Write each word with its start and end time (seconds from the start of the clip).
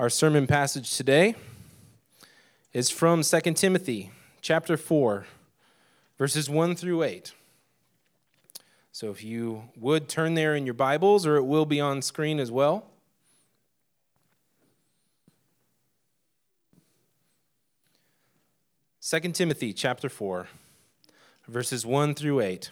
Our 0.00 0.08
sermon 0.08 0.46
passage 0.46 0.96
today 0.96 1.34
is 2.72 2.88
from 2.88 3.22
2 3.22 3.40
Timothy 3.52 4.10
chapter 4.40 4.78
4, 4.78 5.26
verses 6.16 6.48
1 6.48 6.74
through 6.74 7.02
8. 7.02 7.34
So 8.92 9.10
if 9.10 9.22
you 9.22 9.64
would 9.76 10.08
turn 10.08 10.32
there 10.32 10.54
in 10.54 10.64
your 10.64 10.72
Bibles, 10.72 11.26
or 11.26 11.36
it 11.36 11.42
will 11.42 11.66
be 11.66 11.82
on 11.82 12.00
screen 12.00 12.40
as 12.40 12.50
well. 12.50 12.86
Second 19.00 19.34
Timothy 19.34 19.74
chapter 19.74 20.08
4, 20.08 20.48
verses 21.46 21.84
1 21.84 22.14
through 22.14 22.40
8. 22.40 22.70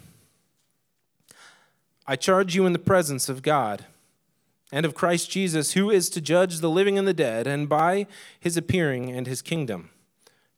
I 2.07 2.17
charge 2.17 2.55
you 2.55 2.65
in 2.65 2.73
the 2.73 2.79
presence 2.79 3.29
of 3.29 3.43
God 3.43 3.85
and 4.71 4.85
of 4.85 4.95
Christ 4.95 5.31
Jesus, 5.31 5.73
who 5.73 5.91
is 5.91 6.11
to 6.11 6.21
judge 6.21 6.59
the 6.59 6.71
living 6.71 6.99
and 6.99 7.09
the 7.09 7.15
dead, 7.15 7.47
and 7.47 7.69
by 7.69 8.07
his 8.39 8.57
appearing 8.57 9.11
and 9.11 9.27
his 9.27 9.43
kingdom. 9.43 9.91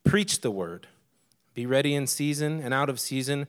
Preach 0.05 0.41
the 0.41 0.51
word. 0.51 0.89
Be 1.55 1.67
ready 1.67 1.95
in 1.95 2.07
season 2.07 2.61
and 2.61 2.73
out 2.73 2.89
of 2.89 2.99
season. 3.01 3.47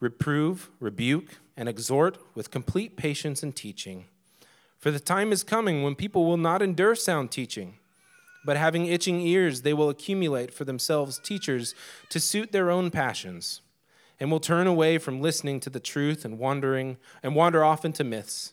Reprove, 0.00 0.70
rebuke, 0.80 1.38
and 1.56 1.68
exhort 1.68 2.18
with 2.34 2.50
complete 2.50 2.96
patience 2.96 3.42
and 3.42 3.54
teaching. 3.54 4.06
For 4.78 4.90
the 4.90 5.00
time 5.00 5.32
is 5.32 5.42
coming 5.42 5.82
when 5.82 5.94
people 5.94 6.26
will 6.26 6.36
not 6.36 6.60
endure 6.60 6.94
sound 6.94 7.30
teaching, 7.30 7.78
but 8.44 8.56
having 8.56 8.86
itching 8.86 9.20
ears, 9.20 9.62
they 9.62 9.72
will 9.72 9.88
accumulate 9.88 10.52
for 10.52 10.64
themselves 10.64 11.18
teachers 11.18 11.74
to 12.10 12.20
suit 12.20 12.52
their 12.52 12.70
own 12.70 12.90
passions, 12.90 13.62
and 14.20 14.30
will 14.30 14.40
turn 14.40 14.66
away 14.66 14.98
from 14.98 15.22
listening 15.22 15.60
to 15.60 15.70
the 15.70 15.80
truth 15.80 16.24
and 16.24 16.38
wandering 16.38 16.98
and 17.22 17.34
wander 17.34 17.64
off 17.64 17.84
into 17.84 18.04
myths. 18.04 18.52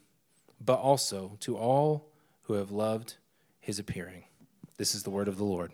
but 0.63 0.79
also 0.79 1.37
to 1.39 1.57
all 1.57 2.09
who 2.43 2.53
have 2.53 2.71
loved 2.71 3.15
his 3.59 3.79
appearing. 3.79 4.23
This 4.77 4.93
is 4.93 5.03
the 5.03 5.09
word 5.09 5.27
of 5.27 5.37
the 5.37 5.43
Lord. 5.43 5.71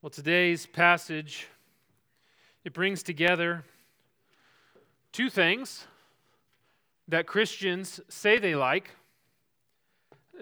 Well, 0.00 0.10
today's 0.10 0.66
passage 0.66 1.46
it 2.64 2.72
brings 2.72 3.04
together 3.04 3.64
two 5.12 5.30
things 5.30 5.86
that 7.06 7.28
Christians 7.28 8.00
say 8.08 8.38
they 8.38 8.56
like 8.56 8.90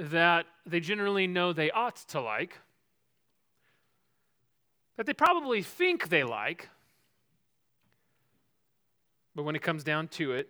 that 0.01 0.47
they 0.65 0.81
generally 0.81 1.27
know 1.27 1.53
they 1.53 1.71
ought 1.71 1.97
to 1.97 2.21
like, 2.21 2.59
that 4.97 5.05
they 5.05 5.13
probably 5.13 5.63
think 5.63 6.09
they 6.09 6.25
like, 6.25 6.69
but 9.35 9.43
when 9.43 9.55
it 9.55 9.63
comes 9.63 9.85
down 9.85 10.09
to 10.09 10.33
it, 10.33 10.49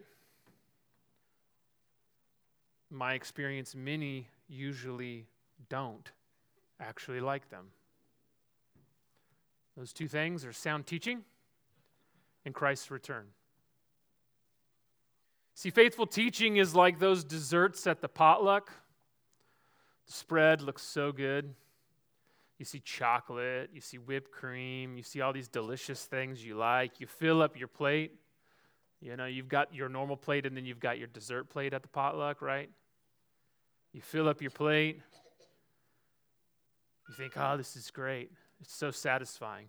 my 2.91 3.15
experience, 3.15 3.75
many 3.75 4.29
usually 4.49 5.27
don't 5.69 6.11
actually 6.81 7.21
like 7.21 7.49
them. 7.51 7.67
Those 9.77 9.93
two 9.93 10.09
things 10.09 10.45
are 10.45 10.53
sound 10.53 10.87
teaching 10.87 11.23
and 12.45 12.55
Christ's 12.55 12.91
return. 12.91 13.27
See, 15.55 15.71
faithful 15.71 16.07
teaching 16.07 16.57
is 16.57 16.75
like 16.75 16.99
those 16.99 17.23
desserts 17.23 17.87
at 17.87 18.01
the 18.01 18.09
potluck 18.09 18.73
spread 20.11 20.61
looks 20.63 20.83
so 20.83 21.13
good. 21.13 21.55
You 22.59 22.65
see 22.65 22.81
chocolate, 22.81 23.71
you 23.73 23.81
see 23.81 23.97
whipped 23.97 24.31
cream, 24.31 24.97
you 24.97 25.03
see 25.03 25.23
all 25.23 25.33
these 25.33 25.49
delicious 25.49 26.05
things 26.05 26.45
you 26.45 26.57
like. 26.57 27.01
You 27.01 27.07
fill 27.07 27.41
up 27.41 27.59
your 27.59 27.69
plate. 27.69 28.13
You 29.01 29.17
know, 29.17 29.25
you've 29.25 29.49
got 29.49 29.75
your 29.75 29.89
normal 29.89 30.17
plate 30.17 30.45
and 30.45 30.55
then 30.55 30.67
you've 30.67 30.81
got 30.81 30.99
your 30.99 31.07
dessert 31.07 31.49
plate 31.49 31.73
at 31.73 31.81
the 31.81 31.89
potluck, 31.89 32.43
right? 32.43 32.69
You 33.95 34.03
fill 34.03 34.29
up 34.29 34.43
your 34.43 34.51
plate. 34.51 35.01
You 37.09 37.15
think, 37.15 37.33
oh, 37.37 37.57
this 37.57 37.77
is 37.77 37.91
great. 37.91 38.31
It's 38.61 38.75
so 38.75 38.91
satisfying. 38.91 39.69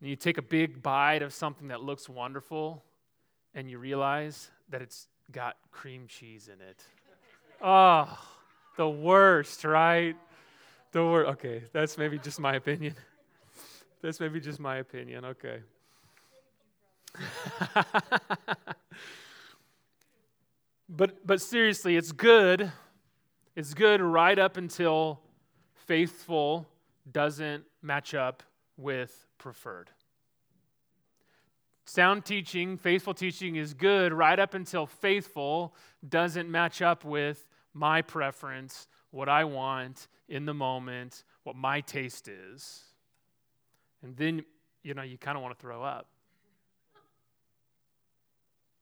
And 0.00 0.08
you 0.08 0.16
take 0.16 0.38
a 0.38 0.42
big 0.42 0.82
bite 0.82 1.22
of 1.22 1.34
something 1.34 1.68
that 1.68 1.82
looks 1.82 2.08
wonderful 2.08 2.82
and 3.54 3.70
you 3.70 3.78
realize 3.78 4.50
that 4.70 4.80
it's 4.80 5.06
got 5.30 5.56
cream 5.70 6.06
cheese 6.06 6.48
in 6.48 6.60
it. 6.66 6.82
Oh, 7.62 8.18
the 8.80 8.88
worst, 8.88 9.62
right? 9.64 10.16
The 10.92 11.04
worst. 11.04 11.30
Okay, 11.32 11.64
that's 11.70 11.98
maybe 11.98 12.18
just 12.18 12.40
my 12.40 12.54
opinion. 12.54 12.94
That's 14.02 14.18
maybe 14.18 14.40
just 14.40 14.58
my 14.58 14.76
opinion. 14.78 15.26
Okay. 15.26 15.58
but 20.88 21.26
but 21.26 21.42
seriously, 21.42 21.98
it's 21.98 22.12
good. 22.12 22.72
It's 23.54 23.74
good 23.74 24.00
right 24.00 24.38
up 24.38 24.56
until 24.56 25.20
faithful 25.86 26.66
doesn't 27.12 27.64
match 27.82 28.14
up 28.14 28.42
with 28.78 29.26
preferred. 29.36 29.90
Sound 31.84 32.24
teaching, 32.24 32.78
faithful 32.78 33.12
teaching 33.12 33.56
is 33.56 33.74
good 33.74 34.14
right 34.14 34.38
up 34.38 34.54
until 34.54 34.86
faithful 34.86 35.74
doesn't 36.08 36.50
match 36.50 36.80
up 36.80 37.04
with 37.04 37.46
my 37.74 38.02
preference, 38.02 38.88
what 39.10 39.28
I 39.28 39.44
want 39.44 40.08
in 40.28 40.46
the 40.46 40.54
moment, 40.54 41.24
what 41.44 41.56
my 41.56 41.80
taste 41.80 42.28
is. 42.28 42.82
And 44.02 44.16
then, 44.16 44.44
you 44.82 44.94
know, 44.94 45.02
you 45.02 45.18
kind 45.18 45.36
of 45.36 45.42
want 45.42 45.56
to 45.58 45.60
throw 45.60 45.82
up. 45.82 46.06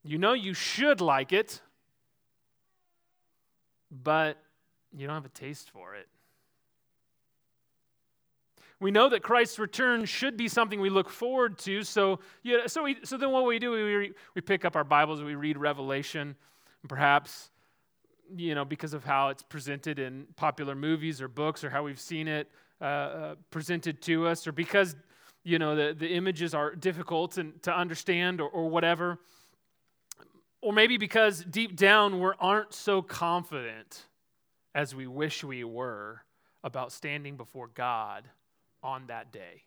You 0.03 0.17
know 0.17 0.33
you 0.33 0.53
should 0.53 1.01
like 1.01 1.33
it, 1.33 1.61
but 3.91 4.37
you 4.95 5.07
don't 5.07 5.15
have 5.15 5.25
a 5.25 5.29
taste 5.29 5.69
for 5.71 5.95
it. 5.95 6.07
We 8.79 8.91
know 8.91 9.09
that 9.09 9.23
Christ's 9.23 9.59
return 9.59 10.05
should 10.05 10.37
be 10.37 10.47
something 10.47 10.79
we 10.79 10.89
look 10.89 11.09
forward 11.09 11.57
to. 11.59 11.83
So, 11.83 12.19
yeah, 12.43 12.67
so, 12.67 12.83
we, 12.83 12.97
so 13.03 13.17
then 13.17 13.31
what 13.31 13.45
we 13.45 13.59
do, 13.59 13.71
we, 13.71 14.13
we 14.35 14.41
pick 14.41 14.63
up 14.63 14.77
our 14.77 14.85
Bibles, 14.85 15.21
we 15.21 15.35
read 15.35 15.57
Revelation, 15.57 16.33
and 16.81 16.89
perhaps 16.89 17.51
you 18.35 18.55
know, 18.55 18.65
because 18.65 18.93
of 18.93 19.03
how 19.03 19.29
it's 19.29 19.43
presented 19.43 19.99
in 19.99 20.27
popular 20.35 20.75
movies 20.75 21.21
or 21.21 21.27
books 21.27 21.63
or 21.63 21.69
how 21.69 21.83
we've 21.83 21.99
seen 21.99 22.27
it 22.27 22.49
uh, 22.81 22.83
uh, 22.83 23.35
presented 23.51 24.01
to 24.03 24.27
us 24.27 24.47
or 24.47 24.51
because, 24.51 24.95
you 25.43 25.59
know, 25.59 25.75
the, 25.75 25.93
the 25.93 26.07
images 26.07 26.53
are 26.53 26.75
difficult 26.75 27.37
and, 27.37 27.61
to 27.63 27.75
understand 27.75 28.41
or, 28.41 28.49
or 28.49 28.69
whatever. 28.69 29.19
Or 30.61 30.73
maybe 30.73 30.97
because 30.97 31.43
deep 31.43 31.75
down 31.75 32.19
we 32.19 32.31
aren't 32.39 32.73
so 32.73 33.01
confident 33.01 34.05
as 34.75 34.93
we 34.93 35.07
wish 35.07 35.43
we 35.43 35.63
were 35.63 36.21
about 36.63 36.91
standing 36.91 37.37
before 37.37 37.67
God 37.67 38.25
on 38.83 39.07
that 39.07 39.31
day. 39.31 39.63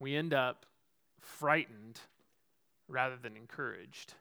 We 0.00 0.16
end 0.16 0.34
up 0.34 0.66
frightened 1.20 2.00
rather 2.88 3.16
than 3.16 3.36
encouraged. 3.36 4.14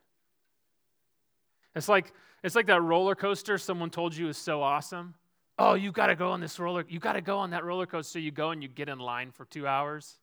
It's 1.76 1.90
like 1.90 2.14
it's 2.44 2.56
like 2.56 2.68
that 2.68 2.82
roller 2.82 3.16
coaster 3.16 3.58
someone 3.58 3.90
told 3.90 4.16
you 4.16 4.28
is 4.28 4.38
so 4.38 4.62
awesome. 4.62 5.14
Oh, 5.60 5.76
you 5.76 5.92
got 5.92 6.08
to 6.08 6.16
go 6.16 6.32
on 6.32 6.40
this 6.40 6.60
roller. 6.60 6.84
You 6.88 7.00
got 7.00 7.14
to 7.14 7.22
go 7.22 7.38
on 7.38 7.52
that 7.52 7.64
roller 7.64 7.86
coaster. 7.86 8.20
You 8.20 8.32
go 8.32 8.50
and 8.50 8.64
you 8.64 8.70
get 8.70 8.90
in 8.90 9.00
line 9.00 9.32
for 9.32 9.46
two 9.46 9.68
hours. 9.68 10.18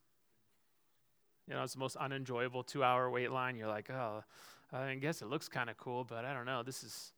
You 1.47 1.55
know, 1.55 1.63
it's 1.63 1.75
the 1.75 1.79
most 1.79 1.97
unenjoyable 1.97 2.63
two-hour 2.63 3.09
wait 3.11 3.31
line. 3.31 3.57
You're 3.57 3.69
like, 3.69 3.89
oh, 3.89 4.25
I 4.73 4.95
guess 4.97 5.23
it 5.23 5.29
looks 5.29 5.49
kind 5.49 5.71
of 5.71 5.77
cool, 5.79 6.05
but 6.05 6.25
I 6.25 6.35
don't 6.35 6.45
know. 6.45 6.63
This 6.63 6.83
is. 6.83 7.13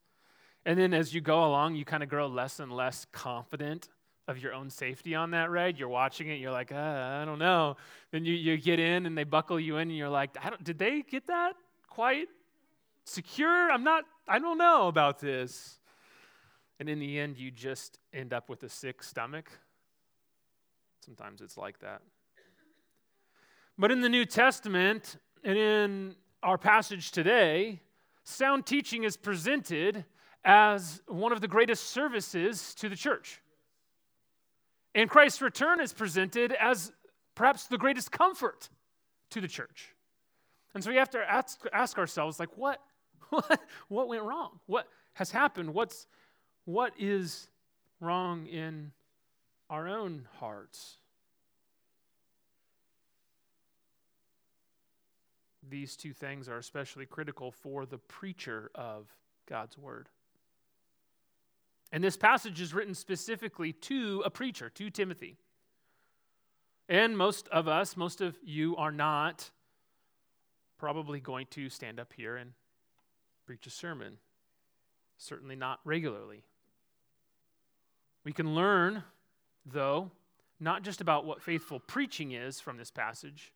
And 0.67 0.79
then 0.79 0.93
as 0.93 1.15
you 1.15 1.21
go 1.21 1.45
along, 1.45 1.77
you 1.77 1.85
kind 1.85 2.03
of 2.03 2.09
grow 2.09 2.27
less 2.27 2.61
and 2.61 2.71
less 2.71 3.07
confident 3.11 3.89
of 4.29 4.39
your 4.39 4.53
own 4.53 4.71
safety 4.71 5.15
on 5.15 5.31
that 5.31 5.51
ride. 5.51 5.79
You're 5.79 5.89
watching 5.89 6.29
it, 6.29 6.35
you're 6.35 6.53
like, 6.53 6.71
uh, 6.71 6.77
I 6.77 7.25
don't 7.25 7.39
know. 7.39 7.77
Then 8.13 8.25
you, 8.25 8.35
you 8.35 8.57
get 8.59 8.79
in 8.79 9.07
and 9.07 9.17
they 9.17 9.25
buckle 9.25 9.59
you 9.59 9.79
in, 9.79 9.89
and 9.89 9.97
you're 9.97 10.11
like, 10.11 10.37
did 10.63 10.79
they 10.79 11.03
get 11.03 11.27
that 11.29 11.55
quite 11.89 12.29
secure? 13.05 13.73
I'm 13.73 13.83
not, 13.83 14.05
I 14.31 14.39
don't 14.39 14.59
know 14.59 14.89
about 14.89 15.19
this. 15.19 15.79
And 16.79 16.89
in 16.89 16.99
the 16.99 17.19
end, 17.19 17.37
you 17.37 17.51
just 17.51 17.99
end 18.15 18.33
up 18.33 18.49
with 18.49 18.63
a 18.63 18.69
sick 18.69 19.03
stomach 19.03 19.51
Sometimes 21.05 21.41
it's 21.41 21.57
like 21.57 21.79
that. 21.81 22.03
But 23.79 23.91
in 23.91 24.01
the 24.01 24.09
New 24.09 24.27
Testament 24.27 25.17
and 25.43 25.57
in 25.57 26.15
our 26.43 26.59
passage 26.59 27.11
today, 27.11 27.81
sound 28.25 28.67
teaching 28.67 29.05
is 29.05 29.17
presented 29.17 30.05
as 30.45 31.03
one 31.07 31.33
of 31.33 31.41
the 31.41 31.49
greatest 31.49 31.91
services 31.91 32.75
to 32.75 32.89
the 32.89 32.97
church. 32.97 33.41
And 34.95 35.09
Christ's 35.09 35.41
return 35.41 35.81
is 35.81 35.93
presented 35.93 36.53
as 36.53 36.93
perhaps 37.35 37.67
the 37.67 37.79
greatest 37.79 38.13
comfort 38.13 38.69
to 39.31 39.41
the 39.41 39.49
church. 39.49 39.95
And 40.75 40.85
so 40.85 40.91
we 40.91 40.97
have 40.97 41.11
to 41.11 41.19
ask, 41.19 41.61
ask 41.73 41.99
ourselves, 41.99 42.39
like, 42.39 42.57
what, 42.57 42.81
what, 43.89 44.09
went 44.09 44.23
wrong? 44.23 44.61
What 44.67 44.89
has 45.15 45.31
happened? 45.31 45.75
What's, 45.75 46.07
what 46.65 46.93
is 46.99 47.49
wrong 48.01 48.47
in 48.47 48.93
our 49.69 49.89
own 49.89 50.27
hearts? 50.39 50.97
These 55.69 55.97
two 55.97 56.13
things 56.13 56.49
are 56.49 56.59
especially 56.59 57.07
critical 57.07 57.53
for 57.53 57.87
the 57.87 57.99
preacher 57.99 58.71
of 58.75 59.07
God's 59.49 59.79
word. 59.79 60.09
And 61.93 62.03
this 62.03 62.17
passage 62.17 62.61
is 62.61 62.73
written 62.73 62.95
specifically 62.95 63.73
to 63.73 64.23
a 64.25 64.31
preacher, 64.31 64.71
to 64.71 64.91
Timothy. 64.91 65.37
And 66.89 67.17
most 67.17 67.47
of 67.49 67.69
us, 67.69 67.97
most 67.97 68.21
of 68.21 68.37
you, 68.43 68.77
are 68.77 68.93
not 68.93 69.51
probably 70.79 71.21
going 71.21 71.47
to 71.51 71.69
stand 71.69 72.01
up 72.01 72.13
here 72.17 72.37
and 72.37 72.53
preach 73.51 73.67
a 73.67 73.71
sermon. 73.71 74.17
Certainly 75.19 75.57
not 75.57 75.81
regularly. 75.85 76.45
We 78.25 78.33
can 78.33 78.55
learn, 78.55 79.03
though, 79.67 80.13
not 80.61 80.85
just 80.85 81.01
about 81.01 81.27
what 81.27 81.43
faithful 81.43 81.81
preaching 81.81 82.31
is 82.31 82.61
from 82.61 82.77
this 82.77 82.93
passage, 82.93 83.53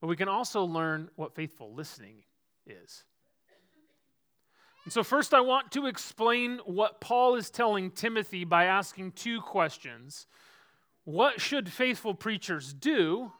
but 0.00 0.06
we 0.06 0.16
can 0.16 0.26
also 0.26 0.64
learn 0.64 1.10
what 1.16 1.34
faithful 1.34 1.74
listening 1.74 2.22
is. 2.66 3.04
And 4.84 4.92
so, 4.94 5.04
first, 5.04 5.34
I 5.34 5.42
want 5.42 5.70
to 5.72 5.84
explain 5.84 6.58
what 6.64 7.02
Paul 7.02 7.34
is 7.34 7.50
telling 7.50 7.90
Timothy 7.90 8.46
by 8.46 8.64
asking 8.64 9.12
two 9.12 9.42
questions 9.42 10.26
What 11.04 11.42
should 11.42 11.68
faithful 11.70 12.14
preachers 12.14 12.72
do? 12.72 13.32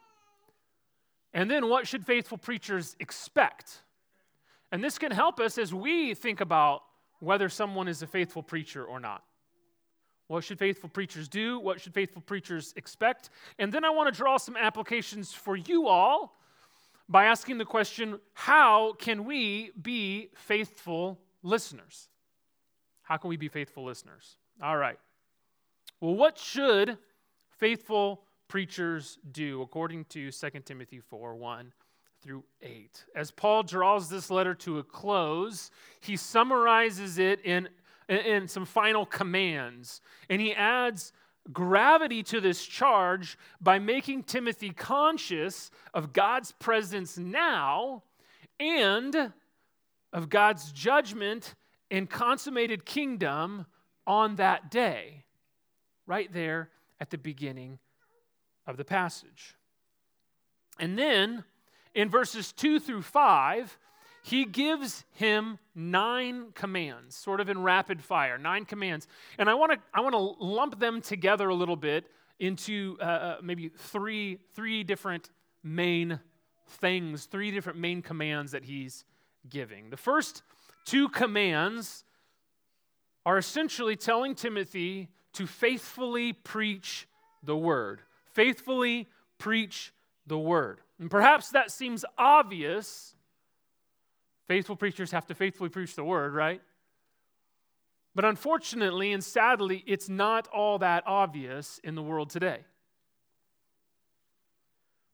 And 1.33 1.50
then, 1.50 1.71
what 1.71 1.87
should 1.87 2.05
faithful 2.05 2.37
preachers 2.37 2.97
expect? 3.00 3.81
And 4.72 4.82
this 4.82 4.99
can 4.99 5.11
help 5.11 5.40
us 5.40 5.58
as 5.58 5.75
we 5.75 6.14
think 6.14 6.40
about 6.40 6.82
whether 7.19 7.49
someone 7.49 7.88
is 7.88 8.02
a 8.02 8.06
faithful 8.06 8.43
preacher 8.43 8.84
or 8.84 9.00
not. 9.00 9.25
What 10.28 10.44
should 10.44 10.58
faithful 10.58 10.88
preachers 10.88 11.28
do? 11.28 11.58
What 11.58 11.81
should 11.81 11.93
faithful 11.93 12.22
preachers 12.22 12.72
expect? 12.76 13.31
And 13.58 13.72
then 13.72 13.84
I 13.84 13.90
want 13.90 14.12
to 14.12 14.17
draw 14.17 14.37
some 14.37 14.56
applications 14.56 15.32
for 15.32 15.56
you 15.56 15.88
all 15.88 16.37
by 17.08 17.25
asking 17.25 17.58
the 17.58 17.64
question 17.64 18.20
how 18.34 18.93
can 18.93 19.25
we 19.25 19.72
be 19.82 20.28
faithful 20.37 21.20
listeners? 21.43 22.08
How 23.02 23.16
can 23.16 23.28
we 23.28 23.37
be 23.37 23.49
faithful 23.49 23.84
listeners? 23.84 24.37
All 24.62 24.76
right. 24.76 24.99
Well, 26.00 26.14
what 26.14 26.38
should 26.38 26.96
faithful 27.58 28.23
preachers 28.46 29.19
do 29.32 29.62
according 29.62 30.05
to 30.06 30.31
2 30.31 30.50
Timothy 30.64 31.00
4 31.00 31.34
1 31.34 31.73
through 32.22 32.44
8? 32.62 33.05
As 33.14 33.31
Paul 33.31 33.62
draws 33.62 34.08
this 34.08 34.31
letter 34.31 34.55
to 34.56 34.78
a 34.78 34.82
close, 34.82 35.70
he 36.00 36.17
summarizes 36.17 37.19
it 37.19 37.40
in, 37.44 37.69
in 38.08 38.49
some 38.49 38.64
final 38.64 39.06
commands, 39.06 40.00
and 40.28 40.40
he 40.40 40.55
adds 40.55 41.12
gravity 41.52 42.22
to 42.22 42.40
this 42.40 42.64
charge 42.64 43.38
by 43.61 43.78
making 43.78 44.22
Timothy 44.25 44.70
conscious 44.70 45.70
of 45.94 46.12
God's 46.12 46.52
presence 46.52 47.17
now 47.17 48.02
and 48.58 49.32
of 50.12 50.28
God's 50.28 50.70
judgment 50.73 51.55
and 51.90 52.08
consummated 52.08 52.84
kingdom 52.84 53.66
on 54.06 54.37
that 54.37 54.70
day, 54.70 55.25
right 56.06 56.32
there 56.32 56.70
at 57.00 57.11
the 57.11 57.19
beginning 57.19 57.78
of 58.66 58.76
the 58.76 58.84
passage. 58.84 59.56
And 60.78 60.99
then 60.99 61.44
in 61.94 62.08
verses 62.08 62.52
2 62.52 62.81
through 62.81 63.02
5, 63.02 63.78
he 64.22 64.44
gives 64.44 65.04
him 65.12 65.58
nine 65.75 66.52
commands, 66.54 67.16
sort 67.16 67.40
of 67.40 67.48
in 67.48 67.62
rapid 67.62 68.02
fire, 68.02 68.38
nine 68.38 68.64
commands. 68.64 69.06
And 69.38 69.48
I 69.48 69.54
want 69.54 69.72
to 69.72 69.78
I 69.94 70.00
want 70.00 70.14
to 70.14 70.44
lump 70.44 70.78
them 70.78 71.00
together 71.00 71.48
a 71.48 71.54
little 71.54 71.76
bit 71.76 72.06
into 72.38 72.96
uh, 73.00 73.04
uh, 73.04 73.37
maybe 73.42 73.69
three 73.69 74.38
three 74.54 74.84
different 74.84 75.31
main 75.62 76.20
things, 76.69 77.25
three 77.26 77.50
different 77.50 77.78
main 77.78 78.02
commands 78.02 78.52
that 78.52 78.64
he's 78.64 79.04
giving. 79.48 79.90
The 79.90 79.96
first 79.96 80.42
two 80.84 81.08
commands 81.08 82.04
are 83.25 83.38
essentially 83.38 83.96
telling 83.96 84.34
Timothy 84.34 85.08
to 85.34 85.46
faithfully 85.46 86.32
preach 86.32 87.06
the 87.42 87.56
word. 87.56 88.02
Faithfully 88.32 89.08
preach 89.38 89.92
the 90.31 90.38
word. 90.38 90.81
And 90.99 91.11
perhaps 91.11 91.50
that 91.50 91.71
seems 91.71 92.06
obvious 92.17 93.15
Faithful 94.50 94.75
preachers 94.75 95.12
have 95.12 95.29
to 95.29 95.35
faithfully 95.37 95.69
preach 95.69 95.94
the 95.94 96.03
word, 96.03 96.35
right? 96.35 96.61
But 98.17 98.25
unfortunately 98.25 99.12
and 99.12 99.23
sadly, 99.23 99.85
it's 99.87 100.09
not 100.09 100.49
all 100.49 100.81
that 100.81 101.05
obvious 101.06 101.79
in 101.85 101.94
the 101.94 102.03
world 102.03 102.31
today. 102.31 102.65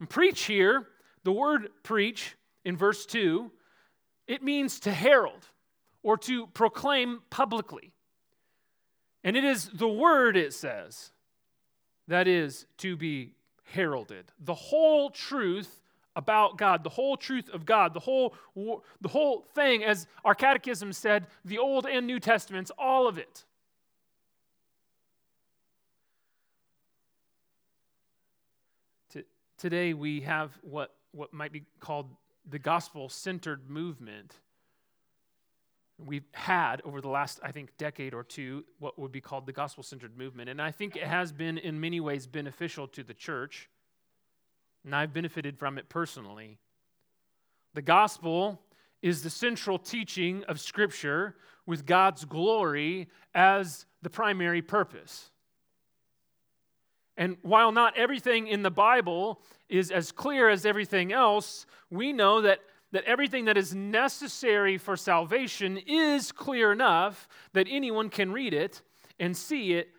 And 0.01 0.09
preach 0.09 0.45
here, 0.45 0.87
the 1.23 1.33
word 1.33 1.69
preach 1.83 2.35
in 2.65 2.79
verse 2.79 3.05
2, 3.05 3.53
it 4.27 4.43
means 4.43 4.81
to 4.81 4.91
herald 4.91 5.47
or 6.03 6.17
to 6.17 6.47
proclaim 6.47 7.21
publicly. 7.29 7.93
And 9.23 9.37
it 9.37 9.45
is 9.45 9.69
the 9.69 9.87
word, 9.87 10.39
it 10.39 10.55
says, 10.55 11.13
that 12.09 12.27
is 12.27 12.65
to 12.79 12.97
be 12.97 13.35
heralded. 13.67 14.33
The 14.41 14.55
whole 14.55 15.11
truth 15.11 15.81
about 16.17 16.57
God, 16.57 16.83
the 16.83 16.91
whole 16.91 17.17
truth 17.17 17.51
of 17.51 17.67
God, 17.67 17.93
the 17.93 18.01
whole, 18.01 18.35
the 18.55 19.09
whole 19.09 19.45
thing, 19.55 19.85
as 19.85 20.07
our 20.25 20.35
catechism 20.35 20.93
said, 20.93 21.27
the 21.45 21.59
Old 21.59 21.87
and 21.87 22.07
New 22.07 22.19
Testaments, 22.19 22.71
all 22.79 23.07
of 23.07 23.19
it. 23.19 23.45
Today 29.59 29.95
we 29.95 30.21
have 30.21 30.59
what, 30.63 30.95
what 31.13 31.33
might 31.33 31.53
be 31.53 31.65
called 31.81 32.11
the 32.49 32.59
gospel 32.59 33.09
centered 33.09 33.71
movement. 33.71 34.35
We've 35.99 36.27
had 36.33 36.83
over 36.85 37.01
the 37.01 37.09
last, 37.09 37.41
I 37.43 37.53
think, 37.53 37.77
decade 37.79 38.13
or 38.13 38.23
two, 38.23 38.65
what 38.79 38.99
would 38.99 39.13
be 39.13 39.21
called 39.21 39.47
the 39.47 39.53
gospel 39.53 39.83
centered 39.83 40.17
movement. 40.17 40.51
And 40.51 40.61
I 40.61 40.71
think 40.71 40.95
it 40.95 41.05
has 41.05 41.33
been, 41.33 41.57
in 41.57 41.81
many 41.81 42.01
ways, 42.01 42.27
beneficial 42.27 42.87
to 42.89 43.03
the 43.03 43.15
church 43.15 43.71
and 44.87 44.95
I've 44.95 45.13
benefited 45.13 45.59
from 45.59 45.77
it 45.77 45.89
personally. 45.91 46.59
The 47.75 47.83
gospel 47.83 48.63
is 49.03 49.23
the 49.23 49.31
central 49.31 49.79
teaching 49.79 50.45
of 50.45 50.61
Scripture 50.61 51.37
with 51.67 51.85
God's 51.85 52.25
glory 52.25 53.09
as 53.35 53.85
the 54.01 54.09
primary 54.09 54.63
purpose. 54.63 55.31
And 57.19 57.37
while 57.43 57.73
not 57.73 57.97
everything 57.97 58.47
in 58.47 58.63
the 58.63 58.71
Bible 58.71 59.41
is 59.69 59.91
as 59.91 60.13
clear 60.13 60.49
as 60.49 60.65
everything 60.65 61.13
else, 61.13 61.67
we 61.91 62.13
know 62.13 62.43
that, 62.43 62.61
that 62.97 63.05
everything 63.05 63.45
that 63.45 63.59
is 63.59 63.75
necessary 63.75 64.79
for 64.79 64.97
salvation 64.97 65.79
is 65.87 66.33
clear 66.33 66.73
enough 66.73 67.29
that 67.53 67.67
anyone 67.69 68.09
can 68.09 68.33
read 68.33 68.55
it 68.55 68.81
and 69.21 69.37
see 69.37 69.75
it 69.75 69.91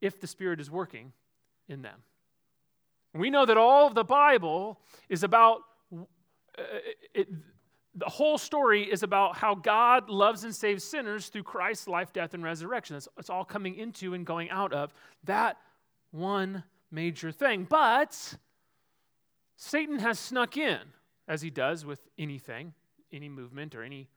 if 0.00 0.18
the 0.18 0.26
Spirit 0.26 0.58
is 0.58 0.70
working 0.70 1.12
in 1.68 1.82
them. 1.82 1.98
We 3.12 3.28
know 3.28 3.44
that 3.44 3.58
all 3.58 3.86
of 3.86 3.94
the 3.94 4.04
Bible 4.04 4.80
is 5.10 5.22
about, 5.22 5.60
uh, 5.94 6.62
it, 7.12 7.28
the 7.94 8.08
whole 8.08 8.38
story 8.38 8.90
is 8.90 9.02
about 9.02 9.36
how 9.36 9.54
God 9.54 10.08
loves 10.08 10.44
and 10.44 10.56
saves 10.56 10.82
sinners 10.82 11.28
through 11.28 11.42
Christ's 11.42 11.88
life, 11.88 12.10
death, 12.10 12.32
and 12.32 12.42
resurrection. 12.42 12.96
It's, 12.96 13.06
it's 13.18 13.28
all 13.28 13.44
coming 13.44 13.74
into 13.74 14.14
and 14.14 14.24
going 14.24 14.48
out 14.48 14.72
of 14.72 14.94
that 15.24 15.58
one 16.10 16.64
major 16.90 17.32
thing. 17.32 17.66
But 17.68 18.38
Satan 19.58 19.98
has 19.98 20.18
snuck 20.18 20.56
in, 20.56 20.78
as 21.30 21.40
he 21.42 21.48
does 21.48 21.86
with 21.86 22.00
anything, 22.18 22.74
any 23.12 23.28
movement 23.28 23.76
or 23.76 23.84
any 23.84 24.08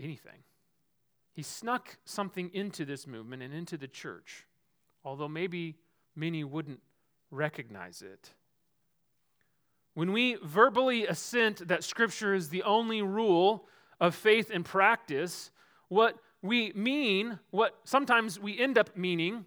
anything. 0.00 0.44
He 1.32 1.42
snuck 1.42 1.98
something 2.04 2.50
into 2.54 2.84
this 2.84 3.04
movement 3.04 3.42
and 3.42 3.52
into 3.52 3.76
the 3.76 3.88
church, 3.88 4.46
although 5.04 5.28
maybe 5.28 5.74
many 6.14 6.44
wouldn't 6.44 6.80
recognize 7.32 8.00
it. 8.00 8.30
When 9.94 10.12
we 10.12 10.36
verbally 10.36 11.04
assent 11.04 11.66
that 11.66 11.82
Scripture 11.82 12.32
is 12.32 12.48
the 12.48 12.62
only 12.62 13.02
rule 13.02 13.66
of 13.98 14.14
faith 14.14 14.52
and 14.54 14.64
practice, 14.64 15.50
what 15.88 16.16
we 16.42 16.72
mean, 16.76 17.40
what 17.50 17.76
sometimes 17.82 18.38
we 18.38 18.56
end 18.56 18.78
up 18.78 18.96
meaning, 18.96 19.46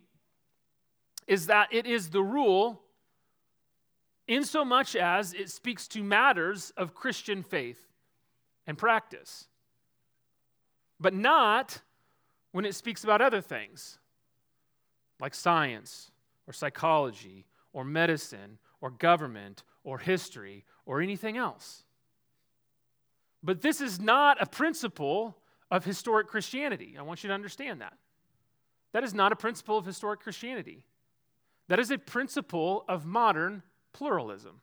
is 1.28 1.48
that 1.48 1.70
it 1.72 1.86
is 1.86 2.10
the 2.10 2.24
rule 2.24 2.81
in 4.32 4.46
so 4.46 4.64
much 4.64 4.96
as 4.96 5.34
it 5.34 5.50
speaks 5.50 5.90
to 5.90 6.02
matters 6.02 6.72
of 6.78 6.96
Christian 6.96 7.44
faith 7.44 7.92
and 8.66 8.78
practice, 8.78 9.50
but 11.02 11.14
not 11.14 11.82
when 12.54 12.64
it 12.64 12.74
speaks 12.74 13.04
about 13.04 13.22
other 13.22 13.42
things 13.42 14.00
like 15.20 15.36
science 15.36 16.12
or 16.48 16.54
psychology 16.54 17.46
or 17.74 17.84
medicine 17.84 18.58
or 18.80 18.90
government 18.90 19.64
or 19.84 19.98
history 19.98 20.64
or 20.86 21.02
anything 21.02 21.36
else. 21.36 21.84
But 23.44 23.60
this 23.62 23.82
is 23.82 24.00
not 24.00 24.42
a 24.42 24.46
principle 24.46 25.36
of 25.70 25.84
historic 25.84 26.30
Christianity. 26.30 26.96
I 26.98 27.02
want 27.02 27.22
you 27.22 27.28
to 27.28 27.34
understand 27.34 27.82
that. 27.82 27.98
That 28.94 29.04
is 29.04 29.14
not 29.14 29.34
a 29.34 29.36
principle 29.36 29.78
of 29.78 29.86
historic 29.86 30.22
Christianity. 30.22 30.86
That 31.68 31.80
is 31.80 31.92
a 31.92 31.98
principle 31.98 32.86
of 32.88 33.06
modern 33.06 33.64
pluralism. 33.94 34.62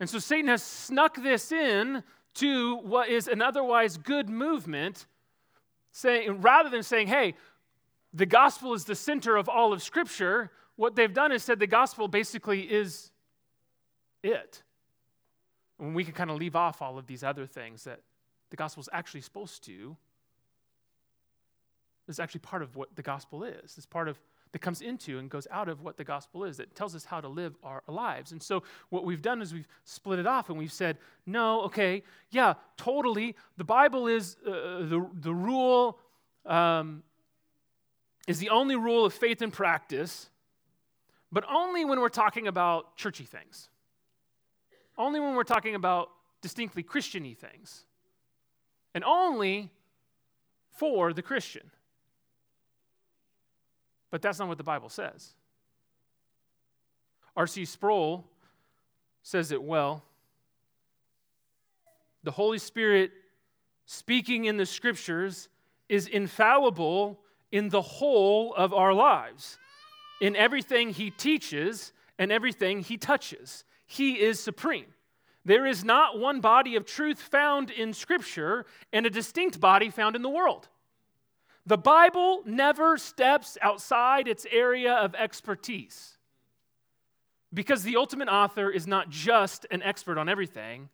And 0.00 0.08
so 0.10 0.18
Satan 0.18 0.48
has 0.48 0.62
snuck 0.62 1.22
this 1.22 1.52
in 1.52 2.02
to 2.34 2.76
what 2.78 3.08
is 3.08 3.28
an 3.28 3.42
otherwise 3.42 3.96
good 3.96 4.28
movement, 4.28 5.06
saying 5.92 6.40
rather 6.40 6.68
than 6.68 6.82
saying, 6.82 7.08
hey, 7.08 7.34
the 8.12 8.26
gospel 8.26 8.74
is 8.74 8.84
the 8.84 8.94
center 8.94 9.36
of 9.36 9.48
all 9.48 9.72
of 9.72 9.82
Scripture, 9.82 10.50
what 10.76 10.96
they've 10.96 11.12
done 11.12 11.32
is 11.32 11.42
said 11.42 11.58
the 11.58 11.66
gospel 11.66 12.08
basically 12.08 12.62
is 12.62 13.10
it. 14.22 14.62
And 15.78 15.94
we 15.94 16.04
can 16.04 16.14
kind 16.14 16.30
of 16.30 16.36
leave 16.36 16.56
off 16.56 16.82
all 16.82 16.98
of 16.98 17.06
these 17.06 17.22
other 17.22 17.46
things 17.46 17.84
that 17.84 18.00
the 18.50 18.56
gospel 18.56 18.80
is 18.80 18.88
actually 18.92 19.20
supposed 19.20 19.64
to. 19.64 19.96
It's 22.08 22.18
actually 22.18 22.40
part 22.40 22.62
of 22.62 22.76
what 22.76 22.94
the 22.96 23.02
gospel 23.02 23.44
is. 23.44 23.74
It's 23.76 23.86
part 23.86 24.08
of 24.08 24.18
that 24.52 24.60
comes 24.60 24.82
into 24.82 25.18
and 25.18 25.30
goes 25.30 25.46
out 25.50 25.68
of 25.68 25.82
what 25.82 25.96
the 25.96 26.04
gospel 26.04 26.44
is. 26.44 26.58
That 26.58 26.74
tells 26.74 26.94
us 26.94 27.06
how 27.06 27.20
to 27.20 27.28
live 27.28 27.56
our 27.62 27.82
lives. 27.88 28.32
And 28.32 28.42
so 28.42 28.62
what 28.90 29.04
we've 29.04 29.22
done 29.22 29.42
is 29.42 29.52
we've 29.52 29.68
split 29.84 30.18
it 30.18 30.26
off 30.26 30.50
and 30.50 30.58
we've 30.58 30.72
said, 30.72 30.98
no, 31.26 31.62
okay, 31.62 32.02
yeah, 32.30 32.54
totally. 32.76 33.34
The 33.56 33.64
Bible 33.64 34.06
is 34.06 34.36
uh, 34.46 34.50
the, 34.50 35.06
the 35.14 35.34
rule, 35.34 35.98
um, 36.44 37.02
is 38.28 38.38
the 38.38 38.50
only 38.50 38.76
rule 38.76 39.04
of 39.04 39.14
faith 39.14 39.40
and 39.42 39.52
practice, 39.52 40.28
but 41.32 41.44
only 41.50 41.84
when 41.84 42.00
we're 42.00 42.10
talking 42.10 42.46
about 42.46 42.96
churchy 42.96 43.24
things. 43.24 43.70
Only 44.98 45.18
when 45.18 45.34
we're 45.34 45.44
talking 45.44 45.74
about 45.74 46.10
distinctly 46.42 46.82
Christiany 46.82 47.36
things. 47.36 47.86
And 48.94 49.02
only 49.04 49.70
for 50.72 51.14
the 51.14 51.22
Christian. 51.22 51.70
But 54.12 54.20
that's 54.20 54.38
not 54.38 54.46
what 54.46 54.58
the 54.58 54.62
Bible 54.62 54.90
says. 54.90 55.32
R.C. 57.34 57.64
Sproul 57.64 58.24
says 59.22 59.50
it 59.50 59.62
well. 59.62 60.04
The 62.22 62.30
Holy 62.30 62.58
Spirit 62.58 63.10
speaking 63.86 64.44
in 64.44 64.58
the 64.58 64.66
scriptures 64.66 65.48
is 65.88 66.06
infallible 66.06 67.20
in 67.50 67.70
the 67.70 67.80
whole 67.80 68.54
of 68.54 68.74
our 68.74 68.92
lives, 68.92 69.58
in 70.20 70.36
everything 70.36 70.90
he 70.90 71.10
teaches 71.10 71.94
and 72.18 72.30
everything 72.30 72.82
he 72.82 72.98
touches. 72.98 73.64
He 73.86 74.20
is 74.20 74.38
supreme. 74.38 74.86
There 75.44 75.66
is 75.66 75.84
not 75.84 76.18
one 76.18 76.40
body 76.40 76.76
of 76.76 76.84
truth 76.84 77.18
found 77.18 77.70
in 77.70 77.92
Scripture 77.94 78.64
and 78.92 79.06
a 79.06 79.10
distinct 79.10 79.58
body 79.58 79.90
found 79.90 80.14
in 80.14 80.22
the 80.22 80.28
world. 80.28 80.68
The 81.64 81.78
Bible 81.78 82.42
never 82.44 82.98
steps 82.98 83.56
outside 83.62 84.26
its 84.26 84.46
area 84.50 84.94
of 84.94 85.14
expertise 85.14 86.18
because 87.54 87.82
the 87.82 87.96
ultimate 87.96 88.28
author 88.28 88.68
is 88.70 88.86
not 88.86 89.10
just 89.10 89.66
an 89.70 89.82
expert 89.82 90.18
on 90.18 90.28
everything, 90.28 90.88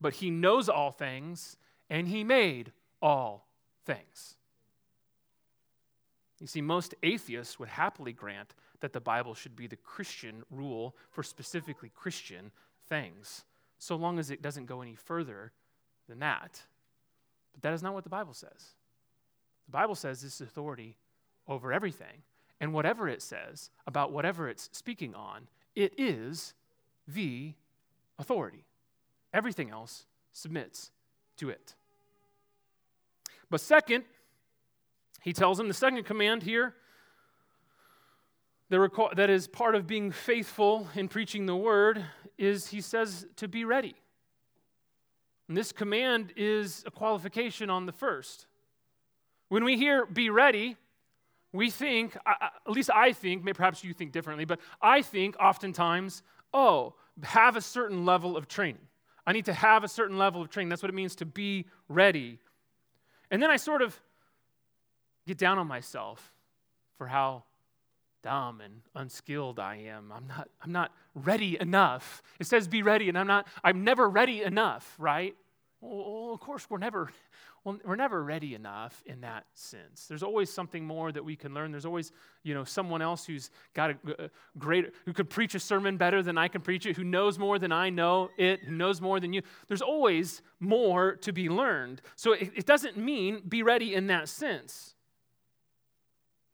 but 0.00 0.14
he 0.14 0.30
knows 0.30 0.68
all 0.68 0.90
things 0.90 1.56
and 1.90 2.08
he 2.08 2.24
made 2.24 2.72
all 3.02 3.46
things. 3.84 4.36
You 6.40 6.46
see, 6.46 6.60
most 6.60 6.94
atheists 7.02 7.58
would 7.58 7.68
happily 7.68 8.12
grant 8.12 8.54
that 8.80 8.92
the 8.92 9.00
Bible 9.00 9.34
should 9.34 9.56
be 9.56 9.66
the 9.66 9.76
Christian 9.76 10.42
rule 10.50 10.94
for 11.10 11.22
specifically 11.22 11.90
Christian 11.94 12.52
things, 12.88 13.44
so 13.78 13.96
long 13.96 14.18
as 14.18 14.30
it 14.30 14.42
doesn't 14.42 14.66
go 14.66 14.82
any 14.82 14.94
further 14.94 15.52
than 16.08 16.18
that. 16.20 16.60
But 17.52 17.62
that 17.62 17.72
is 17.72 17.82
not 17.82 17.94
what 17.94 18.04
the 18.04 18.10
Bible 18.10 18.34
says. 18.34 18.75
The 19.66 19.72
Bible 19.72 19.94
says 19.94 20.22
this 20.22 20.40
is 20.40 20.40
authority 20.40 20.96
over 21.48 21.72
everything. 21.72 22.22
And 22.60 22.72
whatever 22.72 23.08
it 23.08 23.20
says 23.20 23.70
about 23.86 24.12
whatever 24.12 24.48
it's 24.48 24.70
speaking 24.72 25.14
on, 25.14 25.48
it 25.74 25.92
is 25.98 26.54
the 27.06 27.52
authority. 28.18 28.64
Everything 29.34 29.70
else 29.70 30.06
submits 30.32 30.90
to 31.36 31.50
it. 31.50 31.74
But 33.50 33.60
second, 33.60 34.04
he 35.22 35.32
tells 35.32 35.60
him 35.60 35.68
the 35.68 35.74
second 35.74 36.04
command 36.04 36.42
here 36.42 36.74
that 38.68 39.30
is 39.30 39.46
part 39.46 39.74
of 39.74 39.86
being 39.86 40.10
faithful 40.10 40.88
in 40.94 41.08
preaching 41.08 41.46
the 41.46 41.54
word 41.54 42.04
is 42.38 42.68
he 42.68 42.80
says 42.80 43.26
to 43.36 43.46
be 43.46 43.64
ready. 43.64 43.94
And 45.48 45.56
this 45.56 45.70
command 45.70 46.32
is 46.36 46.82
a 46.86 46.90
qualification 46.90 47.70
on 47.70 47.86
the 47.86 47.92
first. 47.92 48.46
When 49.48 49.64
we 49.64 49.76
hear 49.76 50.06
be 50.06 50.30
ready, 50.30 50.76
we 51.52 51.70
think, 51.70 52.16
at 52.26 52.52
least 52.66 52.90
I 52.94 53.12
think, 53.12 53.44
maybe 53.44 53.56
perhaps 53.56 53.82
you 53.82 53.92
think 53.94 54.12
differently, 54.12 54.44
but 54.44 54.60
I 54.82 55.02
think 55.02 55.36
oftentimes, 55.40 56.22
oh, 56.52 56.94
have 57.22 57.56
a 57.56 57.60
certain 57.60 58.04
level 58.04 58.36
of 58.36 58.48
training. 58.48 58.82
I 59.26 59.32
need 59.32 59.46
to 59.46 59.52
have 59.52 59.82
a 59.82 59.88
certain 59.88 60.18
level 60.18 60.42
of 60.42 60.50
training. 60.50 60.68
That's 60.68 60.82
what 60.82 60.90
it 60.90 60.94
means 60.94 61.16
to 61.16 61.26
be 61.26 61.66
ready. 61.88 62.38
And 63.30 63.42
then 63.42 63.50
I 63.50 63.56
sort 63.56 63.82
of 63.82 63.98
get 65.26 65.38
down 65.38 65.58
on 65.58 65.66
myself 65.66 66.32
for 66.98 67.06
how 67.06 67.44
dumb 68.22 68.60
and 68.60 68.82
unskilled 68.94 69.58
I 69.58 69.76
am. 69.88 70.12
I'm 70.12 70.26
not, 70.26 70.48
I'm 70.62 70.72
not 70.72 70.92
ready 71.14 71.58
enough. 71.60 72.22
It 72.38 72.46
says 72.46 72.68
be 72.68 72.82
ready, 72.82 73.08
and 73.08 73.18
I'm 73.18 73.26
not, 73.26 73.46
I'm 73.64 73.82
never 73.84 74.08
ready 74.08 74.42
enough, 74.42 74.94
right? 74.98 75.34
Well, 75.80 76.32
of 76.34 76.40
course, 76.40 76.68
we're 76.68 76.78
never, 76.78 77.10
well, 77.66 77.76
we're 77.84 77.96
never 77.96 78.22
ready 78.22 78.54
enough 78.54 79.02
in 79.06 79.22
that 79.22 79.44
sense. 79.54 80.06
There's 80.06 80.22
always 80.22 80.52
something 80.52 80.84
more 80.84 81.10
that 81.10 81.24
we 81.24 81.34
can 81.34 81.52
learn. 81.52 81.72
There's 81.72 81.84
always, 81.84 82.12
you 82.44 82.54
know, 82.54 82.62
someone 82.62 83.02
else 83.02 83.26
who's 83.26 83.50
got 83.74 83.90
a, 83.90 83.96
a 84.26 84.30
great, 84.56 84.94
who 85.04 85.12
could 85.12 85.28
preach 85.28 85.56
a 85.56 85.58
sermon 85.58 85.96
better 85.96 86.22
than 86.22 86.38
I 86.38 86.46
can 86.46 86.60
preach 86.60 86.86
it, 86.86 86.96
who 86.96 87.02
knows 87.02 87.40
more 87.40 87.58
than 87.58 87.72
I 87.72 87.90
know 87.90 88.30
it, 88.38 88.60
who 88.60 88.76
knows 88.76 89.00
more 89.00 89.18
than 89.18 89.32
you. 89.32 89.42
There's 89.66 89.82
always 89.82 90.42
more 90.60 91.16
to 91.16 91.32
be 91.32 91.48
learned. 91.48 92.02
So 92.14 92.34
it, 92.34 92.52
it 92.54 92.66
doesn't 92.66 92.96
mean 92.96 93.42
be 93.48 93.64
ready 93.64 93.96
in 93.96 94.06
that 94.06 94.28
sense. 94.28 94.94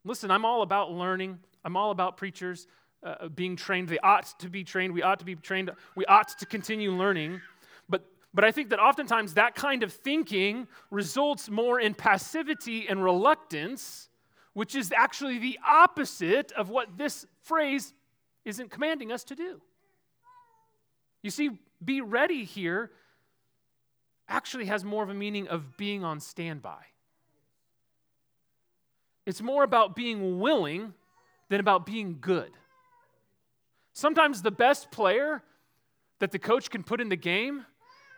Listen, 0.07 0.31
I'm 0.31 0.47
all 0.47 0.63
about 0.63 0.93
learning. 0.93 1.41
I'm 1.63 1.77
all 1.77 1.91
about 1.91 2.17
preachers 2.17 2.67
uh, 3.03 3.29
being 3.29 3.55
trained. 3.55 3.91
They 3.91 3.99
ought 3.99 4.33
to 4.39 4.49
be 4.49 4.65
trained. 4.65 4.95
We 4.95 5.03
ought 5.03 5.19
to 5.19 5.27
be 5.27 5.35
trained. 5.35 5.73
We 5.95 6.07
ought 6.07 6.29
to 6.39 6.47
continue 6.47 6.91
learning. 6.91 7.43
But 7.87 8.07
I 8.41 8.51
think 8.51 8.71
that 8.71 8.81
oftentimes 8.81 9.35
that 9.35 9.55
kind 9.55 9.83
of 9.83 9.93
thinking 9.93 10.67
results 10.91 11.51
more 11.51 11.79
in 11.79 11.95
passivity 11.95 12.89
and 12.89 13.05
reluctance, 13.05 14.09
which 14.55 14.75
is 14.75 14.93
actually 14.97 15.39
the 15.39 15.59
opposite 15.67 16.51
of 16.53 16.71
what 16.71 16.97
this 16.97 17.27
phrase 17.43 17.93
isn't 18.45 18.71
commanding 18.71 19.13
us 19.13 19.25
to 19.25 19.35
do. 19.35 19.61
You 21.23 21.31
see, 21.31 21.51
be 21.85 22.01
ready 22.01 22.45
here 22.45 22.91
actually 24.29 24.67
has 24.67 24.85
more 24.85 25.03
of 25.03 25.11
a 25.11 25.15
meaning 25.15 25.49
of 25.49 25.77
being 25.77 26.03
on 26.05 26.19
standby. 26.19 26.85
It's 29.27 29.43
more 29.43 29.63
about 29.63 29.95
being 29.95 30.41
willing 30.41 30.95
than 31.49 31.61
about 31.61 31.87
being 31.87 32.19
good. 32.21 32.51
Sometimes 33.93 34.43
the 34.43 34.51
best 34.51 34.91
player 34.91 35.43
that 36.19 36.33
the 36.33 36.39
coach 36.39 36.71
can 36.71 36.83
put 36.83 37.01
in 37.01 37.09
the 37.09 37.17
game 37.17 37.67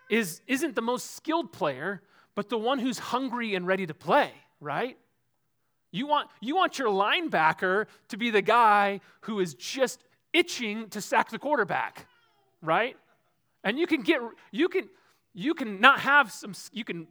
is, 0.08 0.40
isn't 0.46 0.74
the 0.74 0.82
most 0.82 1.16
skilled 1.16 1.52
player, 1.52 2.02
but 2.34 2.48
the 2.48 2.58
one 2.58 2.78
who's 2.78 2.98
hungry 2.98 3.54
and 3.54 3.66
ready 3.66 3.86
to 3.86 3.94
play, 3.94 4.30
right? 4.60 4.98
You 5.92 6.06
want, 6.06 6.28
you 6.40 6.56
want 6.56 6.78
your 6.78 6.88
linebacker 6.88 7.86
to 8.08 8.16
be 8.16 8.30
the 8.30 8.42
guy 8.42 9.00
who 9.22 9.40
is 9.40 9.54
just 9.54 10.02
itching 10.32 10.88
to 10.90 11.00
sack 11.00 11.30
the 11.30 11.38
quarterback, 11.38 12.06
right? 12.60 12.96
And 13.62 13.78
you 13.78 13.86
can 13.86 14.02
get 14.02 14.20
you 14.50 14.68
can 14.68 14.88
you 15.32 15.54
can 15.54 15.80
not 15.80 16.00
have 16.00 16.30
some 16.30 16.52
you 16.72 16.84
can 16.84 17.06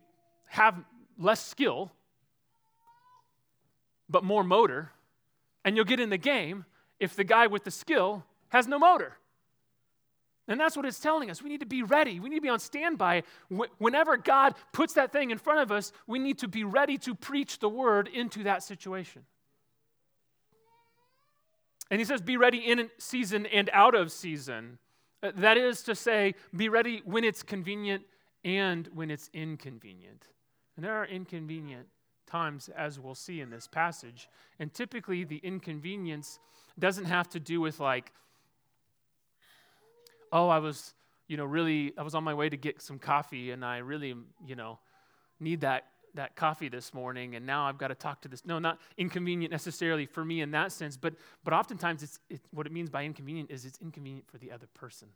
have 0.47 0.75
less 1.17 1.43
skill 1.43 1.91
but 4.09 4.23
more 4.23 4.43
motor 4.43 4.91
and 5.65 5.75
you'll 5.75 5.85
get 5.85 5.99
in 5.99 6.09
the 6.09 6.17
game 6.17 6.65
if 6.99 7.15
the 7.15 7.23
guy 7.23 7.47
with 7.47 7.63
the 7.63 7.71
skill 7.71 8.23
has 8.49 8.67
no 8.67 8.77
motor. 8.77 9.17
And 10.47 10.59
that's 10.59 10.75
what 10.75 10.85
it's 10.85 10.99
telling 10.99 11.31
us. 11.31 11.41
We 11.41 11.49
need 11.49 11.61
to 11.61 11.65
be 11.65 11.83
ready. 11.83 12.19
We 12.19 12.29
need 12.29 12.37
to 12.37 12.41
be 12.41 12.49
on 12.49 12.59
standby. 12.59 13.23
Whenever 13.77 14.17
God 14.17 14.55
puts 14.73 14.93
that 14.95 15.11
thing 15.11 15.31
in 15.31 15.37
front 15.37 15.61
of 15.61 15.71
us, 15.71 15.93
we 16.05 16.19
need 16.19 16.39
to 16.39 16.47
be 16.47 16.63
ready 16.63 16.97
to 16.99 17.15
preach 17.15 17.59
the 17.59 17.69
word 17.69 18.09
into 18.13 18.43
that 18.43 18.61
situation. 18.61 19.23
And 21.89 21.99
he 21.99 22.05
says, 22.05 22.21
be 22.21 22.37
ready 22.37 22.57
in 22.57 22.89
season 22.97 23.45
and 23.45 23.69
out 23.71 23.95
of 23.95 24.11
season. 24.11 24.79
Uh, 25.21 25.31
that 25.37 25.57
is 25.57 25.83
to 25.83 25.95
say, 25.95 26.35
be 26.55 26.67
ready 26.67 27.01
when 27.05 27.23
it's 27.23 27.43
convenient 27.43 28.03
and 28.43 28.89
when 28.93 29.11
it's 29.11 29.29
inconvenient. 29.33 30.27
And 30.75 30.83
there 30.83 30.95
are 30.95 31.05
inconvenient 31.05 31.87
times, 32.25 32.69
as 32.75 32.99
we'll 32.99 33.15
see 33.15 33.41
in 33.41 33.49
this 33.49 33.67
passage. 33.67 34.27
And 34.59 34.73
typically, 34.73 35.23
the 35.23 35.37
inconvenience 35.37 36.39
doesn't 36.79 37.05
have 37.05 37.29
to 37.29 37.39
do 37.39 37.61
with, 37.61 37.79
like, 37.79 38.11
oh, 40.33 40.49
I 40.49 40.57
was, 40.57 40.93
you 41.27 41.37
know, 41.37 41.45
really, 41.45 41.93
I 41.97 42.01
was 42.01 42.15
on 42.15 42.23
my 42.23 42.33
way 42.33 42.49
to 42.49 42.57
get 42.57 42.81
some 42.81 42.99
coffee 42.99 43.51
and 43.51 43.63
I 43.63 43.77
really, 43.77 44.15
you 44.45 44.55
know, 44.55 44.79
need 45.39 45.61
that 45.61 45.85
that 46.15 46.35
coffee 46.35 46.69
this 46.69 46.93
morning 46.93 47.35
and 47.35 47.43
now 47.43 47.65
I've 47.65 47.79
got 47.79 47.87
to 47.87 47.95
talk 47.95 48.21
to 48.21 48.27
this. 48.27 48.45
No, 48.45 48.59
not 48.59 48.79
inconvenient 48.97 49.51
necessarily 49.51 50.05
for 50.05 50.23
me 50.23 50.41
in 50.41 50.51
that 50.51 50.71
sense, 50.71 50.95
but, 50.95 51.15
but 51.43 51.55
oftentimes 51.55 52.03
it's, 52.03 52.19
it, 52.29 52.39
what 52.51 52.67
it 52.67 52.71
means 52.71 52.91
by 52.91 53.03
inconvenient 53.03 53.49
is 53.49 53.65
it's 53.65 53.79
inconvenient 53.81 54.27
for 54.29 54.37
the 54.37 54.51
other 54.51 54.67
person. 54.75 55.07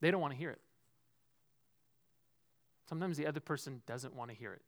They 0.00 0.10
don't 0.10 0.20
want 0.20 0.32
to 0.32 0.38
hear 0.38 0.50
it. 0.50 0.58
Sometimes 2.88 3.16
the 3.16 3.28
other 3.28 3.38
person 3.38 3.80
doesn't 3.86 4.12
want 4.14 4.30
to 4.30 4.36
hear 4.36 4.52
it. 4.52 4.62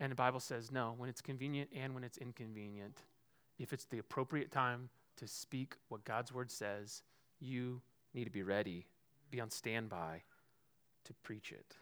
And 0.00 0.10
the 0.10 0.16
Bible 0.16 0.40
says, 0.40 0.72
no, 0.72 0.94
when 0.96 1.10
it's 1.10 1.20
convenient 1.20 1.68
and 1.76 1.94
when 1.94 2.04
it's 2.04 2.16
inconvenient, 2.16 3.02
if 3.58 3.74
it's 3.74 3.84
the 3.84 3.98
appropriate 3.98 4.50
time 4.50 4.88
to 5.16 5.28
speak 5.28 5.76
what 5.88 6.04
God's 6.04 6.32
word 6.32 6.50
says, 6.50 7.02
you 7.38 7.82
need 8.14 8.24
to 8.24 8.30
be 8.30 8.42
ready, 8.42 8.86
be 9.30 9.40
on 9.40 9.50
standby 9.50 10.22
to 11.04 11.12
preach 11.22 11.52
it. 11.52 11.76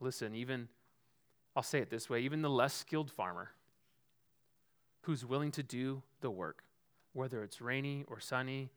Listen, 0.00 0.34
even, 0.34 0.68
I'll 1.54 1.62
say 1.62 1.78
it 1.78 1.90
this 1.90 2.10
way 2.10 2.20
even 2.20 2.42
the 2.42 2.50
less 2.50 2.74
skilled 2.74 3.10
farmer 3.10 3.50
who's 5.02 5.24
willing 5.24 5.52
to 5.52 5.62
do 5.62 6.02
the 6.20 6.30
work, 6.30 6.64
whether 7.12 7.42
it's 7.42 7.60
rainy 7.60 8.04
or 8.08 8.18
sunny, 8.20 8.70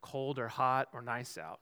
cold 0.00 0.38
or 0.38 0.48
hot 0.48 0.88
or 0.92 1.00
nice 1.00 1.38
out, 1.38 1.60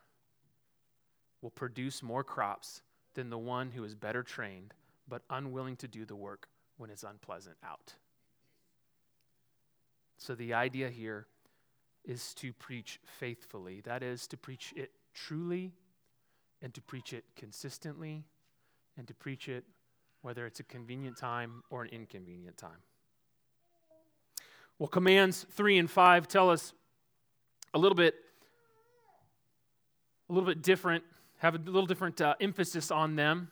will 1.43 1.51
produce 1.51 2.03
more 2.03 2.25
crops 2.25 2.83
than 3.15 3.31
the 3.31 3.39
one 3.39 3.71
who 3.71 3.85
is 3.85 3.95
better 3.95 4.23
trained 4.23 4.75
but 5.09 5.23
unwilling 5.31 5.77
to 5.77 5.89
do 5.89 6.05
the 6.05 6.17
work 6.17 6.49
when 6.77 6.91
it's 6.91 7.03
unpleasant 7.03 7.57
out. 7.65 7.95
So 10.19 10.35
the 10.35 10.55
idea 10.55 10.91
here 10.91 11.27
is 12.09 12.35
to 12.35 12.53
preach 12.55 12.99
faithfully. 13.05 13.83
That 13.83 14.03
is, 14.03 14.27
to 14.29 14.37
preach 14.37 14.73
it 14.75 14.91
truly 15.15 15.73
and 16.63 16.75
to 16.75 16.81
preach 16.81 17.13
it 17.13 17.25
consistently 17.37 18.25
and 18.97 19.07
to 19.07 19.15
preach 19.15 19.49
it 19.49 19.65
whether 20.23 20.47
it's 20.47 20.59
a 20.59 20.65
convenient 20.65 21.17
time 21.17 21.63
or 21.71 21.83
an 21.83 21.91
inconvenient 21.91 22.57
time. 22.57 22.83
Well, 24.79 24.89
commands 24.89 25.47
3 25.53 25.79
and 25.79 25.91
5 25.91 26.27
tell 26.27 26.51
us 26.51 26.73
a 27.75 27.79
little 27.79 27.97
bit 27.97 28.15
a 30.31 30.33
little 30.33 30.47
bit 30.47 30.63
different, 30.63 31.05
have 31.39 31.55
a 31.55 31.59
little 31.59 31.87
different 31.87 32.21
uh, 32.21 32.35
emphasis 32.39 32.91
on 32.91 33.17
them. 33.17 33.51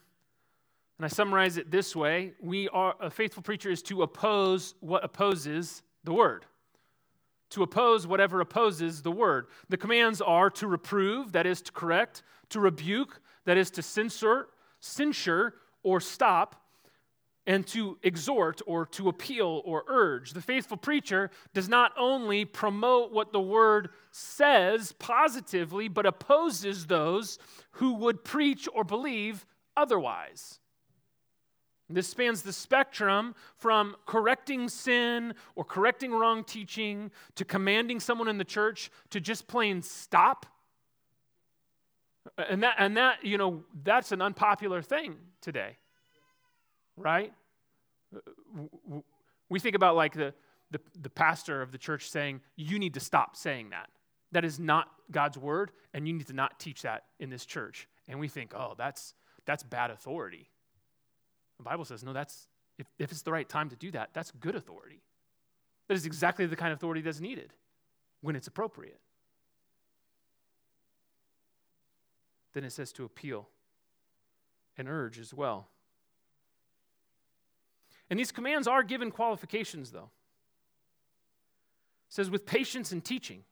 And 0.98 1.06
I 1.06 1.08
summarize 1.08 1.56
it 1.56 1.70
this 1.70 1.94
way 1.94 2.32
we 2.40 2.68
are 2.70 2.94
a 3.00 3.10
faithful 3.10 3.42
preacher 3.42 3.70
is 3.70 3.82
to 3.82 4.02
oppose 4.02 4.74
what 4.80 5.04
opposes 5.04 5.82
the 6.04 6.12
word. 6.12 6.46
To 7.56 7.62
oppose 7.62 8.06
whatever 8.06 8.42
opposes 8.42 9.00
the 9.00 9.10
word. 9.10 9.46
The 9.70 9.78
commands 9.78 10.20
are 10.20 10.50
to 10.50 10.66
reprove, 10.66 11.32
that 11.32 11.46
is 11.46 11.62
to 11.62 11.72
correct, 11.72 12.22
to 12.50 12.60
rebuke, 12.60 13.18
that 13.46 13.56
is 13.56 13.70
to 13.70 13.82
censor, 13.82 14.48
censure 14.80 15.54
or 15.82 15.98
stop, 15.98 16.66
and 17.46 17.66
to 17.68 17.96
exhort 18.02 18.60
or 18.66 18.84
to 18.84 19.08
appeal 19.08 19.62
or 19.64 19.84
urge. 19.88 20.34
The 20.34 20.42
faithful 20.42 20.76
preacher 20.76 21.30
does 21.54 21.66
not 21.66 21.92
only 21.96 22.44
promote 22.44 23.10
what 23.10 23.32
the 23.32 23.40
word 23.40 23.88
says 24.10 24.92
positively, 24.92 25.88
but 25.88 26.04
opposes 26.04 26.84
those 26.84 27.38
who 27.70 27.94
would 27.94 28.22
preach 28.22 28.68
or 28.74 28.84
believe 28.84 29.46
otherwise. 29.74 30.60
This 31.88 32.08
spans 32.08 32.42
the 32.42 32.52
spectrum 32.52 33.34
from 33.56 33.94
correcting 34.06 34.68
sin 34.68 35.34
or 35.54 35.64
correcting 35.64 36.12
wrong 36.12 36.42
teaching 36.42 37.12
to 37.36 37.44
commanding 37.44 38.00
someone 38.00 38.26
in 38.28 38.38
the 38.38 38.44
church 38.44 38.90
to 39.10 39.20
just 39.20 39.46
plain 39.46 39.82
stop 39.82 40.46
and 42.38 42.62
that, 42.62 42.76
and 42.78 42.96
that, 42.96 43.24
you 43.24 43.38
know, 43.38 43.62
that's 43.84 44.12
an 44.12 44.20
unpopular 44.20 44.82
thing 44.82 45.16
today, 45.40 45.76
right? 46.96 47.32
We 49.48 49.60
think 49.60 49.76
about 49.76 49.96
like 49.96 50.14
the, 50.14 50.34
the, 50.70 50.80
the 51.00 51.10
pastor 51.10 51.62
of 51.62 51.72
the 51.72 51.78
church 51.78 52.10
saying, 52.10 52.40
you 52.56 52.78
need 52.78 52.94
to 52.94 53.00
stop 53.00 53.36
saying 53.36 53.70
that. 53.70 53.88
That 54.32 54.44
is 54.44 54.58
not 54.58 54.88
God's 55.10 55.38
word, 55.38 55.70
and 55.94 56.06
you 56.06 56.12
need 56.12 56.26
to 56.26 56.32
not 56.32 56.58
teach 56.58 56.82
that 56.82 57.04
in 57.20 57.30
this 57.30 57.46
church. 57.46 57.88
And 58.08 58.18
we 58.18 58.28
think, 58.28 58.52
oh, 58.54 58.74
that's, 58.76 59.14
that's 59.44 59.62
bad 59.62 59.90
authority. 59.90 60.50
The 61.58 61.64
Bible 61.64 61.84
says, 61.84 62.04
no, 62.04 62.12
that's, 62.12 62.48
if, 62.78 62.86
if 62.98 63.10
it's 63.10 63.22
the 63.22 63.32
right 63.32 63.48
time 63.48 63.70
to 63.70 63.76
do 63.76 63.90
that, 63.92 64.10
that's 64.12 64.30
good 64.32 64.54
authority. 64.54 65.02
That 65.88 65.94
is 65.94 66.06
exactly 66.06 66.46
the 66.46 66.56
kind 66.56 66.72
of 66.72 66.78
authority 66.78 67.00
that's 67.00 67.20
needed 67.20 67.52
when 68.20 68.36
it's 68.36 68.46
appropriate. 68.46 69.00
Then 72.52 72.64
it 72.64 72.72
says 72.72 72.92
to 72.92 73.04
appeal 73.04 73.48
and 74.76 74.88
urge 74.88 75.18
as 75.18 75.32
well. 75.32 75.68
And 78.08 78.18
these 78.18 78.32
commands 78.32 78.68
are 78.68 78.82
given 78.82 79.10
qualifications, 79.10 79.90
though. 79.90 80.10
It 82.08 82.14
says, 82.14 82.30
with 82.30 82.46
patience 82.46 82.92
and 82.92 83.04
teaching, 83.04 83.42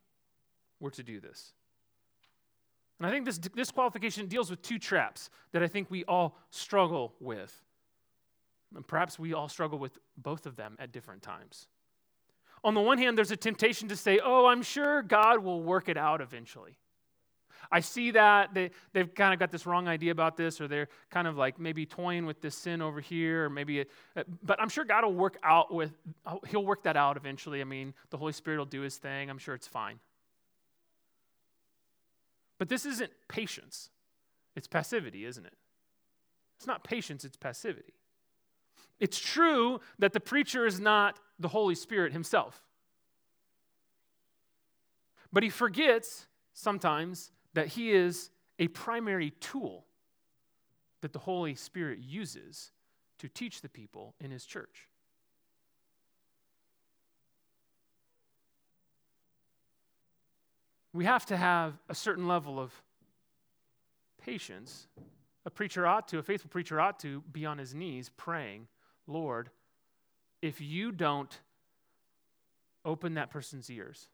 we're 0.81 0.90
to 0.90 1.03
do 1.03 1.21
this. 1.21 1.53
And 2.99 3.07
I 3.07 3.11
think 3.11 3.25
this, 3.25 3.38
this 3.55 3.71
qualification 3.71 4.27
deals 4.27 4.51
with 4.51 4.62
two 4.62 4.79
traps 4.79 5.29
that 5.53 5.62
I 5.62 5.69
think 5.69 5.90
we 5.90 6.05
all 6.05 6.38
struggle 6.51 7.14
with. 7.21 7.62
And 8.74 8.87
perhaps 8.87 9.18
we 9.18 9.34
all 9.34 9.48
struggle 9.48 9.78
with 9.78 9.98
both 10.16 10.46
of 10.46 10.56
them 10.56 10.76
at 10.78 10.92
different 10.92 11.22
times. 11.22 11.68
On 12.62 12.74
the 12.74 12.80
one 12.80 12.98
hand, 12.98 13.16
there's 13.18 13.30
a 13.30 13.37
temptation 13.37 13.88
to 13.88 13.96
say, 13.96 14.20
oh, 14.24 14.46
I'm 14.46 14.62
sure 14.62 15.02
God 15.02 15.44
will 15.44 15.62
work 15.62 15.88
it 15.88 15.96
out 15.96 16.20
eventually. 16.20 16.78
I 17.70 17.80
see 17.80 18.10
that 18.12 18.54
they, 18.54 18.70
they've 18.92 19.12
kind 19.14 19.32
of 19.32 19.40
got 19.40 19.50
this 19.50 19.66
wrong 19.66 19.88
idea 19.88 20.12
about 20.12 20.37
this, 20.37 20.60
or 20.60 20.68
they're 20.68 20.88
kind 21.10 21.26
of 21.26 21.37
like 21.37 21.58
maybe 21.58 21.87
toying 21.87 22.26
with 22.26 22.40
this 22.40 22.54
sin 22.54 22.82
over 22.82 23.00
here, 23.00 23.46
or 23.46 23.50
maybe, 23.50 23.80
it, 23.80 23.90
uh, 24.16 24.22
but 24.42 24.60
I'm 24.60 24.68
sure 24.68 24.84
God 24.84 25.04
will 25.04 25.14
work 25.14 25.38
out 25.42 25.72
with, 25.72 25.92
uh, 26.26 26.37
He'll 26.48 26.64
work 26.64 26.82
that 26.84 26.96
out 26.96 27.16
eventually. 27.16 27.60
I 27.60 27.64
mean, 27.64 27.94
the 28.10 28.16
Holy 28.16 28.32
Spirit 28.32 28.58
will 28.58 28.66
do 28.66 28.82
His 28.82 28.96
thing. 28.96 29.30
I'm 29.30 29.38
sure 29.38 29.54
it's 29.54 29.66
fine. 29.68 29.98
But 32.58 32.68
this 32.68 32.87
isn't 32.87 33.10
patience, 33.28 33.90
it's 34.54 34.66
passivity, 34.66 35.24
isn't 35.24 35.44
it? 35.44 35.54
It's 36.56 36.66
not 36.66 36.84
patience, 36.84 37.24
it's 37.24 37.37
passivity. 37.37 37.94
It's 39.00 39.18
true 39.18 39.80
that 39.98 40.12
the 40.12 40.20
preacher 40.20 40.66
is 40.66 40.80
not 40.80 41.18
the 41.38 41.48
Holy 41.48 41.74
Spirit 41.74 42.12
himself. 42.12 42.62
But 45.33 45.42
he 45.42 45.50
forgets 45.50 46.26
sometimes 46.52 47.33
that 47.54 47.68
he 47.68 47.92
is 47.92 48.30
a 48.59 48.68
primary 48.68 49.30
tool 49.40 49.85
that 51.00 51.12
the 51.12 51.18
Holy 51.18 51.54
Spirit 51.54 51.98
uses 51.98 52.70
to 53.18 53.28
teach 53.28 53.61
the 53.61 53.68
people 53.68 54.14
in 54.20 54.30
his 54.30 54.44
church. 54.44 54.88
We 60.92 61.04
have 61.04 61.26
to 61.26 61.37
have 61.37 61.74
a 61.88 61.94
certain 61.94 62.28
level 62.28 62.61
of 62.61 62.72
patience. 64.22 64.87
A 65.44 65.50
preacher 65.50 65.87
ought 65.87 66.07
to, 66.09 66.18
a 66.18 66.22
faithful 66.22 66.48
preacher 66.48 66.80
ought 66.80 67.00
to 67.00 67.22
be 67.33 67.44
on 67.44 67.59
his 67.59 67.74
knees 67.74 68.11
praying, 68.16 68.68
Lord, 69.07 69.51
if 70.43 70.61
you 70.61 70.93
don't 70.93 71.38
open 72.85 73.14
that 73.14 73.31
person's 73.31 73.71
ears, 73.71 74.09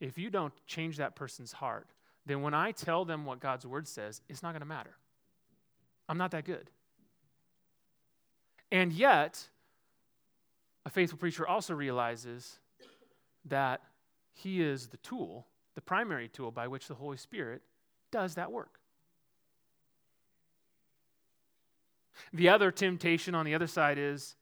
if 0.00 0.18
you 0.18 0.30
don't 0.30 0.52
change 0.66 0.96
that 0.96 1.16
person's 1.16 1.52
heart, 1.52 1.88
then 2.26 2.42
when 2.42 2.54
I 2.54 2.72
tell 2.72 3.04
them 3.04 3.24
what 3.24 3.40
God's 3.40 3.66
word 3.66 3.86
says, 3.86 4.20
it's 4.28 4.42
not 4.42 4.52
going 4.52 4.60
to 4.60 4.66
matter. 4.66 4.96
I'm 6.08 6.18
not 6.18 6.30
that 6.32 6.44
good. 6.44 6.70
And 8.72 8.92
yet, 8.92 9.48
a 10.84 10.90
faithful 10.90 11.18
preacher 11.18 11.46
also 11.46 11.74
realizes 11.74 12.58
that 13.44 13.80
he 14.32 14.62
is 14.62 14.88
the 14.88 14.96
tool, 14.98 15.46
the 15.74 15.80
primary 15.80 16.28
tool 16.28 16.50
by 16.50 16.66
which 16.66 16.88
the 16.88 16.94
Holy 16.94 17.16
Spirit 17.16 17.62
does 18.10 18.34
that 18.34 18.50
work. 18.50 18.80
The 22.32 22.48
other 22.48 22.70
temptation 22.70 23.34
on 23.34 23.44
the 23.44 23.54
other 23.54 23.66
side 23.66 23.98
is 23.98 24.36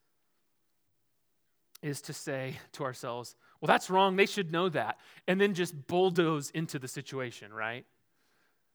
is 1.81 2.01
to 2.01 2.13
say 2.13 2.55
to 2.71 2.83
ourselves, 2.85 3.35
well, 3.59 3.67
that's 3.67 3.89
wrong. 3.89 4.15
They 4.15 4.25
should 4.25 4.51
know 4.51 4.69
that. 4.69 4.97
And 5.27 5.39
then 5.39 5.53
just 5.53 5.87
bulldoze 5.87 6.49
into 6.51 6.79
the 6.79 6.87
situation, 6.87 7.53
right? 7.53 7.85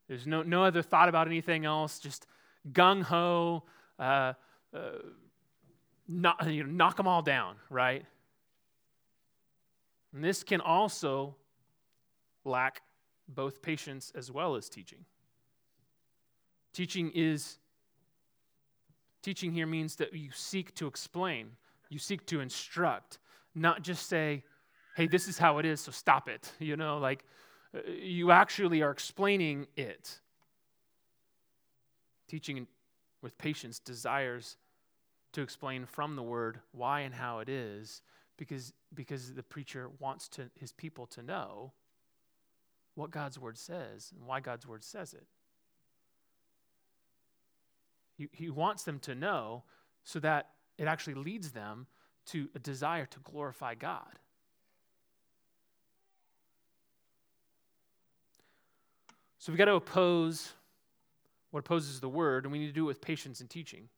There's 0.09 0.27
no, 0.27 0.43
no 0.43 0.65
other 0.65 0.83
thought 0.83 1.09
about 1.09 1.27
anything 1.27 1.65
else, 1.65 1.99
just 1.99 2.27
gung 2.71 3.03
ho, 3.03 3.65
uh, 3.99 4.35
uh, 4.75 4.81
knock, 6.07 6.45
you 6.47 6.65
know, 6.65 6.71
knock 6.71 6.97
them 6.97 7.09
all 7.09 7.23
down, 7.23 7.57
right? 7.71 8.05
And 10.15 10.23
this 10.23 10.43
can 10.43 10.61
also 10.61 11.35
lack 12.45 12.83
both 13.29 13.63
patience 13.63 14.13
as 14.15 14.31
well 14.31 14.55
as 14.55 14.69
teaching. 14.69 15.05
Teaching 16.73 17.11
is 17.15 17.59
teaching 19.23 19.53
here 19.53 19.67
means 19.67 19.97
that 19.97 20.13
you 20.13 20.31
seek 20.33 20.75
to 20.77 20.87
explain, 20.87 21.53
you 21.89 21.99
seek 21.99 22.27
to 22.27 22.41
instruct, 22.41 23.19
not 23.55 23.83
just 23.83 24.09
say, 24.09 24.45
"Hey, 24.97 25.07
this 25.07 25.29
is 25.29 25.39
how 25.39 25.59
it 25.59 25.65
is, 25.65 25.81
so 25.81 25.93
stop 25.93 26.29
it." 26.29 26.53
You 26.59 26.77
know, 26.77 26.99
like 26.99 27.25
uh, 27.75 27.81
you 27.91 28.31
actually 28.31 28.83
are 28.83 28.91
explaining 28.91 29.67
it. 29.77 30.21
Teaching 32.29 32.67
with 33.23 33.37
patience 33.39 33.79
desires 33.79 34.57
to 35.33 35.43
explain 35.43 35.87
from 35.87 36.17
the 36.17 36.23
word 36.23 36.61
why 36.73 37.01
and 37.01 37.15
how 37.15 37.41
it 37.41 37.49
is 37.49 38.03
because 38.37 38.73
because 38.95 39.35
the 39.35 39.43
preacher 39.43 39.91
wants 39.99 40.29
to 40.29 40.51
his 40.55 40.73
people 40.73 41.07
to 41.07 41.23
know 41.23 41.73
what 42.95 43.11
God's 43.11 43.39
word 43.39 43.59
says 43.59 44.13
and 44.17 44.27
why 44.27 44.41
God's 44.41 44.67
word 44.67 44.83
says 44.83 45.13
it. 45.15 45.27
He, 48.19 48.29
he 48.33 48.51
wants 48.51 48.83
them 48.83 48.99
to 49.01 49.15
know 49.15 49.63
so 50.03 50.19
that 50.21 50.51
it 50.77 50.87
actually 50.87 51.15
leads 51.15 51.53
them 51.53 51.87
to 52.27 52.49
a 52.55 52.59
desire 52.59 53.07
to 53.07 53.21
glorify 53.21 53.75
God. 53.75 54.19
So 59.39 59.53
we've 59.53 59.59
got 59.59 59.67
to 59.67 59.77
oppose 59.77 60.53
what 61.53 61.61
opposes 61.61 62.01
the 62.01 62.09
word, 62.09 62.45
and 62.45 62.53
we 62.53 62.59
need 62.59 62.67
to 62.67 62.73
do 62.73 62.85
it 62.85 62.89
with 62.89 63.01
patience 63.01 63.41
and 63.41 63.49
teaching. 63.49 63.89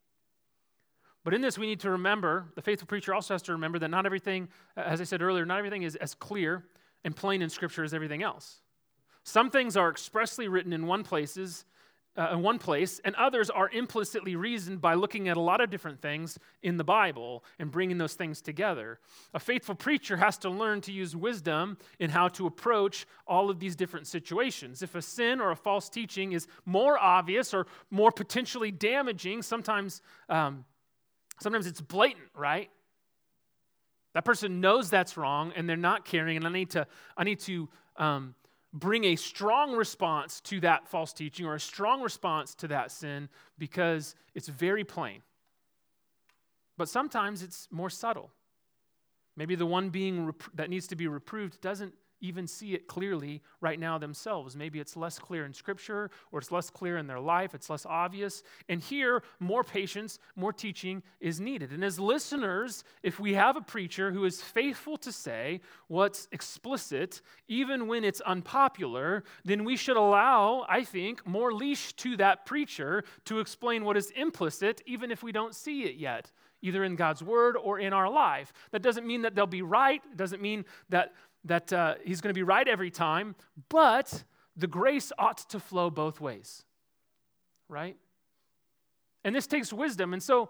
But 1.23 1.33
in 1.33 1.41
this, 1.41 1.57
we 1.57 1.67
need 1.67 1.81
to 1.81 1.89
remember 1.89 2.45
the 2.55 2.61
faithful 2.61 2.87
preacher 2.87 3.13
also 3.13 3.33
has 3.33 3.41
to 3.43 3.51
remember 3.51 3.79
that 3.79 3.89
not 3.89 4.05
everything, 4.05 4.47
as 4.77 5.01
I 5.01 5.03
said 5.03 5.21
earlier, 5.21 5.45
not 5.45 5.57
everything 5.57 5.83
is 5.83 5.95
as 5.95 6.13
clear 6.13 6.63
and 7.03 7.15
plain 7.15 7.41
in 7.41 7.49
Scripture 7.49 7.83
as 7.83 7.93
everything 7.93 8.23
else. 8.23 8.61
Some 9.23 9.49
things 9.49 9.75
are 9.75 9.89
expressly 9.89 10.47
written 10.47 10.73
in 10.73 10.87
one 10.87 11.03
places, 11.03 11.65
uh, 12.17 12.29
in 12.33 12.41
one 12.41 12.59
place, 12.59 12.99
and 13.05 13.15
others 13.15 13.49
are 13.49 13.69
implicitly 13.69 14.35
reasoned 14.35 14.81
by 14.81 14.93
looking 14.95 15.29
at 15.29 15.37
a 15.37 15.41
lot 15.41 15.61
of 15.61 15.69
different 15.69 16.01
things 16.01 16.37
in 16.61 16.77
the 16.77 16.83
Bible 16.83 17.43
and 17.57 17.71
bringing 17.71 17.97
those 17.97 18.15
things 18.15 18.41
together. 18.41 18.99
A 19.33 19.39
faithful 19.39 19.75
preacher 19.75 20.17
has 20.17 20.37
to 20.39 20.49
learn 20.49 20.81
to 20.81 20.91
use 20.91 21.15
wisdom 21.15 21.77
in 21.99 22.09
how 22.09 22.27
to 22.29 22.47
approach 22.47 23.05
all 23.25 23.49
of 23.49 23.59
these 23.59 23.75
different 23.75 24.07
situations. 24.07 24.81
If 24.81 24.95
a 24.95 25.01
sin 25.01 25.39
or 25.39 25.51
a 25.51 25.55
false 25.55 25.87
teaching 25.87 26.33
is 26.33 26.47
more 26.65 26.97
obvious 26.97 27.53
or 27.53 27.65
more 27.89 28.11
potentially 28.11 28.71
damaging, 28.71 29.41
sometimes, 29.41 30.01
um, 30.27 30.65
sometimes 31.39 31.65
it's 31.65 31.81
blatant, 31.81 32.29
right? 32.35 32.69
That 34.13 34.25
person 34.25 34.59
knows 34.59 34.89
that's 34.89 35.15
wrong 35.15 35.53
and 35.55 35.69
they're 35.69 35.77
not 35.77 36.03
caring, 36.03 36.35
and 36.35 36.45
I 36.45 36.51
need 36.51 36.71
to, 36.71 36.85
I 37.15 37.23
need 37.23 37.39
to 37.41 37.69
um, 37.95 38.35
bring 38.73 39.03
a 39.03 39.15
strong 39.15 39.73
response 39.73 40.39
to 40.41 40.59
that 40.61 40.87
false 40.87 41.13
teaching 41.13 41.45
or 41.45 41.55
a 41.55 41.59
strong 41.59 42.01
response 42.01 42.55
to 42.55 42.67
that 42.69 42.91
sin 42.91 43.29
because 43.57 44.15
it's 44.33 44.47
very 44.47 44.83
plain. 44.83 45.21
But 46.77 46.89
sometimes 46.89 47.43
it's 47.43 47.67
more 47.69 47.89
subtle. 47.89 48.31
Maybe 49.35 49.55
the 49.55 49.65
one 49.65 49.89
being 49.89 50.27
rep- 50.27 50.43
that 50.53 50.69
needs 50.69 50.87
to 50.87 50.95
be 50.95 51.07
reproved 51.07 51.61
doesn't 51.61 51.93
even 52.21 52.47
see 52.47 52.73
it 52.73 52.87
clearly 52.87 53.41
right 53.59 53.79
now 53.79 53.97
themselves. 53.97 54.55
Maybe 54.55 54.79
it's 54.79 54.95
less 54.95 55.19
clear 55.19 55.45
in 55.45 55.53
Scripture 55.53 56.09
or 56.31 56.39
it's 56.39 56.51
less 56.51 56.69
clear 56.69 56.97
in 56.97 57.07
their 57.07 57.19
life, 57.19 57.53
it's 57.53 57.69
less 57.69 57.85
obvious. 57.85 58.43
And 58.69 58.81
here, 58.81 59.23
more 59.39 59.63
patience, 59.63 60.19
more 60.35 60.53
teaching 60.53 61.03
is 61.19 61.39
needed. 61.39 61.71
And 61.71 61.83
as 61.83 61.99
listeners, 61.99 62.83
if 63.03 63.19
we 63.19 63.33
have 63.33 63.57
a 63.57 63.61
preacher 63.61 64.11
who 64.11 64.25
is 64.25 64.41
faithful 64.41 64.97
to 64.97 65.11
say 65.11 65.61
what's 65.87 66.27
explicit, 66.31 67.21
even 67.47 67.87
when 67.87 68.03
it's 68.03 68.21
unpopular, 68.21 69.23
then 69.43 69.63
we 69.65 69.75
should 69.75 69.97
allow, 69.97 70.65
I 70.69 70.83
think, 70.83 71.25
more 71.27 71.51
leash 71.51 71.93
to 71.93 72.17
that 72.17 72.45
preacher 72.45 73.03
to 73.25 73.39
explain 73.39 73.83
what 73.83 73.97
is 73.97 74.11
implicit, 74.11 74.81
even 74.85 75.11
if 75.11 75.23
we 75.23 75.31
don't 75.31 75.55
see 75.55 75.83
it 75.83 75.95
yet 75.95 76.31
either 76.61 76.83
in 76.83 76.95
God's 76.95 77.23
word 77.23 77.57
or 77.57 77.79
in 77.79 77.93
our 77.93 78.09
life. 78.09 78.53
That 78.71 78.81
doesn't 78.81 79.05
mean 79.05 79.23
that 79.23 79.35
they'll 79.35 79.47
be 79.47 79.61
right. 79.61 80.01
It 80.11 80.17
doesn't 80.17 80.41
mean 80.41 80.65
that 80.89 81.13
that 81.45 81.73
uh, 81.73 81.95
he's 82.03 82.21
going 82.21 82.29
to 82.29 82.37
be 82.37 82.43
right 82.43 82.67
every 82.67 82.91
time, 82.91 83.35
but 83.69 84.23
the 84.55 84.67
grace 84.67 85.11
ought 85.17 85.37
to 85.49 85.59
flow 85.59 85.89
both 85.89 86.21
ways, 86.21 86.63
right? 87.67 87.95
And 89.23 89.35
this 89.35 89.47
takes 89.47 89.71
wisdom. 89.71 90.13
And 90.13 90.21
so, 90.21 90.49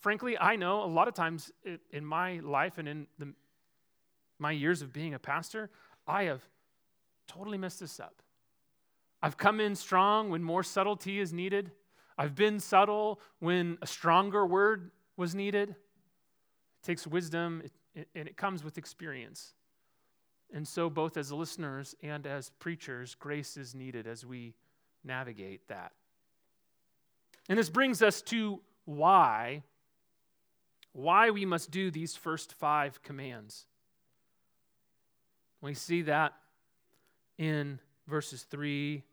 frankly, 0.00 0.38
I 0.38 0.56
know 0.56 0.84
a 0.84 0.86
lot 0.86 1.08
of 1.08 1.14
times 1.14 1.50
in 1.90 2.04
my 2.04 2.40
life 2.40 2.78
and 2.78 2.88
in 2.88 3.06
the, 3.18 3.32
my 4.38 4.52
years 4.52 4.82
of 4.82 4.92
being 4.92 5.14
a 5.14 5.18
pastor, 5.18 5.70
I 6.06 6.24
have 6.24 6.42
totally 7.26 7.58
messed 7.58 7.80
this 7.80 8.00
up. 8.00 8.22
I've 9.22 9.36
come 9.36 9.60
in 9.60 9.74
strong 9.74 10.30
when 10.30 10.42
more 10.42 10.62
subtlety 10.62 11.20
is 11.20 11.32
needed. 11.32 11.70
I've 12.16 12.34
been 12.34 12.58
subtle 12.58 13.20
when 13.38 13.78
a 13.82 13.86
stronger 13.86 14.46
word 14.46 14.90
was 15.16 15.34
needed. 15.34 15.70
It 15.70 15.76
takes 16.82 17.06
wisdom, 17.06 17.62
it, 17.64 17.72
it, 17.94 18.08
and 18.14 18.28
it 18.28 18.36
comes 18.36 18.64
with 18.64 18.78
experience. 18.78 19.54
And 20.52 20.66
so, 20.66 20.90
both 20.90 21.16
as 21.16 21.30
listeners 21.30 21.94
and 22.02 22.26
as 22.26 22.50
preachers, 22.58 23.14
grace 23.14 23.56
is 23.56 23.74
needed 23.74 24.06
as 24.06 24.26
we 24.26 24.54
navigate 25.04 25.68
that. 25.68 25.92
And 27.48 27.58
this 27.58 27.70
brings 27.70 28.02
us 28.02 28.20
to 28.22 28.60
why 28.84 29.62
why 30.92 31.30
we 31.30 31.44
must 31.44 31.70
do 31.70 31.90
these 31.90 32.16
first 32.16 32.52
5 32.52 33.02
commands. 33.02 33.66
We 35.60 35.74
see 35.74 36.02
that 36.02 36.32
in 37.38 37.78
verses 38.08 38.42
3 38.42 39.04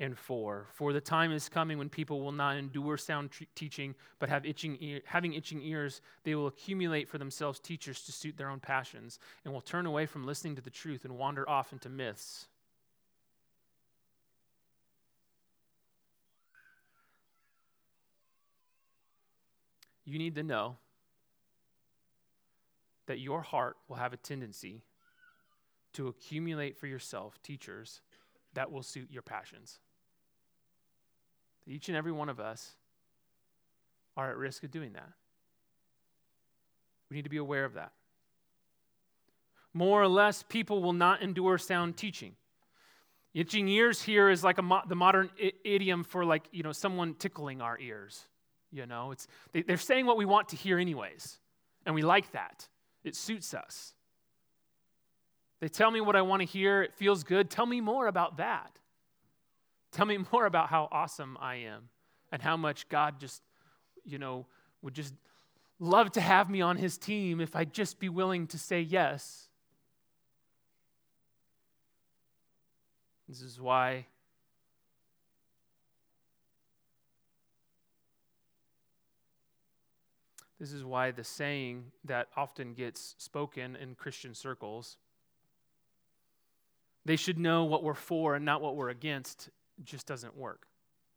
and 0.00 0.18
4. 0.18 0.66
For 0.72 0.92
the 0.92 1.00
time 1.00 1.30
is 1.30 1.48
coming 1.48 1.76
when 1.78 1.90
people 1.90 2.20
will 2.20 2.32
not 2.32 2.56
endure 2.56 2.96
sound 2.96 3.30
t- 3.30 3.46
teaching, 3.54 3.94
but 4.18 4.30
have 4.30 4.46
itching 4.46 5.00
having 5.04 5.34
itching 5.34 5.62
ears, 5.62 6.00
they 6.24 6.34
will 6.34 6.46
accumulate 6.46 7.08
for 7.08 7.18
themselves 7.18 7.60
teachers 7.60 8.02
to 8.04 8.12
suit 8.12 8.36
their 8.36 8.48
own 8.48 8.60
passions, 8.60 9.18
and 9.44 9.52
will 9.52 9.60
turn 9.60 9.86
away 9.86 10.06
from 10.06 10.24
listening 10.24 10.56
to 10.56 10.62
the 10.62 10.70
truth 10.70 11.04
and 11.04 11.18
wander 11.18 11.48
off 11.48 11.72
into 11.72 11.88
myths. 11.90 12.48
You 20.06 20.18
need 20.18 20.34
to 20.34 20.42
know 20.42 20.78
that 23.06 23.20
your 23.20 23.42
heart 23.42 23.76
will 23.86 23.96
have 23.96 24.12
a 24.12 24.16
tendency 24.16 24.82
to 25.92 26.08
accumulate 26.08 26.78
for 26.78 26.86
yourself 26.86 27.40
teachers 27.42 28.00
that 28.54 28.72
will 28.72 28.82
suit 28.82 29.08
your 29.10 29.22
passions. 29.22 29.78
Each 31.66 31.88
and 31.88 31.96
every 31.96 32.12
one 32.12 32.28
of 32.28 32.40
us 32.40 32.74
are 34.16 34.30
at 34.30 34.36
risk 34.36 34.64
of 34.64 34.70
doing 34.70 34.92
that. 34.94 35.10
We 37.08 37.16
need 37.16 37.24
to 37.24 37.30
be 37.30 37.36
aware 37.36 37.64
of 37.64 37.74
that. 37.74 37.92
More 39.72 40.02
or 40.02 40.08
less, 40.08 40.42
people 40.48 40.82
will 40.82 40.92
not 40.92 41.22
endure 41.22 41.58
sound 41.58 41.96
teaching. 41.96 42.34
Itching 43.34 43.68
ears 43.68 44.02
here 44.02 44.28
is 44.28 44.42
like 44.42 44.60
mo- 44.62 44.82
the 44.88 44.96
modern 44.96 45.30
I- 45.40 45.52
idiom 45.64 46.02
for 46.02 46.24
like, 46.24 46.44
you 46.50 46.62
know, 46.62 46.72
someone 46.72 47.14
tickling 47.14 47.60
our 47.60 47.78
ears. 47.78 48.26
You 48.72 48.86
know, 48.86 49.12
it's, 49.12 49.26
they, 49.52 49.62
they're 49.62 49.76
saying 49.76 50.06
what 50.06 50.16
we 50.16 50.24
want 50.24 50.48
to 50.48 50.56
hear 50.56 50.78
anyways. 50.78 51.38
And 51.86 51.94
we 51.94 52.02
like 52.02 52.32
that. 52.32 52.68
It 53.04 53.16
suits 53.16 53.54
us. 53.54 53.94
They 55.60 55.68
tell 55.68 55.90
me 55.90 56.00
what 56.00 56.16
I 56.16 56.22
want 56.22 56.40
to 56.40 56.46
hear. 56.46 56.82
It 56.82 56.94
feels 56.94 57.22
good. 57.22 57.50
Tell 57.50 57.66
me 57.66 57.80
more 57.80 58.06
about 58.06 58.38
that. 58.38 58.72
Tell 59.92 60.06
me 60.06 60.18
more 60.32 60.46
about 60.46 60.68
how 60.68 60.88
awesome 60.90 61.36
I 61.40 61.56
am 61.56 61.88
and 62.32 62.40
how 62.40 62.56
much 62.56 62.88
God 62.88 63.20
just, 63.20 63.42
you 64.04 64.18
know, 64.18 64.46
would 64.82 64.94
just 64.94 65.14
love 65.78 66.12
to 66.12 66.20
have 66.20 66.48
me 66.48 66.60
on 66.60 66.76
his 66.76 66.98
team 66.98 67.40
if 67.40 67.56
I'd 67.56 67.72
just 67.72 67.98
be 67.98 68.08
willing 68.08 68.46
to 68.48 68.58
say 68.58 68.80
yes. 68.80 69.48
This 73.28 73.42
is 73.42 73.60
why 73.60 74.06
This 80.60 80.72
is 80.74 80.84
why 80.84 81.10
the 81.10 81.24
saying 81.24 81.84
that 82.04 82.28
often 82.36 82.74
gets 82.74 83.14
spoken 83.16 83.76
in 83.76 83.94
Christian 83.94 84.34
circles, 84.34 84.98
they 87.06 87.16
should 87.16 87.38
know 87.38 87.64
what 87.64 87.82
we're 87.82 87.94
for 87.94 88.34
and 88.34 88.44
not 88.44 88.60
what 88.60 88.76
we're 88.76 88.90
against, 88.90 89.48
just 89.84 90.06
doesn't 90.06 90.36
work. 90.36 90.66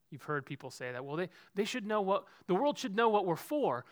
You've 0.10 0.24
heard 0.24 0.46
people 0.46 0.70
say 0.70 0.92
that. 0.92 1.04
Well, 1.04 1.16
they, 1.16 1.30
they 1.56 1.66
should 1.66 1.86
know 1.86 2.02
what, 2.02 2.26
the 2.48 2.54
world 2.54 2.78
should 2.78 2.96
know 2.96 3.10
what 3.10 3.26
we're 3.26 3.36
for, 3.36 3.86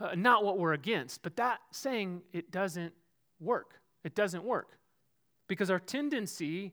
uh, 0.00 0.14
not 0.16 0.44
what 0.44 0.58
we're 0.58 0.72
against. 0.72 1.22
But 1.22 1.36
that 1.36 1.60
saying, 1.70 2.22
it 2.32 2.50
doesn't 2.50 2.92
work. 3.38 3.80
It 4.02 4.14
doesn't 4.14 4.42
work. 4.42 4.78
Because 5.46 5.70
our 5.70 5.78
tendency 5.78 6.72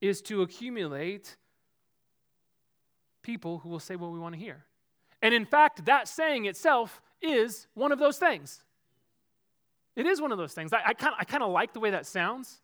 is 0.00 0.20
to 0.22 0.42
accumulate 0.42 1.36
people 3.22 3.58
who 3.58 3.68
will 3.68 3.78
say 3.78 3.96
what 3.96 4.10
we 4.10 4.18
want 4.18 4.34
to 4.34 4.40
hear. 4.40 4.64
And 5.22 5.34
in 5.34 5.44
fact, 5.44 5.84
that 5.84 6.08
saying 6.08 6.46
itself 6.46 7.00
is 7.22 7.66
one 7.74 7.92
of 7.92 7.98
those 7.98 8.18
things. 8.18 8.64
It 9.94 10.06
is 10.06 10.20
one 10.20 10.32
of 10.32 10.38
those 10.38 10.54
things. 10.54 10.72
I, 10.72 10.80
I 10.86 10.94
kind 10.94 11.14
I 11.18 11.24
kind 11.24 11.42
of 11.42 11.50
like 11.50 11.72
the 11.72 11.80
way 11.80 11.90
that 11.90 12.06
sounds. 12.06 12.60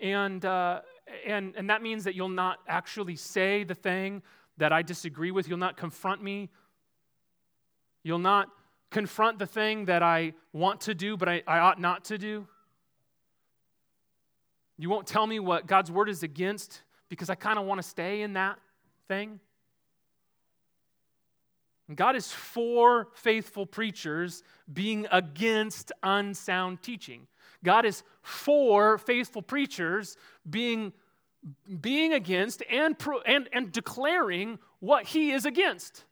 And, 0.00 0.44
uh, 0.44 0.80
and, 1.26 1.54
and 1.56 1.70
that 1.70 1.82
means 1.82 2.04
that 2.04 2.14
you'll 2.14 2.28
not 2.28 2.58
actually 2.68 3.16
say 3.16 3.64
the 3.64 3.74
thing 3.74 4.22
that 4.56 4.72
I 4.72 4.82
disagree 4.82 5.30
with. 5.30 5.48
You'll 5.48 5.58
not 5.58 5.76
confront 5.76 6.22
me. 6.22 6.50
You'll 8.02 8.18
not 8.18 8.48
confront 8.90 9.38
the 9.38 9.46
thing 9.46 9.86
that 9.86 10.02
I 10.02 10.34
want 10.52 10.82
to 10.82 10.94
do, 10.94 11.16
but 11.16 11.28
I, 11.28 11.42
I 11.46 11.58
ought 11.60 11.80
not 11.80 12.04
to 12.06 12.18
do. 12.18 12.46
You 14.78 14.88
won't 14.88 15.06
tell 15.06 15.26
me 15.26 15.40
what 15.40 15.66
God's 15.66 15.90
word 15.90 16.08
is 16.08 16.22
against 16.22 16.82
because 17.08 17.28
I 17.28 17.34
kind 17.34 17.58
of 17.58 17.66
want 17.66 17.82
to 17.82 17.86
stay 17.86 18.22
in 18.22 18.32
that 18.34 18.58
thing. 19.08 19.40
God 21.94 22.16
is 22.16 22.30
for 22.30 23.08
faithful 23.14 23.66
preachers 23.66 24.42
being 24.72 25.06
against 25.10 25.92
unsound 26.02 26.82
teaching. 26.82 27.26
God 27.64 27.84
is 27.84 28.02
for 28.22 28.96
faithful 28.96 29.42
preachers 29.42 30.16
being, 30.48 30.92
being 31.80 32.12
against 32.12 32.62
and, 32.70 32.98
pro, 32.98 33.20
and, 33.20 33.48
and 33.52 33.72
declaring 33.72 34.58
what 34.80 35.06
he 35.06 35.30
is 35.30 35.46
against. 35.46 36.04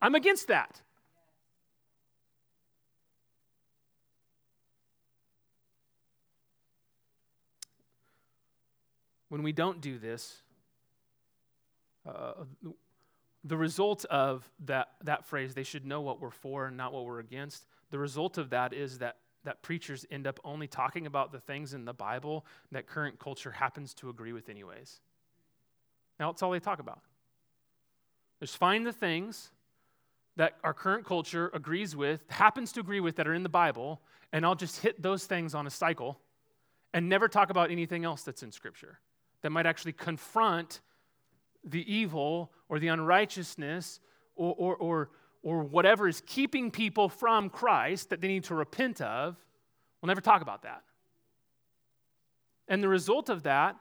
I'm 0.00 0.14
against 0.14 0.48
that. 0.48 0.80
When 9.28 9.42
we 9.42 9.52
don't 9.52 9.80
do 9.80 9.98
this, 9.98 10.40
uh, 12.06 12.32
the 13.44 13.56
result 13.56 14.04
of 14.06 14.48
that, 14.64 14.88
that 15.04 15.26
phrase, 15.26 15.54
they 15.54 15.62
should 15.62 15.84
know 15.84 16.00
what 16.00 16.20
we're 16.20 16.30
for 16.30 16.66
and 16.66 16.76
not 16.76 16.92
what 16.92 17.04
we're 17.04 17.18
against, 17.18 17.66
the 17.90 17.98
result 17.98 18.38
of 18.38 18.50
that 18.50 18.72
is 18.72 18.98
that, 18.98 19.16
that 19.48 19.62
preachers 19.62 20.04
end 20.10 20.26
up 20.26 20.38
only 20.44 20.66
talking 20.66 21.06
about 21.06 21.32
the 21.32 21.40
things 21.40 21.72
in 21.72 21.86
the 21.86 21.94
Bible 21.94 22.44
that 22.70 22.86
current 22.86 23.18
culture 23.18 23.50
happens 23.50 23.94
to 23.94 24.10
agree 24.10 24.34
with, 24.34 24.50
anyways. 24.50 25.00
Now, 26.20 26.30
that's 26.30 26.42
all 26.42 26.50
they 26.50 26.60
talk 26.60 26.80
about. 26.80 27.00
Just 28.40 28.58
find 28.58 28.86
the 28.86 28.92
things 28.92 29.50
that 30.36 30.58
our 30.62 30.74
current 30.74 31.06
culture 31.06 31.50
agrees 31.54 31.96
with, 31.96 32.20
happens 32.28 32.72
to 32.72 32.80
agree 32.80 33.00
with, 33.00 33.16
that 33.16 33.26
are 33.26 33.32
in 33.32 33.42
the 33.42 33.48
Bible, 33.48 34.02
and 34.34 34.44
I'll 34.44 34.54
just 34.54 34.82
hit 34.82 35.00
those 35.00 35.24
things 35.24 35.54
on 35.54 35.66
a 35.66 35.70
cycle 35.70 36.20
and 36.92 37.08
never 37.08 37.26
talk 37.26 37.48
about 37.48 37.70
anything 37.70 38.04
else 38.04 38.24
that's 38.24 38.42
in 38.42 38.52
Scripture 38.52 39.00
that 39.40 39.48
might 39.48 39.64
actually 39.64 39.94
confront 39.94 40.82
the 41.64 41.90
evil 41.90 42.52
or 42.68 42.78
the 42.78 42.88
unrighteousness 42.88 44.00
or, 44.36 44.54
or, 44.58 44.76
or, 44.76 45.10
or 45.42 45.62
whatever 45.62 46.08
is 46.08 46.22
keeping 46.26 46.70
people 46.70 47.08
from 47.08 47.50
Christ 47.50 48.10
that 48.10 48.20
they 48.20 48.28
need 48.28 48.44
to 48.44 48.54
repent 48.54 49.00
of, 49.00 49.36
we'll 50.00 50.08
never 50.08 50.20
talk 50.20 50.42
about 50.42 50.62
that. 50.62 50.82
And 52.66 52.82
the 52.82 52.88
result 52.88 53.28
of 53.28 53.44
that 53.44 53.76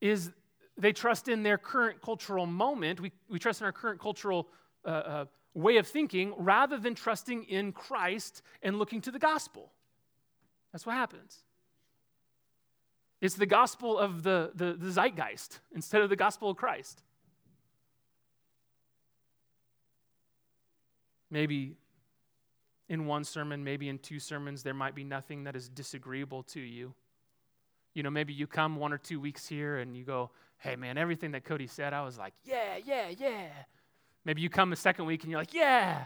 is 0.00 0.32
they 0.76 0.92
trust 0.92 1.28
in 1.28 1.42
their 1.42 1.58
current 1.58 2.02
cultural 2.02 2.46
moment. 2.46 3.00
We, 3.00 3.12
we 3.28 3.38
trust 3.38 3.60
in 3.60 3.64
our 3.64 3.72
current 3.72 4.00
cultural 4.00 4.48
uh, 4.84 4.88
uh, 4.88 5.24
way 5.54 5.78
of 5.78 5.86
thinking 5.86 6.34
rather 6.36 6.76
than 6.78 6.94
trusting 6.94 7.44
in 7.44 7.72
Christ 7.72 8.42
and 8.62 8.78
looking 8.78 9.00
to 9.02 9.10
the 9.10 9.18
gospel. 9.18 9.72
That's 10.72 10.84
what 10.84 10.94
happens. 10.94 11.44
It's 13.20 13.34
the 13.34 13.46
gospel 13.46 13.98
of 13.98 14.22
the, 14.22 14.52
the, 14.54 14.74
the 14.74 14.90
zeitgeist 14.90 15.60
instead 15.74 16.02
of 16.02 16.10
the 16.10 16.16
gospel 16.16 16.50
of 16.50 16.56
Christ. 16.56 17.02
Maybe 21.30 21.76
in 22.88 23.06
one 23.06 23.24
sermon, 23.24 23.64
maybe 23.64 23.88
in 23.88 23.98
two 23.98 24.20
sermons, 24.20 24.62
there 24.62 24.74
might 24.74 24.94
be 24.94 25.04
nothing 25.04 25.44
that 25.44 25.56
is 25.56 25.68
disagreeable 25.68 26.42
to 26.44 26.60
you. 26.60 26.94
You 27.94 28.02
know, 28.02 28.10
maybe 28.10 28.32
you 28.32 28.46
come 28.46 28.76
one 28.76 28.92
or 28.92 28.98
two 28.98 29.18
weeks 29.18 29.48
here 29.48 29.78
and 29.78 29.96
you 29.96 30.04
go, 30.04 30.30
hey, 30.58 30.76
man, 30.76 30.98
everything 30.98 31.32
that 31.32 31.44
Cody 31.44 31.66
said, 31.66 31.92
I 31.92 32.02
was 32.02 32.18
like, 32.18 32.34
yeah, 32.44 32.76
yeah, 32.84 33.08
yeah. 33.08 33.48
Maybe 34.24 34.42
you 34.42 34.50
come 34.50 34.72
a 34.72 34.76
second 34.76 35.06
week 35.06 35.22
and 35.22 35.30
you're 35.30 35.40
like, 35.40 35.54
yeah. 35.54 36.04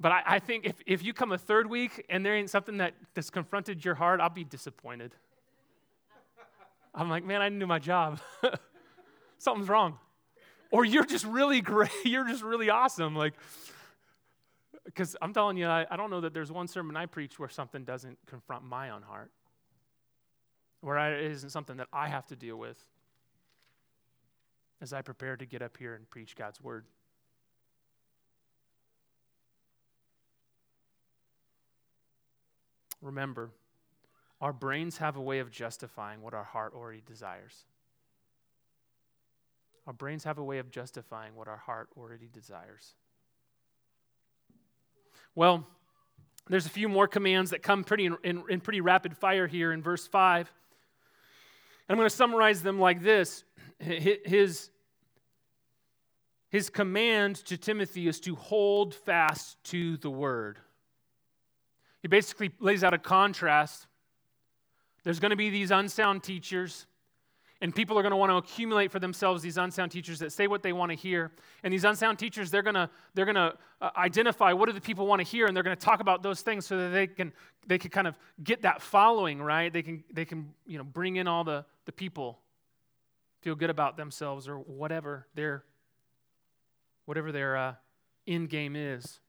But 0.00 0.12
I, 0.12 0.22
I 0.26 0.38
think 0.38 0.64
if, 0.64 0.76
if 0.86 1.04
you 1.04 1.12
come 1.12 1.32
a 1.32 1.38
third 1.38 1.68
week 1.68 2.04
and 2.08 2.24
there 2.24 2.34
ain't 2.34 2.50
something 2.50 2.78
that, 2.78 2.94
that's 3.14 3.30
confronted 3.30 3.84
your 3.84 3.94
heart, 3.94 4.20
I'll 4.20 4.30
be 4.30 4.44
disappointed. 4.44 5.14
I'm 6.94 7.08
like, 7.08 7.24
man, 7.24 7.42
I 7.42 7.50
knew 7.50 7.66
my 7.66 7.78
job. 7.78 8.20
Something's 9.38 9.68
wrong. 9.68 9.98
Or 10.70 10.84
you're 10.84 11.04
just 11.04 11.24
really 11.24 11.60
great. 11.60 11.90
You're 12.04 12.28
just 12.28 12.42
really 12.42 12.70
awesome. 12.70 13.16
Like, 13.16 13.34
because 14.84 15.16
I'm 15.20 15.32
telling 15.32 15.56
you, 15.56 15.66
I, 15.66 15.86
I 15.90 15.96
don't 15.96 16.10
know 16.10 16.20
that 16.22 16.34
there's 16.34 16.50
one 16.50 16.68
sermon 16.68 16.96
I 16.96 17.06
preach 17.06 17.38
where 17.38 17.48
something 17.48 17.84
doesn't 17.84 18.18
confront 18.26 18.64
my 18.64 18.90
own 18.90 19.02
heart, 19.02 19.30
where 20.80 20.98
I, 20.98 21.10
it 21.10 21.32
isn't 21.32 21.50
something 21.50 21.76
that 21.76 21.88
I 21.92 22.08
have 22.08 22.26
to 22.28 22.36
deal 22.36 22.56
with 22.56 22.78
as 24.80 24.92
I 24.92 25.02
prepare 25.02 25.36
to 25.36 25.44
get 25.44 25.62
up 25.62 25.76
here 25.76 25.94
and 25.94 26.08
preach 26.08 26.36
God's 26.36 26.60
word. 26.60 26.84
Remember, 33.02 33.50
our 34.40 34.52
brains 34.52 34.98
have 34.98 35.16
a 35.16 35.20
way 35.20 35.38
of 35.38 35.50
justifying 35.50 36.22
what 36.22 36.34
our 36.34 36.44
heart 36.44 36.72
already 36.74 37.02
desires. 37.06 37.64
Our 39.86 39.92
brains 39.92 40.24
have 40.24 40.38
a 40.38 40.44
way 40.44 40.58
of 40.58 40.70
justifying 40.70 41.34
what 41.34 41.48
our 41.48 41.56
heart 41.56 41.88
already 41.96 42.28
desires. 42.32 42.94
Well, 45.34 45.66
there's 46.48 46.66
a 46.66 46.70
few 46.70 46.88
more 46.88 47.06
commands 47.06 47.50
that 47.50 47.62
come 47.62 47.84
pretty 47.84 48.06
in, 48.06 48.16
in, 48.24 48.42
in 48.48 48.60
pretty 48.60 48.80
rapid 48.80 49.16
fire 49.16 49.46
here 49.46 49.72
in 49.72 49.82
verse 49.82 50.06
5. 50.06 50.52
I'm 51.88 51.96
going 51.96 52.08
to 52.08 52.14
summarize 52.14 52.62
them 52.62 52.78
like 52.78 53.02
this 53.02 53.44
his, 53.78 54.70
his 56.50 56.70
command 56.70 57.36
to 57.46 57.56
Timothy 57.56 58.06
is 58.06 58.20
to 58.20 58.34
hold 58.34 58.94
fast 58.94 59.62
to 59.64 59.96
the 59.96 60.10
word. 60.10 60.58
He 62.02 62.08
basically 62.08 62.50
lays 62.60 62.84
out 62.84 62.94
a 62.94 62.98
contrast 62.98 63.86
there's 65.02 65.20
going 65.20 65.30
to 65.30 65.36
be 65.36 65.50
these 65.50 65.70
unsound 65.70 66.22
teachers, 66.22 66.86
and 67.62 67.74
people 67.74 67.98
are 67.98 68.02
going 68.02 68.10
to 68.10 68.16
want 68.16 68.30
to 68.30 68.36
accumulate 68.36 68.90
for 68.90 68.98
themselves 68.98 69.42
these 69.42 69.58
unsound 69.58 69.92
teachers 69.92 70.18
that 70.20 70.32
say 70.32 70.46
what 70.46 70.62
they 70.62 70.72
want 70.72 70.90
to 70.90 70.96
hear. 70.96 71.30
And 71.62 71.72
these 71.72 71.84
unsound 71.84 72.18
teachers, 72.18 72.50
they're 72.50 72.62
going 72.62 72.74
to, 72.74 72.88
they're 73.14 73.26
going 73.26 73.34
to 73.34 73.54
uh, 73.82 73.90
identify 73.96 74.52
what 74.52 74.66
do 74.66 74.72
the 74.72 74.80
people 74.80 75.06
want 75.06 75.20
to 75.20 75.26
hear, 75.26 75.46
and 75.46 75.54
they're 75.54 75.62
going 75.62 75.76
to 75.76 75.84
talk 75.84 76.00
about 76.00 76.22
those 76.22 76.40
things 76.40 76.66
so 76.66 76.78
that 76.78 76.88
they 76.88 77.06
can, 77.06 77.32
they 77.66 77.76
can 77.76 77.90
kind 77.90 78.06
of 78.06 78.16
get 78.42 78.62
that 78.62 78.80
following, 78.80 79.42
right? 79.42 79.72
They 79.72 79.82
can, 79.82 80.02
they 80.10 80.24
can 80.24 80.48
you 80.66 80.78
know, 80.78 80.84
bring 80.84 81.16
in 81.16 81.28
all 81.28 81.44
the, 81.44 81.66
the 81.84 81.92
people, 81.92 82.38
feel 83.42 83.54
good 83.54 83.70
about 83.70 83.96
themselves, 83.96 84.48
or 84.48 84.56
whatever 84.56 85.26
their, 85.34 85.64
whatever 87.04 87.30
their 87.30 87.56
uh, 87.56 87.74
end 88.26 88.48
game 88.48 88.74
is. 88.74 89.20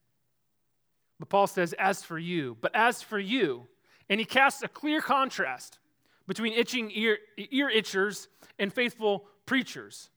But 1.20 1.28
Paul 1.28 1.48
says, 1.48 1.74
as 1.74 2.02
for 2.02 2.18
you, 2.18 2.58
but 2.62 2.72
as 2.74 3.02
for 3.02 3.20
you, 3.20 3.68
and 4.10 4.20
he 4.20 4.26
casts 4.26 4.64
a 4.64 4.68
clear 4.68 5.02
contrast 5.02 5.80
between 6.28 6.54
itching 6.54 6.92
ear, 6.94 7.18
ear 7.38 7.70
itchers 7.70 8.28
and 8.60 8.72
faithful 8.72 9.26
preachers. 9.46 10.10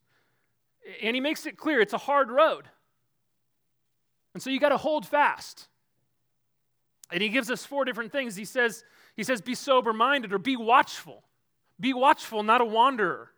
And 1.02 1.14
he 1.14 1.20
makes 1.20 1.46
it 1.46 1.56
clear 1.56 1.80
it's 1.80 1.92
a 1.92 1.98
hard 1.98 2.30
road. 2.30 2.68
And 4.34 4.42
so 4.42 4.50
you 4.50 4.60
got 4.60 4.70
to 4.70 4.76
hold 4.76 5.06
fast. 5.06 5.68
And 7.12 7.22
he 7.22 7.28
gives 7.28 7.50
us 7.50 7.64
four 7.64 7.84
different 7.84 8.12
things. 8.12 8.36
He 8.36 8.44
says, 8.44 8.84
he 9.16 9.22
says, 9.22 9.40
be 9.40 9.54
sober 9.54 9.92
minded 9.92 10.32
or 10.32 10.38
be 10.38 10.56
watchful. 10.56 11.24
Be 11.78 11.92
watchful, 11.92 12.42
not 12.42 12.60
a 12.60 12.64
wanderer. 12.64 13.30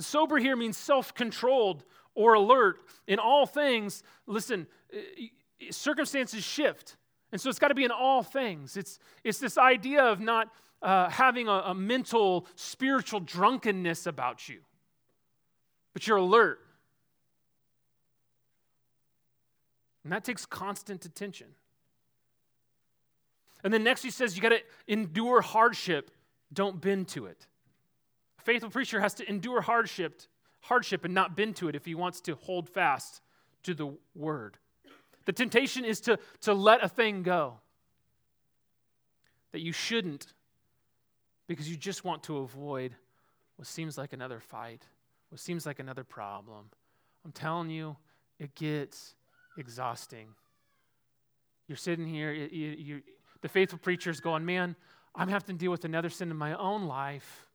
Sober 0.00 0.38
here 0.38 0.56
means 0.56 0.76
self 0.76 1.14
controlled 1.14 1.84
or 2.14 2.34
alert. 2.34 2.78
In 3.06 3.18
all 3.18 3.46
things, 3.46 4.02
listen, 4.26 4.66
uh, 4.92 4.98
circumstances 5.70 6.42
shift. 6.42 6.96
And 7.32 7.40
so 7.40 7.48
it's 7.50 7.58
got 7.58 7.68
to 7.68 7.74
be 7.74 7.84
in 7.84 7.90
all 7.90 8.22
things. 8.22 8.76
It's, 8.76 8.98
it's 9.22 9.38
this 9.38 9.58
idea 9.58 10.02
of 10.02 10.20
not 10.20 10.48
uh, 10.84 11.08
having 11.08 11.48
a, 11.48 11.52
a 11.52 11.74
mental, 11.74 12.46
spiritual 12.56 13.18
drunkenness 13.18 14.06
about 14.06 14.48
you, 14.48 14.60
but 15.94 16.06
you're 16.06 16.18
alert. 16.18 16.60
And 20.04 20.12
that 20.12 20.22
takes 20.22 20.44
constant 20.44 21.06
attention. 21.06 21.46
And 23.64 23.72
then 23.72 23.82
next 23.82 24.02
he 24.02 24.10
says 24.10 24.36
you 24.36 24.42
got 24.42 24.50
to 24.50 24.60
endure 24.86 25.40
hardship, 25.40 26.10
don't 26.52 26.78
bend 26.78 27.08
to 27.08 27.24
it. 27.24 27.46
A 28.38 28.42
faithful 28.42 28.68
preacher 28.68 29.00
has 29.00 29.14
to 29.14 29.28
endure 29.28 29.62
hardship, 29.62 30.20
hardship 30.60 31.06
and 31.06 31.14
not 31.14 31.34
bend 31.34 31.56
to 31.56 31.68
it 31.68 31.74
if 31.74 31.86
he 31.86 31.94
wants 31.94 32.20
to 32.22 32.34
hold 32.34 32.68
fast 32.68 33.22
to 33.62 33.72
the 33.72 33.96
word. 34.14 34.58
The 35.24 35.32
temptation 35.32 35.86
is 35.86 36.02
to, 36.02 36.18
to 36.42 36.52
let 36.52 36.84
a 36.84 36.88
thing 36.90 37.22
go 37.22 37.54
that 39.52 39.62
you 39.62 39.72
shouldn't 39.72 40.34
because 41.46 41.68
you 41.68 41.76
just 41.76 42.04
want 42.04 42.22
to 42.24 42.38
avoid 42.38 42.94
what 43.56 43.66
seems 43.66 43.96
like 43.98 44.12
another 44.12 44.40
fight, 44.40 44.82
what 45.30 45.40
seems 45.40 45.66
like 45.66 45.78
another 45.78 46.04
problem. 46.04 46.70
I'm 47.24 47.32
telling 47.32 47.70
you, 47.70 47.96
it 48.38 48.54
gets 48.54 49.14
exhausting. 49.56 50.28
You're 51.68 51.76
sitting 51.76 52.06
here, 52.06 52.32
you, 52.32 52.68
you, 52.70 53.02
the 53.40 53.48
faithful 53.48 53.78
preacher 53.78 54.10
is 54.10 54.20
going, 54.20 54.44
man, 54.44 54.76
I'm 55.14 55.28
having 55.28 55.56
to 55.56 55.60
deal 55.60 55.70
with 55.70 55.84
another 55.84 56.10
sin 56.10 56.30
in 56.30 56.36
my 56.36 56.54
own 56.54 56.86
life. 56.86 57.46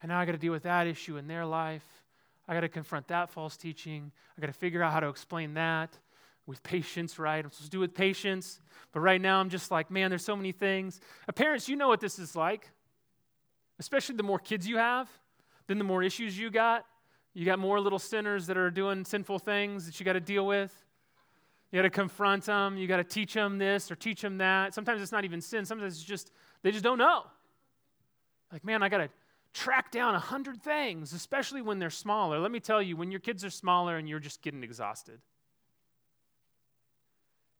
And 0.00 0.10
now 0.10 0.20
I 0.20 0.26
got 0.26 0.32
to 0.32 0.38
deal 0.38 0.52
with 0.52 0.62
that 0.64 0.86
issue 0.86 1.16
in 1.16 1.26
their 1.26 1.44
life. 1.44 1.84
I 2.46 2.54
got 2.54 2.60
to 2.60 2.68
confront 2.68 3.08
that 3.08 3.30
false 3.30 3.56
teaching. 3.56 4.12
I 4.36 4.40
got 4.40 4.46
to 4.46 4.52
figure 4.52 4.82
out 4.82 4.92
how 4.92 5.00
to 5.00 5.08
explain 5.08 5.54
that 5.54 5.98
with 6.48 6.62
patience, 6.62 7.18
right? 7.18 7.44
I'm 7.44 7.50
supposed 7.50 7.64
to 7.64 7.70
do 7.70 7.78
it 7.78 7.80
with 7.82 7.94
patience. 7.94 8.58
But 8.92 9.00
right 9.00 9.20
now, 9.20 9.38
I'm 9.38 9.50
just 9.50 9.70
like, 9.70 9.90
man, 9.90 10.08
there's 10.10 10.24
so 10.24 10.34
many 10.34 10.50
things. 10.50 10.98
Uh, 11.28 11.32
parents, 11.32 11.68
you 11.68 11.76
know 11.76 11.88
what 11.88 12.00
this 12.00 12.18
is 12.18 12.34
like, 12.34 12.70
especially 13.78 14.16
the 14.16 14.22
more 14.22 14.38
kids 14.38 14.66
you 14.66 14.78
have, 14.78 15.10
then 15.66 15.76
the 15.76 15.84
more 15.84 16.02
issues 16.02 16.38
you 16.38 16.50
got. 16.50 16.86
You 17.34 17.44
got 17.44 17.58
more 17.58 17.78
little 17.78 17.98
sinners 17.98 18.46
that 18.46 18.56
are 18.56 18.70
doing 18.70 19.04
sinful 19.04 19.40
things 19.40 19.84
that 19.84 20.00
you 20.00 20.06
got 20.06 20.14
to 20.14 20.20
deal 20.20 20.46
with. 20.46 20.74
You 21.70 21.76
got 21.76 21.82
to 21.82 21.90
confront 21.90 22.46
them. 22.46 22.78
You 22.78 22.88
got 22.88 22.96
to 22.96 23.04
teach 23.04 23.34
them 23.34 23.58
this 23.58 23.90
or 23.90 23.94
teach 23.94 24.22
them 24.22 24.38
that. 24.38 24.72
Sometimes 24.72 25.02
it's 25.02 25.12
not 25.12 25.26
even 25.26 25.42
sin. 25.42 25.66
Sometimes 25.66 25.94
it's 25.96 26.02
just, 26.02 26.32
they 26.62 26.70
just 26.70 26.82
don't 26.82 26.98
know. 26.98 27.24
Like, 28.50 28.64
man, 28.64 28.82
I 28.82 28.88
got 28.88 28.98
to 28.98 29.10
track 29.52 29.92
down 29.92 30.14
a 30.14 30.18
hundred 30.18 30.62
things, 30.62 31.12
especially 31.12 31.60
when 31.60 31.78
they're 31.78 31.90
smaller. 31.90 32.38
Let 32.38 32.50
me 32.50 32.58
tell 32.58 32.80
you, 32.80 32.96
when 32.96 33.10
your 33.10 33.20
kids 33.20 33.44
are 33.44 33.50
smaller 33.50 33.98
and 33.98 34.08
you're 34.08 34.18
just 34.18 34.40
getting 34.40 34.64
exhausted, 34.64 35.20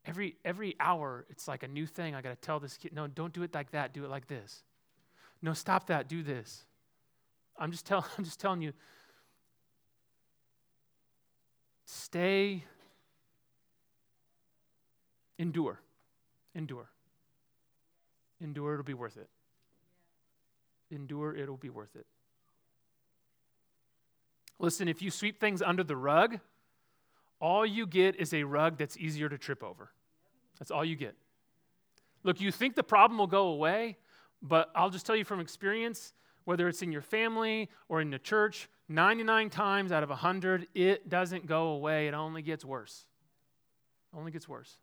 Every, 0.09 0.35
every 0.43 0.75
hour, 0.79 1.25
it's 1.29 1.47
like 1.47 1.61
a 1.61 1.67
new 1.67 1.85
thing. 1.85 2.15
I 2.15 2.21
got 2.21 2.29
to 2.29 2.35
tell 2.35 2.59
this 2.59 2.77
kid, 2.77 2.93
no, 2.93 3.05
don't 3.05 3.31
do 3.31 3.43
it 3.43 3.53
like 3.53 3.69
that. 3.71 3.93
Do 3.93 4.03
it 4.03 4.09
like 4.09 4.27
this. 4.27 4.63
No, 5.39 5.53
stop 5.53 5.85
that. 5.87 6.09
Do 6.09 6.23
this. 6.23 6.65
I'm 7.59 7.71
just, 7.71 7.85
tell, 7.85 8.03
I'm 8.17 8.23
just 8.23 8.39
telling 8.39 8.61
you, 8.61 8.73
stay, 11.85 12.63
endure. 15.37 15.79
Endure. 16.55 16.89
Endure, 18.41 18.73
it'll 18.73 18.83
be 18.83 18.95
worth 18.95 19.17
it. 19.17 19.29
Endure, 20.89 21.35
it'll 21.35 21.55
be 21.55 21.69
worth 21.69 21.95
it. 21.95 22.07
Listen, 24.57 24.87
if 24.87 25.03
you 25.03 25.11
sweep 25.11 25.39
things 25.39 25.61
under 25.61 25.83
the 25.83 25.95
rug, 25.95 26.39
all 27.39 27.63
you 27.63 27.85
get 27.85 28.15
is 28.15 28.33
a 28.33 28.43
rug 28.43 28.77
that's 28.77 28.97
easier 28.97 29.29
to 29.29 29.37
trip 29.37 29.63
over. 29.63 29.91
That's 30.59 30.71
all 30.71 30.83
you 30.83 30.95
get. 30.95 31.15
Look, 32.23 32.41
you 32.41 32.51
think 32.51 32.75
the 32.75 32.83
problem 32.83 33.17
will 33.17 33.27
go 33.27 33.47
away, 33.47 33.97
but 34.41 34.69
I'll 34.75 34.89
just 34.89 35.05
tell 35.05 35.15
you 35.15 35.23
from 35.23 35.39
experience 35.39 36.13
whether 36.43 36.67
it's 36.67 36.81
in 36.81 36.91
your 36.91 37.01
family 37.01 37.69
or 37.87 38.01
in 38.01 38.09
the 38.09 38.19
church, 38.19 38.69
99 38.87 39.49
times 39.49 39.91
out 39.91 40.03
of 40.03 40.09
100, 40.09 40.67
it 40.73 41.07
doesn't 41.07 41.45
go 41.45 41.67
away. 41.67 42.07
It 42.07 42.13
only 42.13 42.41
gets 42.41 42.65
worse. 42.65 43.05
It 44.11 44.17
only 44.17 44.31
gets 44.31 44.49
worse. 44.49 44.77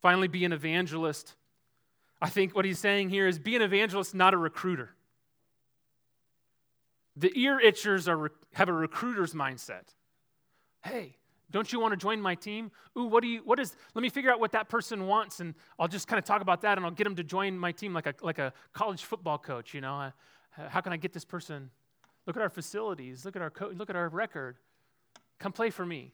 Finally, 0.00 0.28
be 0.28 0.44
an 0.44 0.52
evangelist. 0.52 1.34
I 2.20 2.30
think 2.30 2.56
what 2.56 2.64
he's 2.64 2.78
saying 2.78 3.10
here 3.10 3.26
is 3.26 3.38
be 3.38 3.56
an 3.56 3.62
evangelist, 3.62 4.14
not 4.14 4.32
a 4.32 4.38
recruiter. 4.38 4.94
The 7.16 7.30
ear 7.34 7.60
itchers 7.62 8.08
are, 8.08 8.32
have 8.54 8.68
a 8.68 8.72
recruiter's 8.72 9.34
mindset. 9.34 9.92
Hey, 10.82 11.17
don't 11.50 11.72
you 11.72 11.80
want 11.80 11.92
to 11.92 11.96
join 11.96 12.20
my 12.20 12.34
team? 12.34 12.70
Ooh, 12.96 13.04
what 13.04 13.22
do 13.22 13.28
you, 13.28 13.40
what 13.44 13.58
is, 13.58 13.74
let 13.94 14.02
me 14.02 14.10
figure 14.10 14.30
out 14.30 14.38
what 14.38 14.52
that 14.52 14.68
person 14.68 15.06
wants 15.06 15.40
and 15.40 15.54
I'll 15.78 15.88
just 15.88 16.06
kind 16.06 16.18
of 16.18 16.24
talk 16.24 16.42
about 16.42 16.60
that 16.62 16.76
and 16.76 16.84
I'll 16.84 16.92
get 16.92 17.04
them 17.04 17.16
to 17.16 17.24
join 17.24 17.58
my 17.58 17.72
team 17.72 17.94
like 17.94 18.06
a, 18.06 18.14
like 18.20 18.38
a 18.38 18.52
college 18.72 19.04
football 19.04 19.38
coach, 19.38 19.72
you 19.72 19.80
know. 19.80 19.94
Uh, 19.94 20.10
how 20.68 20.80
can 20.80 20.92
I 20.92 20.96
get 20.98 21.12
this 21.12 21.24
person? 21.24 21.70
Look 22.26 22.36
at 22.36 22.42
our 22.42 22.50
facilities, 22.50 23.24
look 23.24 23.36
at 23.36 23.42
our, 23.42 23.50
co- 23.50 23.72
look 23.74 23.88
at 23.88 23.96
our 23.96 24.08
record. 24.08 24.56
Come 25.38 25.52
play 25.52 25.70
for 25.70 25.86
me. 25.86 26.12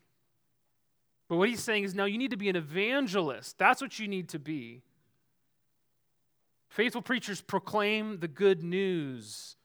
But 1.29 1.39
what 1.39 1.49
he's 1.49 1.63
saying 1.63 1.85
is, 1.85 1.95
no, 1.95 2.05
you 2.05 2.19
need 2.19 2.31
to 2.31 2.37
be 2.37 2.49
an 2.49 2.57
evangelist. 2.57 3.59
That's 3.59 3.81
what 3.81 3.99
you 3.99 4.07
need 4.07 4.29
to 4.29 4.39
be. 4.39 4.83
Faithful 6.69 7.03
preachers 7.03 7.41
proclaim 7.41 8.19
the 8.19 8.29
good 8.29 8.63
news, 8.63 9.57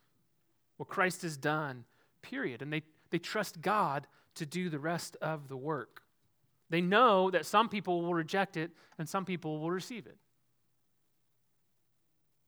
what 0.77 0.89
Christ 0.89 1.23
has 1.23 1.37
done, 1.37 1.85
period. 2.21 2.61
And 2.61 2.71
they, 2.71 2.83
they 3.09 3.19
trust 3.19 3.61
God 3.61 4.07
to 4.35 4.45
do 4.45 4.69
the 4.69 4.79
rest 4.79 5.17
of 5.21 5.47
the 5.47 5.57
work. 5.57 6.01
They 6.69 6.81
know 6.81 7.31
that 7.31 7.45
some 7.45 7.69
people 7.69 8.01
will 8.01 8.13
reject 8.13 8.57
it 8.57 8.71
and 8.97 9.09
some 9.09 9.25
people 9.25 9.59
will 9.59 9.71
receive 9.71 10.05
it. 10.05 10.17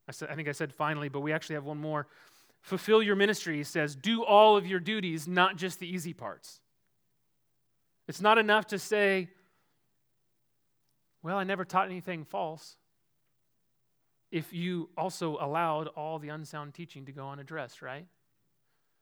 I, 0.08 0.12
said, 0.12 0.30
I 0.30 0.36
think 0.36 0.48
I 0.48 0.52
said 0.52 0.74
finally, 0.74 1.10
but 1.10 1.22
we 1.22 1.34
actually 1.34 1.56
have 1.56 1.66
one 1.66 1.80
more. 1.80 2.08
Fulfill 2.62 3.02
your 3.02 3.16
ministry, 3.16 3.58
he 3.58 3.64
says. 3.64 3.96
Do 3.96 4.24
all 4.24 4.58
of 4.58 4.68
your 4.68 4.80
duties, 4.80 5.28
not 5.28 5.56
just 5.56 5.80
the 5.80 5.88
easy 5.88 6.14
parts. 6.14 6.60
It's 8.08 8.22
not 8.22 8.38
enough 8.38 8.68
to 8.68 8.80
say, 8.80 9.30
well, 11.24 11.38
I 11.38 11.44
never 11.44 11.66
taught 11.66 11.86
anything 11.86 12.26
false, 12.26 12.76
if 14.32 14.54
you 14.54 14.90
also 14.98 15.38
allowed 15.40 15.88
all 15.88 16.20
the 16.20 16.30
unsound 16.30 16.74
teaching 16.74 17.06
to 17.06 17.12
go 17.12 17.30
unaddressed, 17.30 17.82
right? 17.82 18.06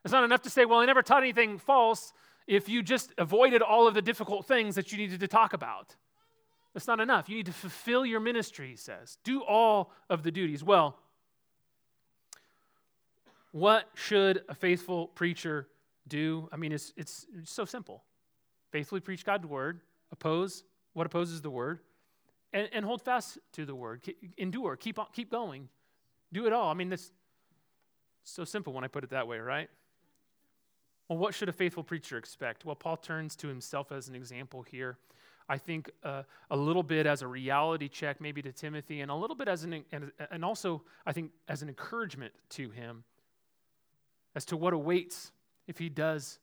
It's 0.03 0.11
not 0.11 0.23
enough 0.23 0.41
to 0.43 0.49
say, 0.49 0.65
well, 0.65 0.79
I 0.79 0.85
never 0.85 1.01
taught 1.01 1.23
anything 1.23 1.59
false 1.59 2.13
if 2.49 2.67
you 2.67 2.81
just 2.81 3.13
avoided 3.19 3.61
all 3.61 3.87
of 3.87 3.93
the 3.93 4.01
difficult 4.01 4.43
things 4.47 4.73
that 4.73 4.91
you 4.91 4.97
needed 4.97 5.19
to 5.19 5.27
talk 5.27 5.53
about. 5.53 5.95
That's 6.73 6.87
not 6.87 6.99
enough. 6.99 7.29
You 7.29 7.35
need 7.35 7.45
to 7.45 7.53
fulfill 7.53 8.07
your 8.07 8.19
ministry, 8.19 8.69
he 8.69 8.75
says. 8.75 9.19
Do 9.23 9.43
all 9.43 9.91
of 10.09 10.23
the 10.23 10.31
duties. 10.31 10.63
Well, 10.63 10.97
what 13.51 13.87
should 13.93 14.43
a 14.49 14.55
faithful 14.55 15.07
preacher 15.09 15.67
do? 16.07 16.49
I 16.51 16.57
mean, 16.57 16.71
it's, 16.71 16.91
it's, 16.97 17.27
it's 17.37 17.51
so 17.51 17.65
simple. 17.65 18.03
Faithfully 18.71 19.01
preach 19.01 19.23
God's 19.23 19.45
word, 19.45 19.81
oppose 20.11 20.63
what 20.93 21.05
opposes 21.05 21.43
the 21.43 21.51
word, 21.51 21.79
and, 22.51 22.67
and 22.73 22.83
hold 22.83 23.03
fast 23.03 23.37
to 23.53 23.65
the 23.65 23.75
word. 23.75 24.01
endure, 24.39 24.75
keep, 24.75 24.97
on, 24.97 25.05
keep 25.13 25.29
going. 25.29 25.69
Do 26.33 26.47
it 26.47 26.53
all. 26.53 26.71
I 26.71 26.73
mean, 26.73 26.91
it's 26.91 27.11
so 28.23 28.43
simple 28.43 28.73
when 28.73 28.83
I 28.83 28.87
put 28.87 29.03
it 29.03 29.11
that 29.11 29.27
way, 29.27 29.37
right? 29.37 29.69
Well, 31.09 31.17
what 31.17 31.33
should 31.33 31.49
a 31.49 31.53
faithful 31.53 31.83
preacher 31.83 32.17
expect? 32.17 32.65
Well, 32.65 32.75
Paul 32.75 32.95
turns 32.95 33.35
to 33.37 33.47
himself 33.47 33.91
as 33.91 34.07
an 34.07 34.15
example 34.15 34.61
here. 34.61 34.97
I 35.49 35.57
think 35.57 35.89
uh, 36.03 36.21
a 36.51 36.55
little 36.55 36.83
bit 36.83 37.07
as 37.07 37.23
a 37.23 37.27
reality 37.27 37.89
check, 37.89 38.21
maybe 38.21 38.43
to 38.43 38.51
Timothy, 38.51 39.01
and 39.01 39.09
a 39.09 39.15
little 39.15 39.35
bit 39.35 39.47
as 39.47 39.63
an, 39.63 39.83
and 40.29 40.45
also 40.45 40.83
I 41.07 41.11
think 41.11 41.31
as 41.47 41.63
an 41.63 41.69
encouragement 41.69 42.33
to 42.51 42.69
him 42.69 43.03
as 44.35 44.45
to 44.45 44.57
what 44.57 44.73
awaits 44.73 45.31
if 45.67 45.79
he 45.79 45.89
does, 45.89 46.37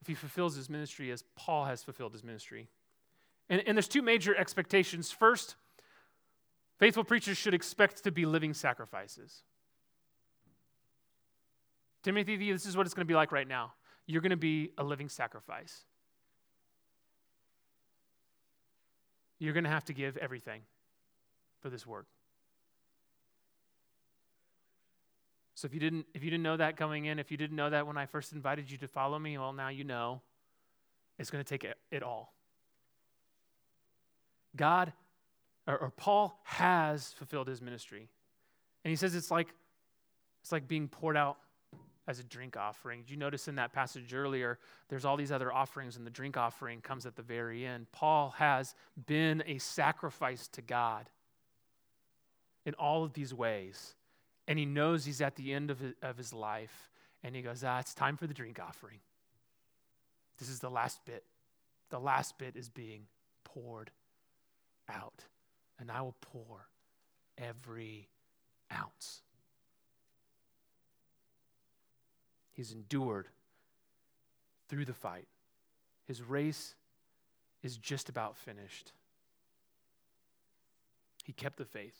if 0.00 0.06
he 0.06 0.14
fulfills 0.14 0.54
his 0.54 0.70
ministry 0.70 1.10
as 1.10 1.24
Paul 1.34 1.64
has 1.64 1.82
fulfilled 1.82 2.12
his 2.12 2.22
ministry. 2.22 2.68
And, 3.50 3.60
and 3.66 3.76
there's 3.76 3.88
two 3.88 4.02
major 4.02 4.36
expectations. 4.36 5.10
First, 5.10 5.56
faithful 6.78 7.02
preachers 7.02 7.36
should 7.36 7.54
expect 7.54 8.04
to 8.04 8.12
be 8.12 8.24
living 8.24 8.54
sacrifices. 8.54 9.42
Timothy, 12.04 12.52
this 12.52 12.66
is 12.66 12.76
what 12.76 12.86
it's 12.86 12.94
going 12.94 13.06
to 13.06 13.10
be 13.10 13.16
like 13.16 13.32
right 13.32 13.48
now. 13.48 13.72
You're 14.06 14.20
going 14.20 14.30
to 14.30 14.36
be 14.36 14.70
a 14.76 14.84
living 14.84 15.08
sacrifice. 15.08 15.84
You're 19.38 19.54
going 19.54 19.64
to 19.64 19.70
have 19.70 19.86
to 19.86 19.94
give 19.94 20.16
everything 20.18 20.60
for 21.60 21.70
this 21.70 21.86
work. 21.86 22.06
So 25.56 25.66
if 25.66 25.72
you 25.72 25.80
didn't 25.80 26.06
if 26.14 26.22
you 26.22 26.30
didn't 26.30 26.42
know 26.42 26.56
that 26.56 26.76
coming 26.76 27.06
in, 27.06 27.18
if 27.18 27.30
you 27.30 27.36
didn't 27.36 27.56
know 27.56 27.70
that 27.70 27.86
when 27.86 27.96
I 27.96 28.06
first 28.06 28.32
invited 28.32 28.70
you 28.70 28.76
to 28.78 28.88
follow 28.88 29.18
me, 29.18 29.38
well 29.38 29.52
now 29.52 29.68
you 29.68 29.84
know. 29.84 30.20
It's 31.16 31.30
going 31.30 31.42
to 31.42 31.48
take 31.48 31.64
it, 31.92 32.02
all. 32.02 32.34
God 34.56 34.92
or, 35.66 35.78
or 35.78 35.90
Paul 35.90 36.40
has 36.42 37.12
fulfilled 37.12 37.46
his 37.48 37.62
ministry. 37.62 38.08
And 38.84 38.90
he 38.90 38.96
says 38.96 39.14
it's 39.14 39.30
like 39.30 39.48
it's 40.42 40.52
like 40.52 40.68
being 40.68 40.88
poured 40.88 41.16
out 41.16 41.38
as 42.06 42.18
a 42.18 42.24
drink 42.24 42.56
offering. 42.56 43.00
Did 43.02 43.10
you 43.10 43.16
notice 43.16 43.48
in 43.48 43.54
that 43.56 43.72
passage 43.72 44.12
earlier, 44.12 44.58
there's 44.88 45.04
all 45.04 45.16
these 45.16 45.32
other 45.32 45.52
offerings, 45.52 45.96
and 45.96 46.06
the 46.06 46.10
drink 46.10 46.36
offering 46.36 46.80
comes 46.80 47.06
at 47.06 47.16
the 47.16 47.22
very 47.22 47.64
end. 47.64 47.86
Paul 47.92 48.34
has 48.36 48.74
been 49.06 49.42
a 49.46 49.58
sacrifice 49.58 50.48
to 50.48 50.62
God 50.62 51.08
in 52.66 52.74
all 52.74 53.04
of 53.04 53.14
these 53.14 53.32
ways. 53.32 53.94
And 54.46 54.58
he 54.58 54.66
knows 54.66 55.04
he's 55.04 55.22
at 55.22 55.36
the 55.36 55.52
end 55.52 55.70
of 55.70 55.80
his, 55.80 55.94
of 56.02 56.18
his 56.18 56.32
life. 56.32 56.90
And 57.22 57.34
he 57.34 57.40
goes, 57.40 57.64
Ah, 57.64 57.78
it's 57.80 57.94
time 57.94 58.16
for 58.16 58.26
the 58.26 58.34
drink 58.34 58.60
offering. 58.60 58.98
This 60.38 60.50
is 60.50 60.60
the 60.60 60.70
last 60.70 61.04
bit. 61.06 61.24
The 61.90 61.98
last 61.98 62.38
bit 62.38 62.56
is 62.56 62.68
being 62.68 63.06
poured 63.44 63.90
out. 64.90 65.24
And 65.78 65.90
I 65.90 66.02
will 66.02 66.16
pour 66.20 66.68
every 67.38 68.08
ounce 68.72 69.22
He's 72.54 72.72
endured 72.72 73.28
through 74.68 74.86
the 74.86 74.94
fight. 74.94 75.28
His 76.06 76.22
race 76.22 76.74
is 77.62 77.76
just 77.76 78.08
about 78.08 78.36
finished. 78.36 78.92
He 81.24 81.32
kept 81.32 81.56
the 81.56 81.64
faith. 81.64 81.98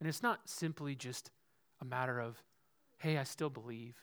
And 0.00 0.08
it's 0.08 0.22
not 0.22 0.48
simply 0.48 0.94
just 0.94 1.30
a 1.80 1.84
matter 1.84 2.20
of, 2.20 2.42
hey, 2.98 3.18
I 3.18 3.24
still 3.24 3.50
believe. 3.50 3.96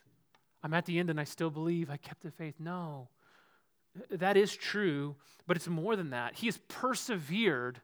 I'm 0.62 0.74
at 0.74 0.86
the 0.86 0.98
end 0.98 1.10
and 1.10 1.20
I 1.20 1.24
still 1.24 1.50
believe 1.50 1.90
I 1.90 1.96
kept 1.96 2.22
the 2.22 2.30
faith. 2.30 2.54
No. 2.58 3.08
that 4.10 4.36
is 4.36 4.54
true, 4.54 5.16
but 5.46 5.56
it's 5.56 5.68
more 5.68 5.96
than 5.96 6.10
that. 6.10 6.34
He 6.34 6.46
has 6.46 6.58
persevered 6.68 7.80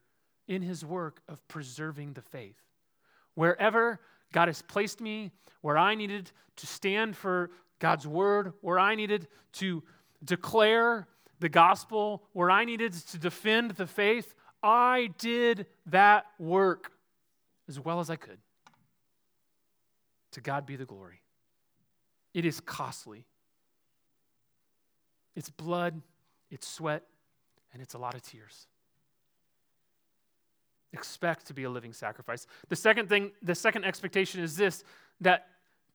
in 0.46 0.62
his 0.62 0.84
work 0.84 1.22
of 1.28 1.46
preserving 1.48 2.12
the 2.12 2.22
faith. 2.22 2.60
Wherever 3.34 4.00
God 4.32 4.48
has 4.48 4.62
placed 4.62 5.00
me, 5.00 5.30
where 5.60 5.78
I 5.78 5.94
needed 5.94 6.32
to 6.56 6.66
stand 6.66 7.16
for 7.16 7.50
God's 7.78 8.06
word, 8.06 8.54
where 8.60 8.78
I 8.78 8.94
needed 8.94 9.28
to 9.54 9.82
declare 10.24 11.06
the 11.40 11.48
gospel, 11.48 12.22
where 12.32 12.50
I 12.50 12.64
needed 12.64 12.92
to 12.92 13.18
defend 13.18 13.72
the 13.72 13.86
faith, 13.86 14.34
I 14.62 15.10
did 15.18 15.66
that 15.86 16.26
work 16.38 16.92
as 17.68 17.78
well 17.80 18.00
as 18.00 18.10
I 18.10 18.16
could. 18.16 18.38
To 20.32 20.40
God 20.40 20.64
be 20.66 20.76
the 20.76 20.84
glory. 20.84 21.20
It 22.32 22.44
is 22.44 22.60
costly. 22.60 23.26
It's 25.34 25.50
blood, 25.50 26.00
it's 26.50 26.68
sweat, 26.68 27.02
and 27.72 27.82
it's 27.82 27.94
a 27.94 27.98
lot 27.98 28.14
of 28.14 28.22
tears. 28.22 28.68
Expect 30.92 31.46
to 31.46 31.54
be 31.54 31.64
a 31.64 31.70
living 31.70 31.92
sacrifice. 31.92 32.46
The 32.68 32.76
second 32.76 33.08
thing, 33.08 33.32
the 33.42 33.54
second 33.54 33.84
expectation 33.84 34.42
is 34.42 34.56
this 34.56 34.84
that 35.20 35.46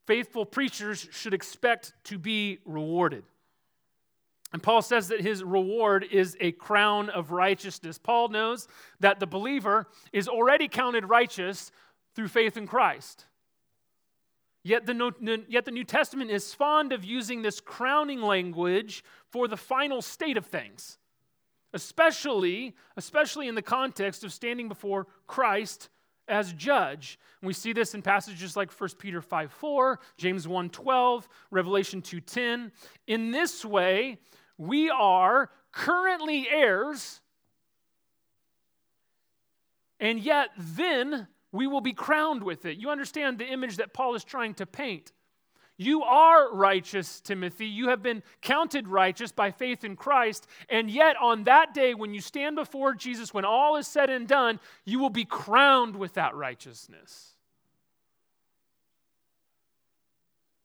faithful 0.05 0.45
preachers 0.45 1.07
should 1.11 1.33
expect 1.33 1.93
to 2.05 2.17
be 2.17 2.59
rewarded. 2.65 3.23
And 4.53 4.63
Paul 4.63 4.81
says 4.81 5.09
that 5.09 5.21
his 5.21 5.43
reward 5.43 6.05
is 6.09 6.37
a 6.39 6.53
crown 6.53 7.09
of 7.09 7.31
righteousness. 7.31 7.97
Paul 7.97 8.29
knows 8.29 8.67
that 9.01 9.19
the 9.19 9.27
believer 9.27 9.87
is 10.13 10.29
already 10.29 10.69
counted 10.69 11.09
righteous 11.09 11.71
through 12.15 12.29
faith 12.29 12.55
in 12.55 12.65
Christ. 12.65 13.25
Yet 14.63 14.85
the, 14.85 15.45
yet 15.47 15.65
the 15.65 15.71
New 15.71 15.83
Testament 15.83 16.31
is 16.31 16.53
fond 16.53 16.91
of 16.91 17.03
using 17.03 17.41
this 17.41 17.59
crowning 17.59 18.21
language 18.21 19.03
for 19.29 19.47
the 19.47 19.57
final 19.57 20.01
state 20.01 20.37
of 20.37 20.45
things, 20.45 20.97
especially, 21.73 22.75
especially 22.95 23.47
in 23.47 23.55
the 23.55 23.61
context 23.61 24.23
of 24.23 24.33
standing 24.33 24.67
before 24.67 25.07
Christ 25.27 25.89
as 26.27 26.53
judge. 26.53 27.19
And 27.41 27.47
we 27.47 27.53
see 27.53 27.73
this 27.73 27.93
in 27.93 28.01
passages 28.01 28.55
like 28.55 28.71
1 28.71 28.89
Peter 28.99 29.21
5 29.21 29.51
4, 29.51 29.99
James 30.17 30.47
1 30.47 30.69
12, 30.69 31.27
Revelation 31.51 32.01
2 32.01 32.19
10. 32.19 32.71
In 33.07 33.31
this 33.31 33.63
way, 33.63 34.19
we 34.57 34.89
are 34.89 35.49
currently 35.71 36.47
heirs, 36.49 37.21
and 39.99 40.19
yet 40.19 40.49
then 40.57 41.27
we 41.51 41.67
will 41.67 41.81
be 41.81 41.93
crowned 41.93 42.43
with 42.43 42.65
it. 42.65 42.77
You 42.77 42.89
understand 42.89 43.37
the 43.37 43.47
image 43.47 43.77
that 43.77 43.93
Paul 43.93 44.15
is 44.15 44.23
trying 44.23 44.53
to 44.55 44.65
paint. 44.65 45.11
You 45.79 46.01
are 46.01 46.51
righteous, 46.53 47.21
Timothy. 47.21 47.67
You 47.67 47.89
have 47.89 48.01
been 48.01 48.23
counted 48.41 48.87
righteous 48.87 49.31
by 49.31 49.51
faith 49.51 49.83
in 49.83 49.95
Christ. 49.95 50.47
And 50.69 50.89
yet, 50.89 51.15
on 51.21 51.43
that 51.43 51.75
day, 51.75 51.93
when 51.93 52.15
you 52.15 52.19
stand 52.19 52.55
before 52.55 52.95
Jesus, 52.95 53.31
when 53.31 53.45
all 53.45 53.77
is 53.77 53.87
said 53.87 54.09
and 54.09 54.27
done, 54.27 54.59
you 54.85 54.97
will 54.97 55.11
be 55.11 55.23
crowned 55.23 55.95
with 55.95 56.15
that 56.15 56.33
righteousness. 56.33 57.35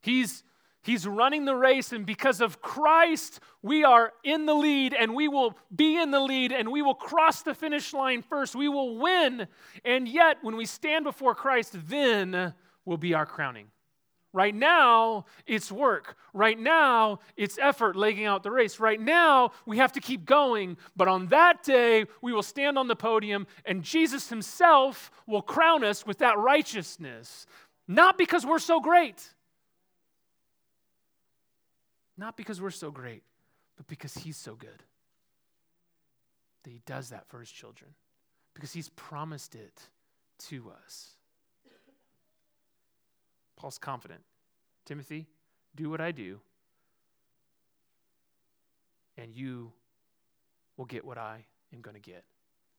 He's, 0.01 0.43
he's 0.83 1.07
running 1.07 1.45
the 1.45 1.55
race, 1.55 1.93
and 1.93 2.07
because 2.07 2.41
of 2.41 2.63
Christ, 2.63 3.39
we 3.61 3.85
are 3.85 4.15
in 4.25 4.47
the 4.47 4.55
lead, 4.55 4.95
and 4.95 5.15
we 5.15 5.29
will 5.29 5.59
be 5.77 6.01
in 6.01 6.11
the 6.11 6.21
lead, 6.21 6.53
and 6.53 6.73
we 6.73 6.81
will 6.81 6.95
cross 6.95 7.43
the 7.43 7.55
finish 7.55 7.93
line 7.93 8.23
first. 8.23 8.57
We 8.57 8.69
will 8.69 8.97
win. 8.97 9.47
And 9.85 10.09
yet, 10.09 10.39
when 10.41 10.57
we 10.57 10.65
stand 10.65 11.05
before 11.05 11.35
Christ, 11.35 11.77
then 11.87 12.55
will 12.87 12.97
be 12.97 13.13
our 13.13 13.27
crowning. 13.27 13.67
Right 14.33 14.55
now, 14.55 15.27
it's 15.47 15.71
work. 15.71 16.17
Right 16.33 16.59
now, 16.59 17.21
it's 17.37 17.59
effort 17.59 17.97
legging 17.97 18.25
out 18.25 18.43
the 18.43 18.51
race. 18.51 18.81
Right 18.81 19.01
now, 19.01 19.53
we 19.67 19.77
have 19.77 19.93
to 19.93 20.01
keep 20.01 20.25
going. 20.25 20.79
But 20.97 21.09
on 21.09 21.27
that 21.27 21.63
day, 21.63 22.07
we 22.23 22.33
will 22.33 22.43
stand 22.43 22.79
on 22.79 22.89
the 22.89 22.97
podium 22.97 23.47
and 23.67 23.83
Jesus 23.83 24.31
himself 24.31 25.11
will 25.27 25.43
crown 25.43 25.85
us 25.85 26.07
with 26.07 26.19
that 26.19 26.39
righteousness. 26.39 27.47
Not 27.87 28.17
because 28.17 28.47
we're 28.47 28.59
so 28.59 28.81
great, 28.81 29.23
not 32.17 32.37
because 32.37 32.61
we're 32.61 32.71
so 32.71 32.91
great, 32.91 33.23
but 33.77 33.87
because 33.87 34.15
he's 34.15 34.37
so 34.37 34.55
good 34.55 34.83
that 36.63 36.71
he 36.71 36.81
does 36.87 37.11
that 37.11 37.27
for 37.29 37.41
his 37.41 37.51
children, 37.51 37.91
because 38.55 38.73
he's 38.73 38.89
promised 38.91 39.55
it 39.55 39.89
to 40.39 40.73
us. 40.85 41.17
Paul's 43.63 43.79
confident. 43.79 44.21
Timothy, 44.87 45.29
do 45.77 45.89
what 45.89 46.01
I 46.01 46.11
do, 46.11 46.41
and 49.17 49.33
you 49.33 49.71
will 50.77 50.85
get 50.85 51.05
what 51.05 51.17
I 51.17 51.45
am 51.73 51.81
going 51.81 51.95
to 51.95 52.01
get. 52.01 52.25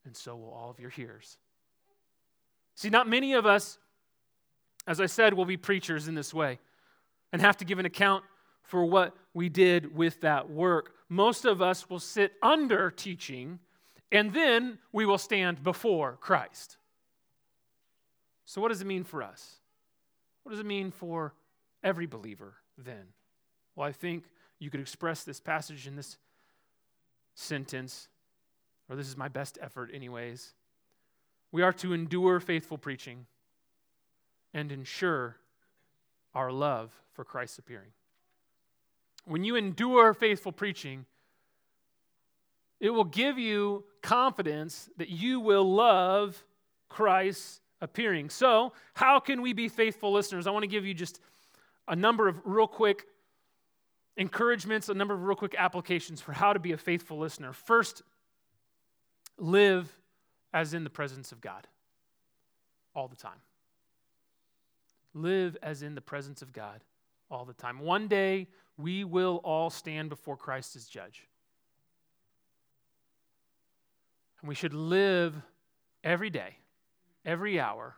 And 0.04 0.14
so 0.14 0.36
will 0.36 0.50
all 0.50 0.68
of 0.68 0.78
your 0.78 0.90
hearers. 0.90 1.38
See, 2.74 2.90
not 2.90 3.08
many 3.08 3.32
of 3.32 3.46
us, 3.46 3.78
as 4.86 5.00
I 5.00 5.06
said, 5.06 5.32
will 5.32 5.46
be 5.46 5.56
preachers 5.56 6.06
in 6.06 6.14
this 6.14 6.34
way 6.34 6.58
and 7.32 7.40
have 7.40 7.56
to 7.56 7.64
give 7.64 7.78
an 7.78 7.86
account 7.86 8.22
for 8.62 8.84
what 8.84 9.16
we 9.32 9.48
did 9.48 9.96
with 9.96 10.20
that 10.20 10.50
work. 10.50 10.92
Most 11.08 11.46
of 11.46 11.62
us 11.62 11.88
will 11.88 11.98
sit 11.98 12.34
under 12.42 12.90
teaching 12.90 13.58
and 14.12 14.34
then 14.34 14.76
we 14.92 15.06
will 15.06 15.16
stand 15.16 15.62
before 15.62 16.18
Christ. 16.20 16.76
So, 18.44 18.60
what 18.60 18.68
does 18.68 18.82
it 18.82 18.86
mean 18.86 19.04
for 19.04 19.22
us? 19.22 19.60
What 20.44 20.50
does 20.50 20.60
it 20.60 20.66
mean 20.66 20.90
for 20.90 21.34
every 21.82 22.06
believer 22.06 22.54
then? 22.78 23.06
Well, 23.74 23.88
I 23.88 23.92
think 23.92 24.24
you 24.58 24.70
could 24.70 24.80
express 24.80 25.24
this 25.24 25.40
passage 25.40 25.86
in 25.86 25.96
this 25.96 26.16
sentence, 27.34 28.08
or 28.88 28.94
this 28.94 29.08
is 29.08 29.16
my 29.16 29.28
best 29.28 29.58
effort, 29.60 29.90
anyways. 29.92 30.54
We 31.50 31.62
are 31.62 31.72
to 31.74 31.92
endure 31.92 32.40
faithful 32.40 32.78
preaching 32.78 33.26
and 34.52 34.70
ensure 34.70 35.36
our 36.34 36.52
love 36.52 36.92
for 37.12 37.24
Christ's 37.24 37.58
appearing. 37.58 37.92
When 39.24 39.44
you 39.44 39.56
endure 39.56 40.14
faithful 40.14 40.52
preaching, 40.52 41.06
it 42.80 42.90
will 42.90 43.04
give 43.04 43.38
you 43.38 43.84
confidence 44.02 44.90
that 44.98 45.08
you 45.08 45.40
will 45.40 45.74
love 45.74 46.44
Christ's 46.88 47.60
appearing. 47.84 48.30
So, 48.30 48.72
how 48.94 49.20
can 49.20 49.42
we 49.42 49.52
be 49.52 49.68
faithful 49.68 50.12
listeners? 50.12 50.46
I 50.46 50.50
want 50.50 50.64
to 50.64 50.68
give 50.68 50.84
you 50.84 50.94
just 50.94 51.20
a 51.86 51.94
number 51.94 52.26
of 52.26 52.40
real 52.44 52.66
quick 52.66 53.06
encouragements, 54.16 54.88
a 54.88 54.94
number 54.94 55.14
of 55.14 55.22
real 55.22 55.36
quick 55.36 55.54
applications 55.56 56.20
for 56.20 56.32
how 56.32 56.52
to 56.52 56.58
be 56.58 56.72
a 56.72 56.78
faithful 56.78 57.18
listener. 57.18 57.52
First, 57.52 58.02
live 59.38 59.92
as 60.52 60.74
in 60.74 60.82
the 60.82 60.90
presence 60.90 61.30
of 61.30 61.40
God 61.40 61.66
all 62.94 63.06
the 63.06 63.16
time. 63.16 63.40
Live 65.12 65.56
as 65.62 65.82
in 65.82 65.94
the 65.94 66.00
presence 66.00 66.42
of 66.42 66.52
God 66.52 66.82
all 67.30 67.44
the 67.44 67.52
time. 67.52 67.80
One 67.80 68.08
day, 68.08 68.48
we 68.76 69.04
will 69.04 69.40
all 69.44 69.70
stand 69.70 70.08
before 70.08 70.36
Christ 70.36 70.74
as 70.74 70.86
judge. 70.86 71.28
And 74.40 74.48
we 74.48 74.54
should 74.54 74.74
live 74.74 75.34
every 76.02 76.30
day 76.30 76.56
every 77.24 77.58
hour 77.58 77.94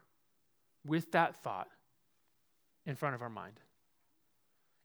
with 0.85 1.12
that 1.12 1.37
thought 1.37 1.68
in 2.85 2.95
front 2.95 3.14
of 3.14 3.22
our 3.22 3.31
mind. 3.31 3.61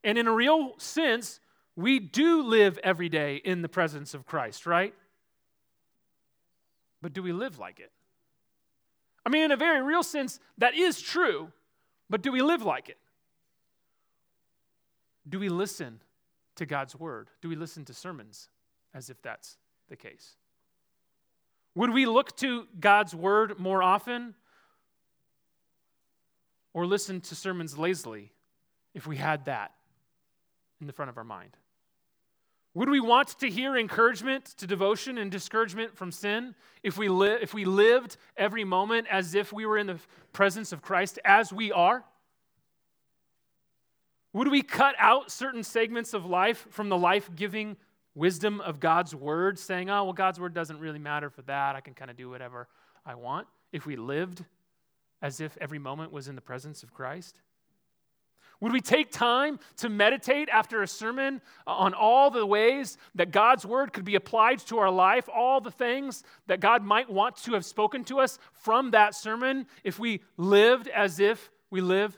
And 0.03 0.17
in 0.17 0.27
a 0.27 0.31
real 0.31 0.73
sense, 0.77 1.39
we 1.75 1.99
do 1.99 2.43
live 2.43 2.79
every 2.83 3.09
day 3.09 3.35
in 3.35 3.61
the 3.61 3.69
presence 3.69 4.13
of 4.13 4.25
Christ, 4.25 4.65
right? 4.65 4.93
But 7.01 7.13
do 7.13 7.23
we 7.23 7.31
live 7.31 7.59
like 7.59 7.79
it? 7.79 7.91
I 9.25 9.29
mean, 9.29 9.43
in 9.43 9.51
a 9.51 9.57
very 9.57 9.81
real 9.81 10.03
sense, 10.03 10.39
that 10.57 10.73
is 10.75 10.99
true, 10.99 11.51
but 12.09 12.21
do 12.21 12.31
we 12.31 12.41
live 12.41 12.63
like 12.63 12.89
it? 12.89 12.97
Do 15.29 15.39
we 15.39 15.49
listen 15.49 16.01
to 16.55 16.65
God's 16.65 16.95
word? 16.95 17.29
Do 17.41 17.49
we 17.49 17.55
listen 17.55 17.85
to 17.85 17.93
sermons 17.93 18.49
as 18.93 19.09
if 19.09 19.21
that's 19.21 19.57
the 19.89 19.95
case? 19.95 20.35
Would 21.75 21.91
we 21.91 22.05
look 22.05 22.35
to 22.37 22.67
God's 22.79 23.15
word 23.15 23.59
more 23.59 23.81
often 23.81 24.35
or 26.73 26.85
listen 26.85 27.21
to 27.21 27.35
sermons 27.35 27.77
lazily 27.77 28.31
if 28.93 29.07
we 29.07 29.17
had 29.17 29.45
that 29.45 29.71
in 30.79 30.87
the 30.87 30.93
front 30.93 31.09
of 31.09 31.17
our 31.17 31.23
mind? 31.23 31.55
Would 32.73 32.89
we 32.89 33.01
want 33.01 33.39
to 33.39 33.49
hear 33.49 33.75
encouragement 33.75 34.45
to 34.57 34.65
devotion 34.65 35.17
and 35.17 35.29
discouragement 35.29 35.95
from 35.97 36.11
sin 36.11 36.55
if 36.83 36.97
we, 36.97 37.09
li- 37.09 37.37
if 37.41 37.53
we 37.53 37.65
lived 37.65 38.15
every 38.37 38.63
moment 38.63 39.07
as 39.09 39.35
if 39.35 39.51
we 39.51 39.65
were 39.65 39.77
in 39.77 39.87
the 39.87 39.99
presence 40.31 40.71
of 40.71 40.81
Christ 40.81 41.19
as 41.25 41.51
we 41.51 41.71
are? 41.73 42.05
Would 44.33 44.49
we 44.49 44.61
cut 44.61 44.95
out 44.97 45.31
certain 45.31 45.63
segments 45.63 46.13
of 46.13 46.25
life 46.25 46.65
from 46.69 46.87
the 46.87 46.97
life 46.97 47.29
giving 47.35 47.75
wisdom 48.15 48.61
of 48.61 48.79
God's 48.79 49.15
word, 49.15 49.57
saying, 49.57 49.89
oh, 49.89 50.03
well, 50.03 50.13
God's 50.13 50.39
word 50.39 50.53
doesn't 50.53 50.79
really 50.79 50.99
matter 50.99 51.29
for 51.29 51.41
that. 51.43 51.75
I 51.75 51.81
can 51.81 51.93
kind 51.93 52.11
of 52.11 52.17
do 52.17 52.29
whatever 52.29 52.67
I 53.05 53.15
want. 53.15 53.47
If 53.71 53.85
we 53.85 53.95
lived 53.95 54.43
as 55.21 55.39
if 55.39 55.57
every 55.61 55.79
moment 55.79 56.11
was 56.11 56.27
in 56.27 56.35
the 56.35 56.41
presence 56.41 56.83
of 56.83 56.93
Christ, 56.93 57.39
Would 58.61 58.71
we 58.71 58.79
take 58.79 59.11
time 59.11 59.59
to 59.77 59.89
meditate 59.89 60.47
after 60.47 60.83
a 60.83 60.87
sermon 60.87 61.41
on 61.65 61.95
all 61.95 62.29
the 62.29 62.45
ways 62.45 62.95
that 63.15 63.31
God's 63.31 63.65
word 63.65 63.91
could 63.91 64.05
be 64.05 64.13
applied 64.13 64.59
to 64.67 64.77
our 64.77 64.91
life, 64.91 65.27
all 65.33 65.59
the 65.59 65.71
things 65.71 66.23
that 66.45 66.59
God 66.59 66.83
might 66.83 67.09
want 67.09 67.37
to 67.37 67.53
have 67.53 67.65
spoken 67.65 68.03
to 68.05 68.19
us 68.19 68.37
from 68.53 68.91
that 68.91 69.15
sermon 69.15 69.65
if 69.83 69.97
we 69.97 70.21
lived 70.37 70.87
as 70.89 71.19
if 71.19 71.49
we 71.71 71.81
live 71.81 72.17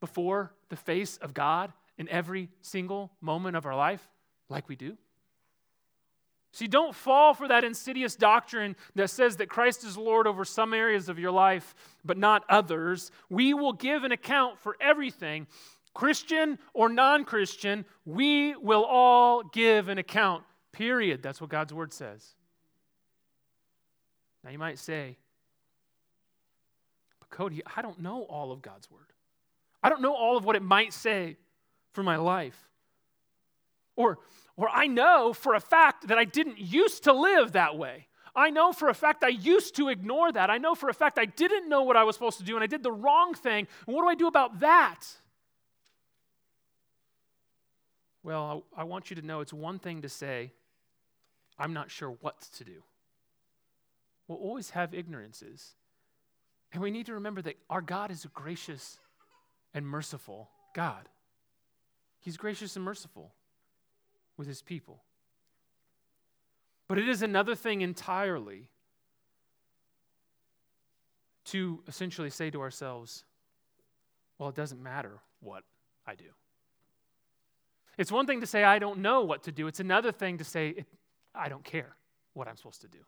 before 0.00 0.54
the 0.70 0.76
face 0.76 1.18
of 1.18 1.34
God 1.34 1.70
in 1.98 2.08
every 2.08 2.48
single 2.62 3.12
moment 3.20 3.54
of 3.54 3.66
our 3.66 3.76
life, 3.76 4.08
like 4.52 4.68
we 4.68 4.76
do? 4.76 4.96
See, 6.52 6.68
don't 6.68 6.94
fall 6.94 7.32
for 7.32 7.48
that 7.48 7.64
insidious 7.64 8.14
doctrine 8.14 8.76
that 8.94 9.08
says 9.08 9.38
that 9.38 9.48
Christ 9.48 9.84
is 9.84 9.96
Lord 9.96 10.26
over 10.26 10.44
some 10.44 10.74
areas 10.74 11.08
of 11.08 11.18
your 11.18 11.30
life, 11.30 11.74
but 12.04 12.18
not 12.18 12.44
others. 12.48 13.10
We 13.30 13.54
will 13.54 13.72
give 13.72 14.04
an 14.04 14.12
account 14.12 14.58
for 14.58 14.76
everything, 14.78 15.46
Christian 15.94 16.58
or 16.74 16.88
non 16.88 17.24
Christian, 17.24 17.84
we 18.04 18.54
will 18.56 18.84
all 18.84 19.42
give 19.42 19.88
an 19.88 19.98
account, 19.98 20.44
period. 20.72 21.22
That's 21.22 21.40
what 21.40 21.50
God's 21.50 21.72
word 21.72 21.92
says. 21.92 22.26
Now, 24.44 24.50
you 24.50 24.58
might 24.58 24.78
say, 24.78 25.16
but 27.20 27.30
Cody, 27.30 27.62
I 27.76 27.82
don't 27.82 28.00
know 28.00 28.22
all 28.22 28.52
of 28.52 28.62
God's 28.62 28.90
word. 28.90 29.12
I 29.82 29.88
don't 29.88 30.02
know 30.02 30.14
all 30.14 30.36
of 30.36 30.44
what 30.44 30.56
it 30.56 30.62
might 30.62 30.92
say 30.92 31.36
for 31.92 32.02
my 32.02 32.16
life. 32.16 32.58
Or, 33.96 34.18
or 34.56 34.68
I 34.68 34.86
know 34.86 35.32
for 35.32 35.54
a 35.54 35.60
fact 35.60 36.08
that 36.08 36.18
I 36.18 36.24
didn't 36.24 36.58
used 36.58 37.04
to 37.04 37.12
live 37.12 37.52
that 37.52 37.76
way. 37.76 38.06
I 38.34 38.50
know 38.50 38.72
for 38.72 38.88
a 38.88 38.94
fact 38.94 39.24
I 39.24 39.28
used 39.28 39.76
to 39.76 39.88
ignore 39.88 40.32
that. 40.32 40.50
I 40.50 40.58
know 40.58 40.74
for 40.74 40.88
a 40.88 40.94
fact 40.94 41.18
I 41.18 41.26
didn't 41.26 41.68
know 41.68 41.82
what 41.82 41.96
I 41.96 42.04
was 42.04 42.16
supposed 42.16 42.38
to 42.38 42.44
do 42.44 42.54
and 42.56 42.62
I 42.62 42.66
did 42.66 42.82
the 42.82 42.92
wrong 42.92 43.34
thing. 43.34 43.66
And 43.86 43.94
what 43.94 44.02
do 44.02 44.08
I 44.08 44.14
do 44.14 44.26
about 44.26 44.60
that? 44.60 45.00
Well, 48.22 48.64
I, 48.76 48.82
I 48.82 48.84
want 48.84 49.10
you 49.10 49.16
to 49.16 49.22
know 49.22 49.40
it's 49.40 49.52
one 49.52 49.78
thing 49.78 50.02
to 50.02 50.08
say, 50.08 50.52
I'm 51.58 51.72
not 51.72 51.90
sure 51.90 52.10
what 52.20 52.40
to 52.56 52.64
do. 52.64 52.82
We'll 54.28 54.38
always 54.38 54.70
have 54.70 54.94
ignorances. 54.94 55.74
And 56.72 56.82
we 56.82 56.90
need 56.90 57.06
to 57.06 57.14
remember 57.14 57.42
that 57.42 57.56
our 57.68 57.82
God 57.82 58.10
is 58.10 58.24
a 58.24 58.28
gracious 58.28 58.98
and 59.74 59.86
merciful 59.86 60.48
God. 60.74 61.08
He's 62.20 62.36
gracious 62.36 62.76
and 62.76 62.84
merciful 62.84 63.32
with 64.36 64.46
his 64.46 64.62
people. 64.62 65.02
But 66.88 66.98
it 66.98 67.08
is 67.08 67.22
another 67.22 67.54
thing 67.54 67.80
entirely 67.80 68.68
to 71.46 71.82
essentially 71.88 72.30
say 72.30 72.50
to 72.50 72.60
ourselves, 72.60 73.24
well, 74.38 74.48
it 74.48 74.54
doesn't 74.54 74.82
matter 74.82 75.20
what 75.40 75.64
I 76.06 76.14
do. 76.14 76.24
It's 77.98 78.12
one 78.12 78.26
thing 78.26 78.40
to 78.40 78.46
say, 78.46 78.64
I 78.64 78.78
don't 78.78 79.00
know 79.00 79.22
what 79.22 79.44
to 79.44 79.52
do. 79.52 79.66
It's 79.66 79.80
another 79.80 80.12
thing 80.12 80.38
to 80.38 80.44
say, 80.44 80.84
I 81.34 81.48
don't 81.48 81.64
care 81.64 81.96
what 82.34 82.48
I'm 82.48 82.56
supposed 82.56 82.80
to 82.82 82.88
do. 82.88 82.98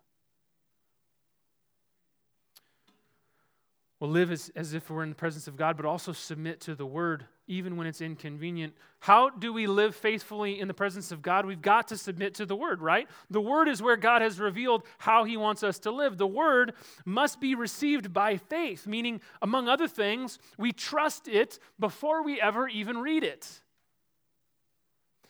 We'll 4.05 4.13
live 4.13 4.31
as, 4.31 4.53
as 4.55 4.75
if 4.75 4.91
we're 4.91 5.03
in 5.03 5.09
the 5.09 5.15
presence 5.15 5.49
of 5.49 5.57
God, 5.57 5.79
but 5.79 5.87
also 5.87 6.13
submit 6.13 6.61
to 6.61 6.75
the 6.75 6.85
word 6.85 7.25
even 7.47 7.75
when 7.79 7.87
it's 7.87 8.03
inconvenient. 8.03 8.75
How 9.01 9.31
do 9.31 9.51
we 9.51 9.67
live 9.67 9.97
faithfully 9.97 10.61
in 10.61 10.69
the 10.69 10.75
presence 10.75 11.11
of 11.11 11.23
God? 11.23 11.47
We've 11.47 11.63
got 11.63 11.89
to 11.89 11.97
submit 11.97 12.35
to 12.35 12.45
the 12.45 12.55
Word, 12.55 12.83
right? 12.83 13.09
The 13.31 13.41
Word 13.41 13.67
is 13.67 13.81
where 13.81 13.97
God 13.97 14.21
has 14.21 14.39
revealed 14.39 14.83
how 14.99 15.25
He 15.25 15.39
wants 15.39 15.63
us 15.63 15.79
to 15.81 15.91
live. 15.91 16.19
The 16.19 16.27
Word 16.27 16.75
must 17.07 17.41
be 17.41 17.55
received 17.55 18.13
by 18.13 18.37
faith, 18.37 18.87
meaning, 18.87 19.23
among 19.41 19.69
other 19.71 19.89
things, 19.89 20.39
we 20.59 20.71
trust 20.71 21.27
it 21.27 21.59
before 21.81 22.23
we 22.23 22.39
ever 22.39 22.69
even 22.69 22.99
read 22.99 23.25
it. 23.25 23.63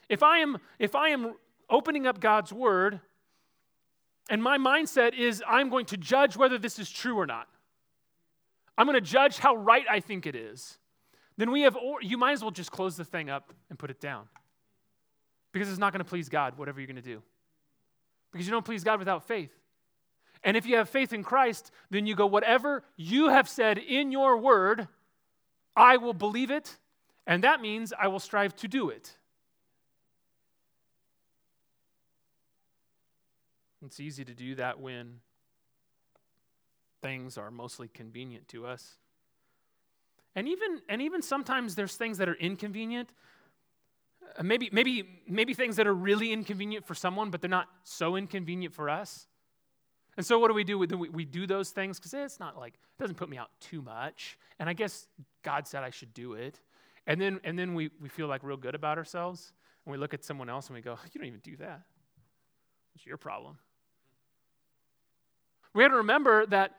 If 0.08 0.24
I 0.24 0.38
am, 0.38 0.58
if 0.80 0.96
I 0.96 1.10
am 1.10 1.34
opening 1.70 2.08
up 2.08 2.18
God's 2.18 2.52
Word, 2.52 2.98
and 4.28 4.42
my 4.42 4.58
mindset 4.58 5.16
is 5.16 5.44
I'm 5.46 5.70
going 5.70 5.86
to 5.86 5.96
judge 5.96 6.36
whether 6.36 6.58
this 6.58 6.80
is 6.80 6.90
true 6.90 7.16
or 7.16 7.26
not. 7.26 7.46
I'm 8.76 8.86
going 8.86 8.94
to 8.94 9.00
judge 9.00 9.38
how 9.38 9.54
right 9.54 9.84
I 9.88 10.00
think 10.00 10.26
it 10.26 10.34
is 10.34 10.78
then 11.36 11.50
we 11.50 11.62
have, 11.62 11.76
or, 11.76 12.00
you 12.00 12.16
might 12.16 12.32
as 12.32 12.42
well 12.42 12.50
just 12.50 12.70
close 12.70 12.96
the 12.96 13.04
thing 13.04 13.28
up 13.28 13.52
and 13.68 13.78
put 13.78 13.90
it 13.90 14.00
down. 14.00 14.26
Because 15.52 15.68
it's 15.68 15.78
not 15.78 15.92
going 15.92 16.04
to 16.04 16.08
please 16.08 16.28
God, 16.28 16.56
whatever 16.58 16.80
you're 16.80 16.86
going 16.86 16.96
to 16.96 17.02
do. 17.02 17.22
Because 18.32 18.46
you 18.46 18.52
don't 18.52 18.64
please 18.64 18.84
God 18.84 18.98
without 18.98 19.26
faith. 19.26 19.52
And 20.42 20.56
if 20.56 20.66
you 20.66 20.76
have 20.76 20.88
faith 20.88 21.12
in 21.12 21.24
Christ, 21.24 21.70
then 21.90 22.06
you 22.06 22.14
go, 22.14 22.26
whatever 22.26 22.84
you 22.96 23.28
have 23.28 23.48
said 23.48 23.78
in 23.78 24.12
your 24.12 24.36
word, 24.36 24.88
I 25.74 25.96
will 25.96 26.14
believe 26.14 26.50
it, 26.50 26.76
and 27.26 27.42
that 27.42 27.60
means 27.60 27.92
I 27.98 28.08
will 28.08 28.20
strive 28.20 28.54
to 28.56 28.68
do 28.68 28.90
it. 28.90 29.16
It's 33.84 34.00
easy 34.00 34.24
to 34.24 34.34
do 34.34 34.54
that 34.56 34.80
when 34.80 35.20
things 37.04 37.36
are 37.36 37.50
mostly 37.50 37.86
convenient 37.88 38.48
to 38.48 38.66
us. 38.66 38.96
And 40.34 40.48
even, 40.48 40.80
and 40.88 41.02
even 41.02 41.20
sometimes 41.20 41.74
there's 41.74 41.96
things 41.96 42.16
that 42.16 42.30
are 42.30 42.34
inconvenient. 42.34 43.10
Uh, 44.38 44.42
maybe, 44.42 44.70
maybe, 44.72 45.20
maybe 45.28 45.52
things 45.52 45.76
that 45.76 45.86
are 45.86 45.94
really 45.94 46.32
inconvenient 46.32 46.86
for 46.86 46.94
someone, 46.94 47.28
but 47.28 47.42
they're 47.42 47.50
not 47.50 47.68
so 47.82 48.16
inconvenient 48.16 48.72
for 48.72 48.88
us. 48.88 49.26
And 50.16 50.24
so 50.24 50.38
what 50.38 50.48
do 50.48 50.54
we 50.54 50.64
do? 50.64 50.78
We, 50.78 50.86
we 50.86 51.24
do 51.26 51.46
those 51.46 51.70
things 51.70 51.98
because 51.98 52.14
it's 52.14 52.40
not 52.40 52.56
like, 52.56 52.72
it 52.72 53.02
doesn't 53.02 53.16
put 53.16 53.28
me 53.28 53.36
out 53.36 53.50
too 53.60 53.82
much. 53.82 54.38
And 54.58 54.66
I 54.66 54.72
guess 54.72 55.06
God 55.42 55.68
said 55.68 55.84
I 55.84 55.90
should 55.90 56.14
do 56.14 56.32
it. 56.32 56.58
And 57.06 57.20
then, 57.20 57.38
and 57.44 57.58
then 57.58 57.74
we, 57.74 57.90
we 58.00 58.08
feel 58.08 58.28
like 58.28 58.42
real 58.42 58.56
good 58.56 58.74
about 58.74 58.96
ourselves. 58.96 59.52
And 59.84 59.92
we 59.92 59.98
look 59.98 60.14
at 60.14 60.24
someone 60.24 60.48
else 60.48 60.68
and 60.68 60.74
we 60.74 60.80
go, 60.80 60.96
you 61.12 61.20
don't 61.20 61.28
even 61.28 61.40
do 61.40 61.56
that. 61.58 61.82
It's 62.94 63.04
your 63.04 63.18
problem. 63.18 63.58
We 65.74 65.82
have 65.82 65.92
to 65.92 65.98
remember 65.98 66.46
that 66.46 66.70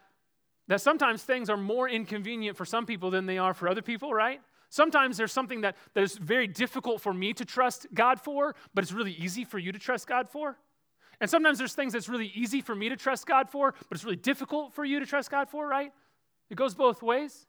that 0.68 0.82
sometimes 0.82 1.24
things 1.24 1.50
are 1.50 1.58
more 1.58 1.88
inconvenient 1.88 2.58
for 2.58 2.66
some 2.66 2.86
people 2.86 3.12
than 3.12 3.26
they 3.26 3.38
are 3.38 3.54
for 3.54 3.70
other 3.70 3.82
people, 3.82 4.14
right? 4.14 4.42
Sometimes 4.70 5.18
there's 5.18 5.32
something 5.32 5.62
that, 5.62 5.76
that 5.94 6.04
is 6.04 6.18
very 6.18 6.48
difficult 6.48 7.02
for 7.02 7.14
me 7.14 7.34
to 7.34 7.46
trust 7.46 7.88
God 7.94 8.20
for, 8.20 8.56
but 8.74 8.84
it's 8.84 8.92
really 8.92 9.14
easy 9.14 9.46
for 9.46 9.60
you 9.60 9.72
to 9.72 9.80
trust 9.80 10.08
God 10.08 10.30
for. 10.30 10.58
And 11.22 11.30
sometimes 11.30 11.58
there's 11.58 11.74
things 11.74 11.94
that's 11.94 12.10
really 12.10 12.32
easy 12.36 12.62
for 12.62 12.76
me 12.76 12.90
to 12.90 12.98
trust 12.98 13.26
God 13.26 13.50
for, 13.50 13.72
but 13.72 13.96
it's 13.96 14.04
really 14.04 14.18
difficult 14.18 14.74
for 14.74 14.84
you 14.84 15.00
to 15.00 15.06
trust 15.06 15.32
God 15.32 15.50
for, 15.50 15.68
right? 15.68 15.94
It 16.50 16.56
goes 16.56 16.76
both 16.76 17.02
ways. 17.02 17.48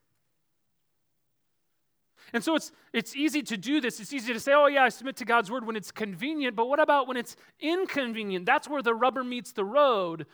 And 2.32 2.42
so 2.42 2.54
it's, 2.54 2.72
it's 2.92 3.14
easy 3.14 3.42
to 3.42 3.56
do 3.56 3.80
this. 3.80 4.00
It's 4.00 4.12
easy 4.12 4.32
to 4.32 4.40
say, 4.40 4.52
oh, 4.52 4.66
yeah, 4.66 4.84
I 4.84 4.88
submit 4.88 5.16
to 5.16 5.24
God's 5.24 5.50
word 5.50 5.66
when 5.66 5.76
it's 5.76 5.92
convenient, 5.92 6.56
but 6.56 6.66
what 6.66 6.80
about 6.80 7.06
when 7.06 7.16
it's 7.16 7.36
inconvenient? 7.60 8.46
That's 8.46 8.68
where 8.68 8.82
the 8.82 8.94
rubber 8.94 9.22
meets 9.22 9.52
the 9.52 9.64
road. 9.64 10.26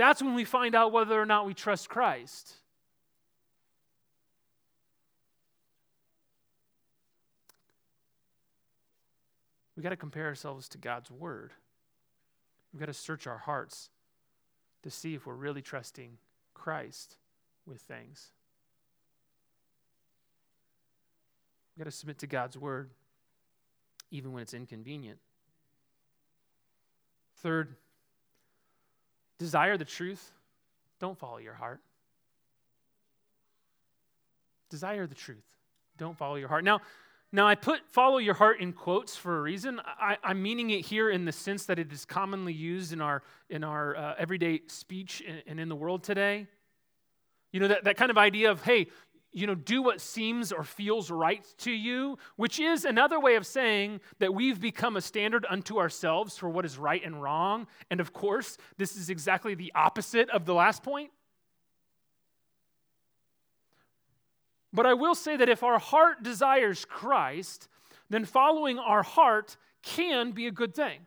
That's 0.00 0.22
when 0.22 0.32
we 0.32 0.46
find 0.46 0.74
out 0.74 0.92
whether 0.92 1.20
or 1.20 1.26
not 1.26 1.44
we 1.44 1.52
trust 1.52 1.90
Christ. 1.90 2.54
We've 9.76 9.82
got 9.82 9.90
to 9.90 9.98
compare 9.98 10.24
ourselves 10.24 10.70
to 10.70 10.78
God's 10.78 11.10
Word. 11.10 11.52
We've 12.72 12.80
got 12.80 12.86
to 12.86 12.94
search 12.94 13.26
our 13.26 13.36
hearts 13.36 13.90
to 14.84 14.90
see 14.90 15.14
if 15.14 15.26
we're 15.26 15.34
really 15.34 15.60
trusting 15.60 16.16
Christ 16.54 17.18
with 17.66 17.82
things. 17.82 18.30
We've 21.76 21.84
got 21.84 21.90
to 21.90 21.94
submit 21.94 22.16
to 22.20 22.26
God's 22.26 22.56
Word 22.56 22.88
even 24.10 24.32
when 24.32 24.40
it's 24.40 24.54
inconvenient. 24.54 25.18
Third, 27.36 27.76
desire 29.40 29.76
the 29.76 29.86
truth, 29.86 30.32
don't 31.00 31.18
follow 31.18 31.38
your 31.38 31.54
heart. 31.54 31.80
Desire 34.68 35.06
the 35.06 35.14
truth, 35.16 35.46
don't 35.96 36.16
follow 36.16 36.36
your 36.36 36.48
heart. 36.48 36.62
Now, 36.62 36.80
now 37.32 37.48
I 37.48 37.54
put 37.54 37.80
follow 37.88 38.18
your 38.18 38.34
heart 38.34 38.60
in 38.60 38.72
quotes 38.72 39.16
for 39.16 39.38
a 39.38 39.40
reason. 39.40 39.80
I, 39.84 40.18
am 40.22 40.42
meaning 40.42 40.70
it 40.70 40.84
here 40.84 41.10
in 41.10 41.24
the 41.24 41.32
sense 41.32 41.64
that 41.66 41.78
it 41.78 41.90
is 41.92 42.04
commonly 42.04 42.52
used 42.52 42.92
in 42.92 43.00
our 43.00 43.22
in 43.48 43.64
our 43.64 43.96
uh, 43.96 44.14
everyday 44.18 44.60
speech 44.66 45.22
and, 45.26 45.42
and 45.46 45.58
in 45.58 45.68
the 45.68 45.76
world 45.76 46.04
today. 46.04 46.46
You 47.52 47.60
know, 47.60 47.68
that, 47.68 47.84
that 47.84 47.96
kind 47.96 48.10
of 48.10 48.18
idea 48.18 48.50
of, 48.50 48.62
hey, 48.62 48.86
you 49.32 49.46
know, 49.46 49.54
do 49.54 49.82
what 49.82 50.00
seems 50.00 50.50
or 50.52 50.64
feels 50.64 51.10
right 51.10 51.46
to 51.58 51.70
you, 51.70 52.18
which 52.36 52.58
is 52.58 52.84
another 52.84 53.20
way 53.20 53.36
of 53.36 53.46
saying 53.46 54.00
that 54.18 54.34
we've 54.34 54.60
become 54.60 54.96
a 54.96 55.00
standard 55.00 55.46
unto 55.48 55.78
ourselves 55.78 56.36
for 56.36 56.48
what 56.48 56.64
is 56.64 56.78
right 56.78 57.04
and 57.04 57.22
wrong. 57.22 57.66
And 57.90 58.00
of 58.00 58.12
course, 58.12 58.58
this 58.76 58.96
is 58.96 59.08
exactly 59.08 59.54
the 59.54 59.72
opposite 59.74 60.28
of 60.30 60.46
the 60.46 60.54
last 60.54 60.82
point. 60.82 61.10
But 64.72 64.86
I 64.86 64.94
will 64.94 65.14
say 65.14 65.36
that 65.36 65.48
if 65.48 65.62
our 65.62 65.78
heart 65.78 66.22
desires 66.22 66.84
Christ, 66.84 67.68
then 68.08 68.24
following 68.24 68.78
our 68.78 69.02
heart 69.02 69.56
can 69.82 70.32
be 70.32 70.46
a 70.46 70.52
good 70.52 70.74
thing, 70.74 71.06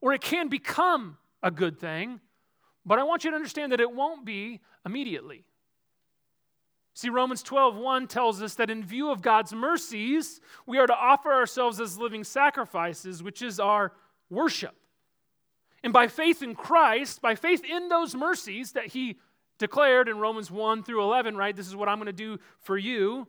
or 0.00 0.12
it 0.12 0.20
can 0.20 0.48
become 0.48 1.18
a 1.42 1.50
good 1.50 1.78
thing. 1.78 2.20
But 2.84 2.98
I 2.98 3.02
want 3.02 3.24
you 3.24 3.30
to 3.30 3.36
understand 3.36 3.72
that 3.72 3.80
it 3.80 3.90
won't 3.90 4.24
be 4.24 4.60
immediately. 4.84 5.44
See, 6.96 7.10
Romans 7.10 7.42
12, 7.42 7.76
1 7.76 8.06
tells 8.06 8.40
us 8.40 8.54
that 8.54 8.70
in 8.70 8.82
view 8.82 9.10
of 9.10 9.20
God's 9.20 9.52
mercies, 9.52 10.40
we 10.64 10.78
are 10.78 10.86
to 10.86 10.96
offer 10.96 11.30
ourselves 11.30 11.78
as 11.78 11.98
living 11.98 12.24
sacrifices, 12.24 13.22
which 13.22 13.42
is 13.42 13.60
our 13.60 13.92
worship. 14.30 14.74
And 15.84 15.92
by 15.92 16.08
faith 16.08 16.42
in 16.42 16.54
Christ, 16.54 17.20
by 17.20 17.34
faith 17.34 17.62
in 17.62 17.90
those 17.90 18.14
mercies 18.14 18.72
that 18.72 18.86
He 18.86 19.18
declared 19.58 20.08
in 20.08 20.16
Romans 20.20 20.50
1 20.50 20.84
through 20.84 21.02
11, 21.02 21.36
right? 21.36 21.54
This 21.54 21.66
is 21.66 21.76
what 21.76 21.86
I'm 21.86 21.98
going 21.98 22.06
to 22.06 22.14
do 22.14 22.38
for 22.60 22.78
you. 22.78 23.28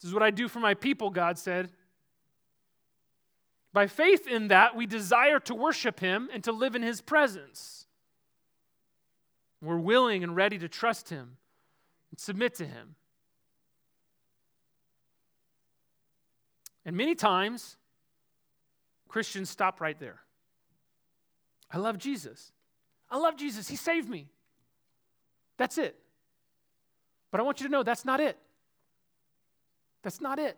This 0.00 0.08
is 0.08 0.12
what 0.12 0.24
I 0.24 0.30
do 0.30 0.48
for 0.48 0.58
my 0.58 0.74
people, 0.74 1.10
God 1.10 1.38
said. 1.38 1.70
By 3.72 3.86
faith 3.86 4.26
in 4.26 4.48
that, 4.48 4.74
we 4.74 4.84
desire 4.84 5.38
to 5.38 5.54
worship 5.54 6.00
Him 6.00 6.28
and 6.32 6.42
to 6.42 6.50
live 6.50 6.74
in 6.74 6.82
His 6.82 7.00
presence. 7.00 7.86
We're 9.62 9.78
willing 9.78 10.24
and 10.24 10.34
ready 10.34 10.58
to 10.58 10.68
trust 10.68 11.10
Him 11.10 11.36
and 12.10 12.18
submit 12.18 12.54
to 12.56 12.66
Him. 12.66 12.94
And 16.84 16.96
many 16.96 17.14
times, 17.14 17.76
Christians 19.08 19.50
stop 19.50 19.80
right 19.80 19.98
there. 19.98 20.20
I 21.70 21.78
love 21.78 21.98
Jesus. 21.98 22.52
I 23.10 23.18
love 23.18 23.36
Jesus. 23.36 23.68
He 23.68 23.76
saved 23.76 24.08
me. 24.08 24.28
That's 25.56 25.78
it. 25.78 25.96
But 27.30 27.40
I 27.40 27.44
want 27.44 27.60
you 27.60 27.66
to 27.66 27.72
know 27.72 27.82
that's 27.82 28.04
not 28.04 28.20
it. 28.20 28.38
That's 30.02 30.20
not 30.20 30.38
it. 30.38 30.56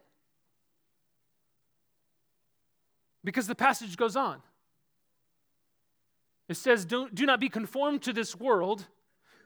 Because 3.24 3.46
the 3.46 3.54
passage 3.54 3.96
goes 3.96 4.16
on. 4.16 4.40
It 6.48 6.56
says, 6.56 6.84
Do, 6.84 7.08
do 7.12 7.26
not 7.26 7.40
be 7.40 7.48
conformed 7.48 8.02
to 8.02 8.12
this 8.12 8.38
world, 8.38 8.86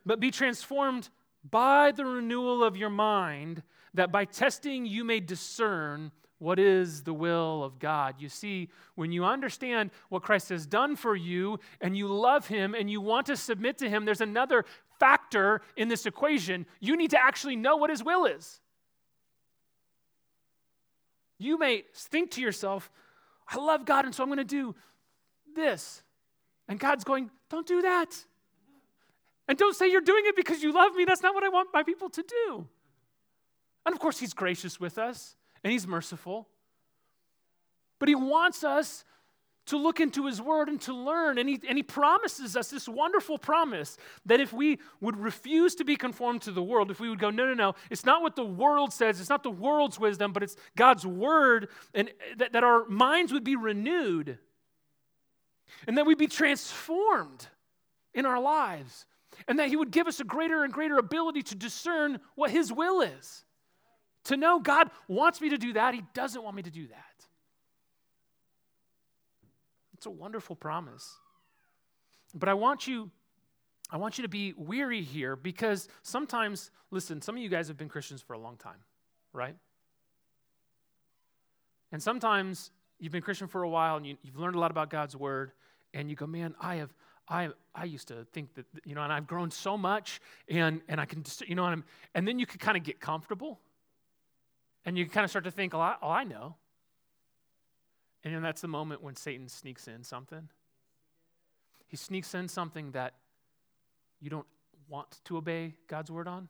but 0.05 0.21
be 0.21 0.31
transformed 0.31 1.09
by 1.51 1.93
the 1.93 2.05
renewal 2.05 2.65
of 2.65 2.77
your 2.77 2.91
mind, 2.91 3.63
that 3.95 4.13
by 4.13 4.25
testing 4.25 4.87
you 4.87 5.05
may 5.05 5.21
discern 5.21 6.11
what 6.39 6.59
is 6.59 7.03
the 7.03 7.15
will 7.15 7.65
of 7.65 7.79
God. 7.79 8.17
You 8.19 8.29
see, 8.29 8.69
when 8.95 9.11
you 9.11 9.25
understand 9.25 9.91
what 10.09 10.23
Christ 10.23 10.51
has 10.51 10.67
done 10.67 10.97
for 10.97 11.17
you 11.17 11.59
and 11.81 11.97
you 11.97 12.09
love 12.09 12.47
him 12.47 12.75
and 12.75 12.91
you 12.91 13.01
want 13.01 13.27
to 13.27 13.37
submit 13.37 13.79
to 13.79 13.89
him, 13.89 14.05
there's 14.05 14.21
another 14.21 14.65
factor 14.99 15.63
in 15.77 15.89
this 15.89 16.05
equation. 16.05 16.67
You 16.81 16.97
need 16.97 17.11
to 17.11 17.23
actually 17.23 17.57
know 17.57 17.77
what 17.77 17.91
his 17.91 18.03
will 18.05 18.27
is. 18.27 18.61
You 21.39 21.59
may 21.59 21.85
think 21.95 22.33
to 22.33 22.41
yourself, 22.41 22.91
I 23.49 23.57
love 23.57 23.85
God, 23.85 24.05
and 24.05 24.15
so 24.15 24.23
I'm 24.23 24.29
going 24.29 24.39
to 24.39 24.45
do 24.45 24.75
this. 25.55 26.03
And 26.69 26.79
God's 26.79 27.05
going, 27.05 27.31
Don't 27.49 27.67
do 27.67 27.83
that. 27.83 28.25
And 29.49 29.57
don't 29.57 29.77
say 29.77 29.91
you're 29.91 30.01
doing 30.01 30.25
it 30.27 30.37
because 30.37 30.63
you 30.63 30.73
love 30.73 30.95
me. 30.95 31.05
That's 31.05 31.23
not 31.23 31.35
what 31.35 31.45
I 31.45 31.49
want 31.49 31.69
my 31.73 31.83
people 31.83 32.11
to 32.11 32.23
do. 32.23 32.67
And 33.85 33.95
of 33.95 34.01
course, 34.01 34.19
He's 34.19 34.35
gracious 34.35 34.81
with 34.81 34.99
us 34.99 35.37
and 35.63 35.73
He's 35.73 35.87
merciful. 35.87 36.49
But 37.99 38.09
He 38.09 38.15
wants 38.15 38.65
us 38.65 39.05
to 39.67 39.77
look 39.77 40.01
into 40.01 40.27
His 40.27 40.41
Word 40.41 40.69
and 40.69 40.81
to 40.83 40.95
learn. 40.95 41.39
And 41.39 41.49
he, 41.49 41.61
and 41.69 41.77
he 41.77 41.83
promises 41.83 42.57
us 42.57 42.71
this 42.71 42.89
wonderful 42.89 43.37
promise 43.37 43.97
that 44.25 44.41
if 44.41 44.53
we 44.53 44.79
would 45.01 45.17
refuse 45.17 45.75
to 45.77 45.85
be 45.85 45.97
conformed 45.97 46.43
to 46.43 46.53
the 46.53 46.63
world, 46.63 46.91
if 46.91 47.01
we 47.01 47.09
would 47.09 47.19
go, 47.19 47.31
no, 47.31 47.47
no, 47.47 47.55
no, 47.55 47.75
it's 47.91 48.05
not 48.05 48.23
what 48.23 48.37
the 48.37 48.45
world 48.45 48.93
says, 48.93 49.21
it's 49.21 49.29
not 49.29 49.43
the 49.43 49.51
world's 49.51 49.99
wisdom, 49.99 50.33
but 50.33 50.43
it's 50.43 50.57
God's 50.77 51.05
Word, 51.05 51.69
and 51.95 52.11
that, 52.37 52.53
that 52.53 52.63
our 52.65 52.87
minds 52.87 53.33
would 53.33 53.45
be 53.45 53.57
renewed 53.57 54.39
and 55.87 55.99
that 55.99 56.07
we'd 56.07 56.19
be 56.19 56.27
transformed 56.27 57.47
in 58.15 58.27
our 58.27 58.41
lives, 58.41 59.07
and 59.49 59.59
that 59.59 59.69
He 59.69 59.77
would 59.77 59.91
give 59.91 60.07
us 60.07 60.21
a 60.21 60.25
greater 60.25 60.65
and 60.65 60.73
greater 60.73 60.99
ability 60.99 61.43
to 61.45 61.55
discern 61.55 62.21
what 62.35 62.51
His 62.51 62.73
will 62.73 63.01
is. 63.01 63.45
To 64.25 64.37
know 64.37 64.59
God 64.59 64.91
wants 65.09 65.41
me 65.41 65.51
to 65.51 65.59
do 65.59 65.75
that, 65.75 65.95
He 65.95 66.03
doesn't 66.15 66.43
want 66.43 66.57
me 66.57 66.63
to 66.63 66.71
do 66.71 66.87
that. 66.89 67.27
It's 69.95 70.07
a 70.07 70.11
wonderful 70.11 70.57
promise. 70.57 71.17
But 72.35 72.49
I 72.49 72.55
want 72.55 72.87
you 72.87 73.11
I 73.91 73.99
want 73.99 74.19
you 74.19 74.23
to 74.23 74.29
be 74.29 74.53
weary 74.57 75.03
here 75.03 75.37
because 75.37 75.89
sometimes, 76.03 76.71
listen, 76.91 77.23
some 77.23 77.37
of 77.37 77.43
you 77.43 77.49
guys 77.49 77.69
have 77.69 77.77
been 77.77 77.89
Christians 77.89 78.21
for 78.21 78.33
a 78.33 78.39
long 78.39 78.57
time, 78.57 78.81
right? 79.33 79.55
And 81.93 82.03
sometimes 82.03 82.73
you've 82.99 83.13
been 83.13 83.23
Christian 83.23 83.47
for 83.47 83.63
a 83.63 83.69
while 83.69 83.97
and 83.97 84.05
you, 84.05 84.17
have 84.27 84.37
learned 84.37 84.57
a 84.57 84.59
lot 84.59 84.73
about 84.73 84.91
God's 84.91 85.15
word, 85.15 85.53
and 85.95 86.11
you 86.11 86.17
go, 86.17 86.27
man, 86.27 86.55
I 86.61 86.77
have, 86.77 86.93
I, 87.29 87.49
I 87.75 87.85
used 87.85 88.09
to 88.09 88.25
think 88.33 88.55
that, 88.55 88.67
you 88.85 88.95
know, 88.95 89.03
and 89.03 89.13
I've 89.13 89.27
grown 89.27 89.51
so 89.51 89.77
much, 89.77 90.21
and 90.49 90.81
and 90.89 91.01
I 91.01 91.07
can, 91.07 91.23
just, 91.23 91.49
you 91.49 91.55
know, 91.55 91.65
and, 91.65 91.73
I'm, 91.73 91.85
and 92.15 92.27
then 92.27 92.39
you 92.39 92.47
can 92.47 92.59
kind 92.59 92.77
of 92.77 92.83
get 92.83 93.01
comfortable, 93.01 93.59
and 94.85 94.97
you 94.97 95.07
kind 95.07 95.25
of 95.25 95.31
start 95.31 95.45
to 95.45 95.51
think, 95.51 95.75
oh, 95.75 95.81
I, 95.81 95.97
oh, 96.03 96.11
I 96.11 96.25
know. 96.25 96.55
And 98.23 98.35
then 98.35 98.43
that's 98.43 98.61
the 98.61 98.69
moment 98.69 99.03
when 99.03 99.17
Satan 99.17 99.49
sneaks 99.49 99.89
in 99.89 100.03
something. 100.03 100.49
He 101.87 101.97
sneaks 101.97 102.35
in 102.35 102.49
something 102.49 102.93
that 102.93 103.15
you 104.21 104.31
don't 104.31 104.47
want 104.89 105.21
to 105.25 105.37
obey 105.37 105.75
God's 105.87 106.11
word 106.11 106.27
on. 106.27 106.49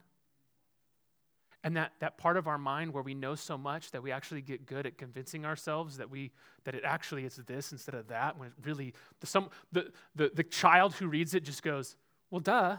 And 1.67 1.77
that, 1.77 1.95
that 1.99 2.17
part 2.17 2.37
of 2.37 2.47
our 2.47 2.59
mind 2.59 2.95
where 2.95 3.03
we 3.03 3.13
know 3.13 3.35
so 3.35 3.59
much 3.59 3.91
that 3.91 4.01
we 4.01 4.13
actually 4.13 4.41
get 4.41 4.67
good 4.67 4.87
at 4.87 4.97
convincing 4.97 5.45
ourselves 5.45 5.97
that 5.97 6.09
we 6.09 6.31
that 6.63 6.77
it 6.77 6.85
actually 6.85 7.25
is 7.25 7.41
this 7.45 7.73
instead 7.73 7.97
of 7.97 8.07
that, 8.07 8.39
when 8.39 8.51
it 8.51 8.55
really 8.63 8.95
the, 9.19 9.27
some 9.27 9.51
the, 9.73 9.91
the, 10.15 10.31
the 10.33 10.45
child 10.45 10.95
who 10.95 11.09
reads 11.09 11.35
it 11.35 11.43
just 11.43 11.65
goes, 11.65 11.97
Well 12.31 12.39
duh, 12.39 12.77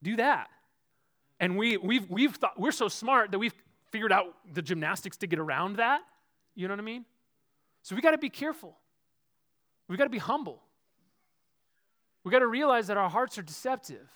do 0.00 0.14
that. 0.14 0.46
And 1.40 1.58
we 1.58 1.76
we've 1.76 2.08
we've 2.08 2.36
thought 2.36 2.56
we're 2.56 2.70
so 2.70 2.86
smart 2.86 3.32
that 3.32 3.40
we've 3.40 3.54
figured 3.90 4.12
out 4.12 4.36
the 4.54 4.62
gymnastics 4.62 5.16
to 5.16 5.26
get 5.26 5.40
around 5.40 5.78
that. 5.78 6.02
You 6.54 6.68
know 6.68 6.74
what 6.74 6.80
I 6.80 6.84
mean? 6.84 7.04
So 7.82 7.96
we 7.96 8.00
got 8.00 8.12
to 8.12 8.18
be 8.18 8.30
careful. 8.30 8.76
We 9.88 9.96
got 9.96 10.04
to 10.04 10.10
be 10.10 10.18
humble. 10.18 10.62
We 12.22 12.30
got 12.30 12.38
to 12.38 12.46
realize 12.46 12.86
that 12.86 12.96
our 12.96 13.10
hearts 13.10 13.38
are 13.38 13.42
deceptive. 13.42 14.08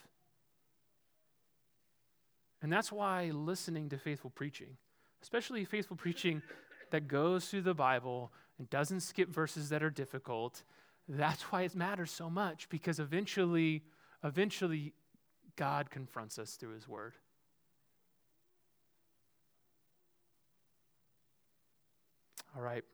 And 2.62 2.72
that's 2.72 2.92
why 2.92 3.30
listening 3.32 3.88
to 3.88 3.98
faithful 3.98 4.30
preaching, 4.30 4.76
especially 5.22 5.64
faithful 5.64 5.96
preaching 5.96 6.42
that 6.90 7.08
goes 7.08 7.48
through 7.48 7.62
the 7.62 7.74
Bible 7.74 8.32
and 8.58 8.68
doesn't 8.68 9.00
skip 9.00 9.30
verses 9.30 9.70
that 9.70 9.82
are 9.82 9.90
difficult, 9.90 10.62
that's 11.08 11.42
why 11.44 11.62
it 11.62 11.74
matters 11.74 12.10
so 12.10 12.28
much 12.28 12.68
because 12.68 13.00
eventually 13.00 13.82
eventually 14.22 14.92
God 15.56 15.90
confronts 15.90 16.38
us 16.38 16.54
through 16.54 16.74
his 16.74 16.86
word. 16.86 17.14
All 22.56 22.62
right. 22.62 22.84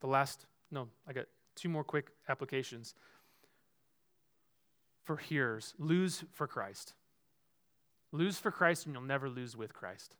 The 0.00 0.06
last, 0.06 0.46
no, 0.70 0.88
I 1.06 1.12
got 1.12 1.26
two 1.54 1.68
more 1.68 1.84
quick 1.84 2.10
applications. 2.28 2.94
For 5.04 5.16
hearers, 5.16 5.74
lose 5.78 6.24
for 6.32 6.46
Christ. 6.46 6.94
Lose 8.12 8.38
for 8.38 8.50
Christ, 8.50 8.86
and 8.86 8.94
you'll 8.94 9.04
never 9.04 9.28
lose 9.28 9.56
with 9.56 9.72
Christ. 9.72 10.16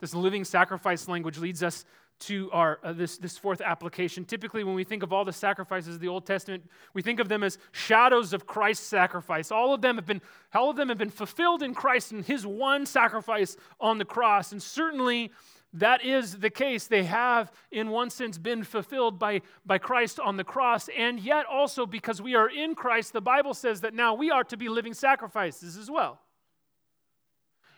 This 0.00 0.14
living 0.14 0.44
sacrifice 0.44 1.08
language 1.08 1.38
leads 1.38 1.62
us 1.62 1.84
to 2.18 2.50
our 2.52 2.78
uh, 2.82 2.92
this, 2.92 3.18
this 3.18 3.36
fourth 3.36 3.60
application. 3.60 4.24
Typically, 4.24 4.64
when 4.64 4.74
we 4.74 4.84
think 4.84 5.02
of 5.02 5.12
all 5.12 5.24
the 5.24 5.32
sacrifices 5.32 5.96
of 5.96 6.00
the 6.00 6.08
Old 6.08 6.26
Testament, 6.26 6.64
we 6.94 7.02
think 7.02 7.20
of 7.20 7.28
them 7.28 7.42
as 7.42 7.58
shadows 7.72 8.32
of 8.32 8.46
Christ's 8.46 8.86
sacrifice. 8.86 9.50
All 9.50 9.74
of 9.74 9.82
them 9.82 9.96
have 9.96 10.06
been 10.06 10.22
all 10.54 10.70
of 10.70 10.76
them 10.76 10.88
have 10.88 10.98
been 10.98 11.10
fulfilled 11.10 11.62
in 11.62 11.74
Christ 11.74 12.12
and 12.12 12.24
His 12.24 12.46
one 12.46 12.86
sacrifice 12.86 13.56
on 13.80 13.98
the 13.98 14.04
cross. 14.04 14.52
And 14.52 14.62
certainly, 14.62 15.30
that 15.76 16.04
is 16.04 16.38
the 16.38 16.50
case. 16.50 16.86
They 16.86 17.04
have, 17.04 17.52
in 17.70 17.90
one 17.90 18.10
sense, 18.10 18.38
been 18.38 18.64
fulfilled 18.64 19.18
by, 19.18 19.42
by 19.64 19.78
Christ 19.78 20.18
on 20.18 20.36
the 20.36 20.44
cross. 20.44 20.88
And 20.96 21.20
yet, 21.20 21.44
also 21.46 21.86
because 21.86 22.20
we 22.20 22.34
are 22.34 22.48
in 22.48 22.74
Christ, 22.74 23.12
the 23.12 23.20
Bible 23.20 23.52
says 23.52 23.82
that 23.82 23.92
now 23.92 24.14
we 24.14 24.30
are 24.30 24.44
to 24.44 24.56
be 24.56 24.68
living 24.68 24.94
sacrifices 24.94 25.76
as 25.76 25.90
well. 25.90 26.20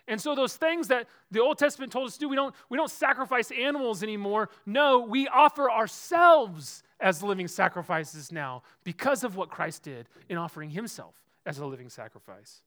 And 0.06 0.20
so, 0.20 0.34
those 0.34 0.56
things 0.56 0.88
that 0.88 1.06
the 1.30 1.40
Old 1.40 1.58
Testament 1.58 1.92
told 1.92 2.06
us 2.06 2.14
to 2.14 2.20
do, 2.20 2.28
we 2.28 2.36
don't, 2.36 2.54
we 2.70 2.78
don't 2.78 2.90
sacrifice 2.90 3.50
animals 3.50 4.02
anymore. 4.02 4.48
No, 4.64 5.00
we 5.00 5.28
offer 5.28 5.70
ourselves 5.70 6.82
as 7.00 7.22
living 7.22 7.46
sacrifices 7.46 8.32
now 8.32 8.62
because 8.84 9.22
of 9.22 9.36
what 9.36 9.50
Christ 9.50 9.82
did 9.82 10.08
in 10.28 10.38
offering 10.38 10.70
himself 10.70 11.14
as 11.44 11.58
a 11.58 11.66
living 11.66 11.90
sacrifice. 11.90 12.62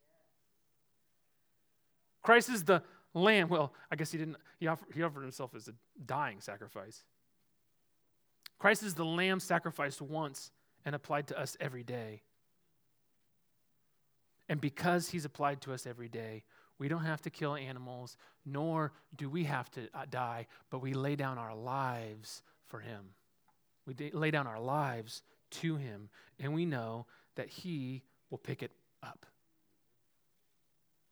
Christ 2.22 2.50
is 2.50 2.64
the 2.64 2.84
lamb. 3.14 3.50
Well, 3.50 3.74
I 3.92 3.96
guess 3.96 4.12
he 4.12 4.18
didn't, 4.18 4.38
he 4.60 4.68
offered, 4.68 4.88
he 4.94 5.04
offered 5.04 5.22
himself 5.22 5.56
as 5.56 5.68
a 5.68 5.74
dying 6.06 6.42
sacrifice. 6.42 7.04
Christ 8.60 8.84
is 8.84 8.94
the 8.94 9.06
lamb 9.06 9.40
sacrificed 9.40 10.02
once 10.02 10.52
and 10.86 10.96
applied 10.96 11.28
to 11.28 11.40
us 11.40 11.58
every 11.60 11.84
day. 11.84 12.22
And 14.48 14.60
because 14.60 15.10
he's 15.10 15.26
applied 15.26 15.62
to 15.62 15.74
us 15.74 15.88
every 15.88 16.10
day, 16.10 16.44
we 16.78 16.88
don't 16.88 17.06
have 17.06 17.22
to 17.22 17.30
kill 17.30 17.56
animals, 17.56 18.18
nor 18.46 18.92
do 19.16 19.30
we 19.30 19.44
have 19.46 19.70
to 19.72 19.88
uh, 19.94 20.06
die, 20.10 20.48
but 20.70 20.80
we 20.80 20.94
lay 20.94 21.16
down 21.16 21.38
our 21.38 21.56
lives 21.56 22.42
for 22.66 22.80
him. 22.80 23.14
We 23.86 24.12
lay 24.12 24.32
down 24.32 24.48
our 24.48 24.60
lives 24.60 25.22
to 25.52 25.76
him, 25.76 26.10
and 26.40 26.54
we 26.54 26.66
know 26.66 27.06
that 27.36 27.50
he 27.50 28.04
will 28.30 28.38
pick 28.38 28.64
it. 28.64 28.72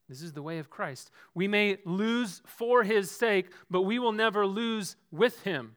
This 0.10 0.24
is 0.24 0.34
the 0.34 0.42
way 0.42 0.58
of 0.58 0.72
Christ. 0.72 1.12
We 1.36 1.48
may 1.48 1.78
lose 1.86 2.42
for 2.46 2.84
his 2.84 3.12
sake, 3.12 3.52
but 3.70 3.84
we 3.84 4.00
will 4.00 4.12
never 4.12 4.46
lose 4.48 4.96
with 5.12 5.44
him. 5.44 5.76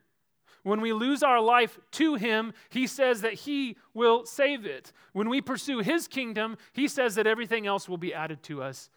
When 0.63 0.81
we 0.81 0.93
lose 0.93 1.23
our 1.23 1.41
life 1.41 1.79
to 1.93 2.15
him, 2.15 2.55
he 2.71 2.87
says 2.87 3.21
that 3.21 3.35
he 3.35 3.77
will 3.93 4.25
save 4.25 4.65
it. 4.65 4.93
When 5.13 5.29
we 5.29 5.41
pursue 5.41 5.81
his 5.81 6.09
kingdom, 6.09 6.57
he 6.73 6.89
says 6.89 7.17
that 7.17 7.27
everything 7.27 7.67
else 7.67 7.89
will 7.89 7.99
be 7.99 8.15
added 8.15 8.43
to 8.45 8.63
us 8.63 8.89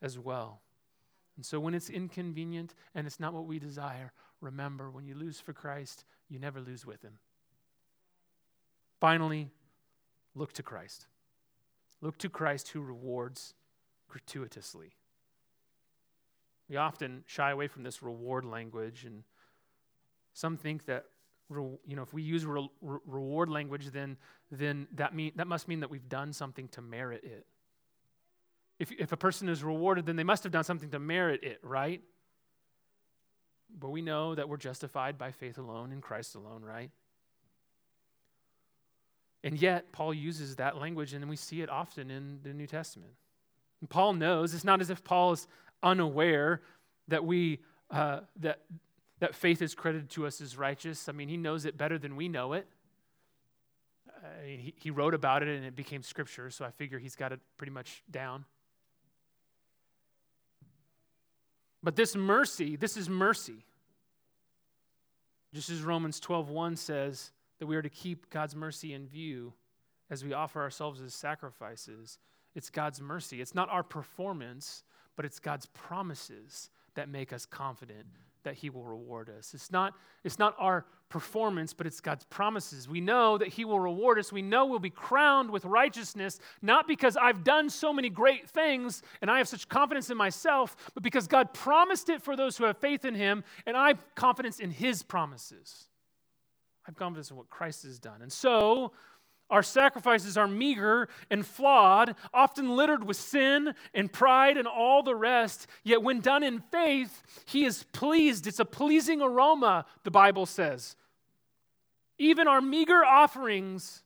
as 0.00 0.18
well. 0.18 0.60
And 1.36 1.44
so 1.44 1.58
when 1.58 1.74
it's 1.74 1.90
inconvenient 1.90 2.74
and 2.94 3.06
it's 3.06 3.18
not 3.18 3.34
what 3.34 3.46
we 3.46 3.58
desire, 3.58 4.12
remember 4.40 4.90
when 4.90 5.06
you 5.06 5.14
lose 5.14 5.40
for 5.40 5.52
Christ, 5.52 6.04
you 6.28 6.38
never 6.38 6.60
lose 6.60 6.86
with 6.86 7.02
him. 7.02 7.18
Finally, 9.00 9.50
look 10.34 10.52
to 10.52 10.62
Christ. 10.62 11.06
Look 12.00 12.18
to 12.18 12.28
Christ 12.28 12.68
who 12.68 12.80
rewards 12.80 13.54
gratuitously. 14.08 14.92
We 16.68 16.76
often 16.76 17.24
shy 17.26 17.50
away 17.50 17.68
from 17.68 17.82
this 17.82 18.02
reward 18.02 18.44
language, 18.44 19.04
and 19.04 19.22
some 20.32 20.56
think 20.56 20.86
that 20.86 21.06
you 21.50 21.96
know 21.96 22.02
if 22.02 22.14
we 22.14 22.22
use 22.22 22.46
re- 22.46 22.68
reward 22.80 23.48
language, 23.48 23.90
then 23.90 24.16
then 24.50 24.88
that 24.94 25.14
mean 25.14 25.32
that 25.36 25.46
must 25.46 25.68
mean 25.68 25.80
that 25.80 25.90
we've 25.90 26.08
done 26.08 26.32
something 26.32 26.68
to 26.68 26.80
merit 26.80 27.24
it. 27.24 27.46
If 28.78 28.92
if 28.92 29.12
a 29.12 29.16
person 29.16 29.48
is 29.48 29.62
rewarded, 29.62 30.06
then 30.06 30.16
they 30.16 30.24
must 30.24 30.42
have 30.44 30.52
done 30.52 30.64
something 30.64 30.90
to 30.90 30.98
merit 30.98 31.42
it, 31.42 31.58
right? 31.62 32.02
But 33.78 33.90
we 33.90 34.02
know 34.02 34.34
that 34.34 34.48
we're 34.48 34.56
justified 34.56 35.18
by 35.18 35.32
faith 35.32 35.58
alone 35.58 35.92
in 35.92 36.00
Christ 36.00 36.34
alone, 36.34 36.62
right? 36.62 36.90
And 39.42 39.60
yet, 39.60 39.92
Paul 39.92 40.14
uses 40.14 40.56
that 40.56 40.78
language, 40.78 41.12
and 41.12 41.28
we 41.28 41.36
see 41.36 41.60
it 41.60 41.68
often 41.68 42.10
in 42.10 42.38
the 42.42 42.54
New 42.54 42.66
Testament. 42.66 43.12
And 43.84 43.90
Paul 43.90 44.14
knows, 44.14 44.54
it's 44.54 44.64
not 44.64 44.80
as 44.80 44.88
if 44.88 45.04
Paul 45.04 45.32
is 45.32 45.46
unaware 45.82 46.62
that 47.08 47.22
we, 47.22 47.60
uh, 47.90 48.20
that, 48.40 48.60
that 49.18 49.34
faith 49.34 49.60
is 49.60 49.74
credited 49.74 50.08
to 50.12 50.26
us 50.26 50.40
as 50.40 50.56
righteous. 50.56 51.06
I 51.06 51.12
mean, 51.12 51.28
he 51.28 51.36
knows 51.36 51.66
it 51.66 51.76
better 51.76 51.98
than 51.98 52.16
we 52.16 52.26
know 52.26 52.54
it. 52.54 52.66
Uh, 54.08 54.26
he, 54.46 54.72
he 54.78 54.90
wrote 54.90 55.12
about 55.12 55.42
it 55.42 55.54
and 55.54 55.66
it 55.66 55.76
became 55.76 56.02
scripture, 56.02 56.48
so 56.48 56.64
I 56.64 56.70
figure 56.70 56.98
he's 56.98 57.14
got 57.14 57.32
it 57.32 57.40
pretty 57.58 57.72
much 57.72 58.02
down. 58.10 58.46
But 61.82 61.94
this 61.94 62.16
mercy, 62.16 62.76
this 62.76 62.96
is 62.96 63.10
mercy. 63.10 63.66
Just 65.52 65.68
as 65.68 65.82
Romans 65.82 66.22
12:1 66.22 66.78
says, 66.78 67.32
that 67.58 67.66
we 67.66 67.76
are 67.76 67.82
to 67.82 67.90
keep 67.90 68.30
God's 68.30 68.56
mercy 68.56 68.94
in 68.94 69.06
view 69.06 69.52
as 70.08 70.24
we 70.24 70.32
offer 70.32 70.62
ourselves 70.62 71.02
as 71.02 71.12
sacrifices. 71.12 72.18
It's 72.54 72.70
God's 72.70 73.00
mercy. 73.00 73.40
It's 73.40 73.54
not 73.54 73.68
our 73.68 73.82
performance, 73.82 74.82
but 75.16 75.24
it's 75.24 75.38
God's 75.38 75.66
promises 75.66 76.70
that 76.94 77.08
make 77.08 77.32
us 77.32 77.46
confident 77.46 78.06
that 78.44 78.54
he 78.54 78.70
will 78.70 78.84
reward 78.84 79.30
us. 79.30 79.54
It's 79.54 79.72
not, 79.72 79.94
it's 80.22 80.38
not 80.38 80.54
our 80.58 80.84
performance, 81.08 81.72
but 81.72 81.86
it's 81.86 82.00
God's 82.00 82.24
promises. 82.24 82.88
We 82.88 83.00
know 83.00 83.38
that 83.38 83.48
he 83.48 83.64
will 83.64 83.80
reward 83.80 84.18
us. 84.18 84.32
We 84.32 84.42
know 84.42 84.66
we'll 84.66 84.78
be 84.78 84.90
crowned 84.90 85.50
with 85.50 85.64
righteousness, 85.64 86.38
not 86.62 86.86
because 86.86 87.16
I've 87.16 87.42
done 87.42 87.70
so 87.70 87.92
many 87.92 88.10
great 88.10 88.48
things 88.48 89.02
and 89.20 89.30
I 89.30 89.38
have 89.38 89.48
such 89.48 89.68
confidence 89.68 90.10
in 90.10 90.16
myself, 90.16 90.76
but 90.94 91.02
because 91.02 91.26
God 91.26 91.54
promised 91.54 92.08
it 92.08 92.22
for 92.22 92.36
those 92.36 92.56
who 92.56 92.64
have 92.64 92.78
faith 92.78 93.04
in 93.04 93.14
him, 93.14 93.44
and 93.66 93.76
I 93.76 93.88
have 93.88 94.04
confidence 94.14 94.60
in 94.60 94.70
his 94.70 95.02
promises. 95.02 95.88
I 96.84 96.90
have 96.90 96.96
confidence 96.96 97.30
in 97.30 97.36
what 97.36 97.48
Christ 97.48 97.84
has 97.84 97.98
done. 97.98 98.20
And 98.20 98.30
so, 98.30 98.92
our 99.54 99.62
sacrifices 99.62 100.36
are 100.36 100.48
meager 100.48 101.08
and 101.30 101.46
flawed, 101.46 102.16
often 102.34 102.74
littered 102.74 103.04
with 103.04 103.16
sin 103.16 103.72
and 103.94 104.12
pride 104.12 104.56
and 104.56 104.66
all 104.66 105.04
the 105.04 105.14
rest. 105.14 105.68
Yet, 105.84 106.02
when 106.02 106.18
done 106.20 106.42
in 106.42 106.58
faith, 106.58 107.22
He 107.44 107.64
is 107.64 107.84
pleased. 107.92 108.48
It's 108.48 108.58
a 108.58 108.64
pleasing 108.64 109.22
aroma, 109.22 109.86
the 110.02 110.10
Bible 110.10 110.44
says. 110.44 110.96
Even 112.18 112.48
our 112.48 112.60
meager 112.60 113.04
offerings 113.04 114.02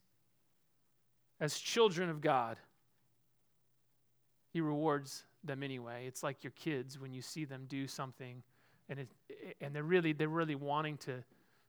as 1.40 1.58
children 1.58 2.10
of 2.10 2.20
God, 2.20 2.58
He 4.52 4.60
rewards 4.60 5.24
them 5.42 5.62
anyway. 5.62 6.04
It's 6.06 6.22
like 6.22 6.44
your 6.44 6.52
kids 6.56 6.98
when 6.98 7.14
you 7.14 7.22
see 7.22 7.46
them 7.46 7.64
do 7.66 7.86
something 7.86 8.42
and, 8.90 8.98
it, 8.98 9.08
and 9.62 9.74
they're, 9.74 9.82
really, 9.82 10.12
they're 10.12 10.28
really 10.28 10.56
wanting 10.56 10.98
to 10.98 11.24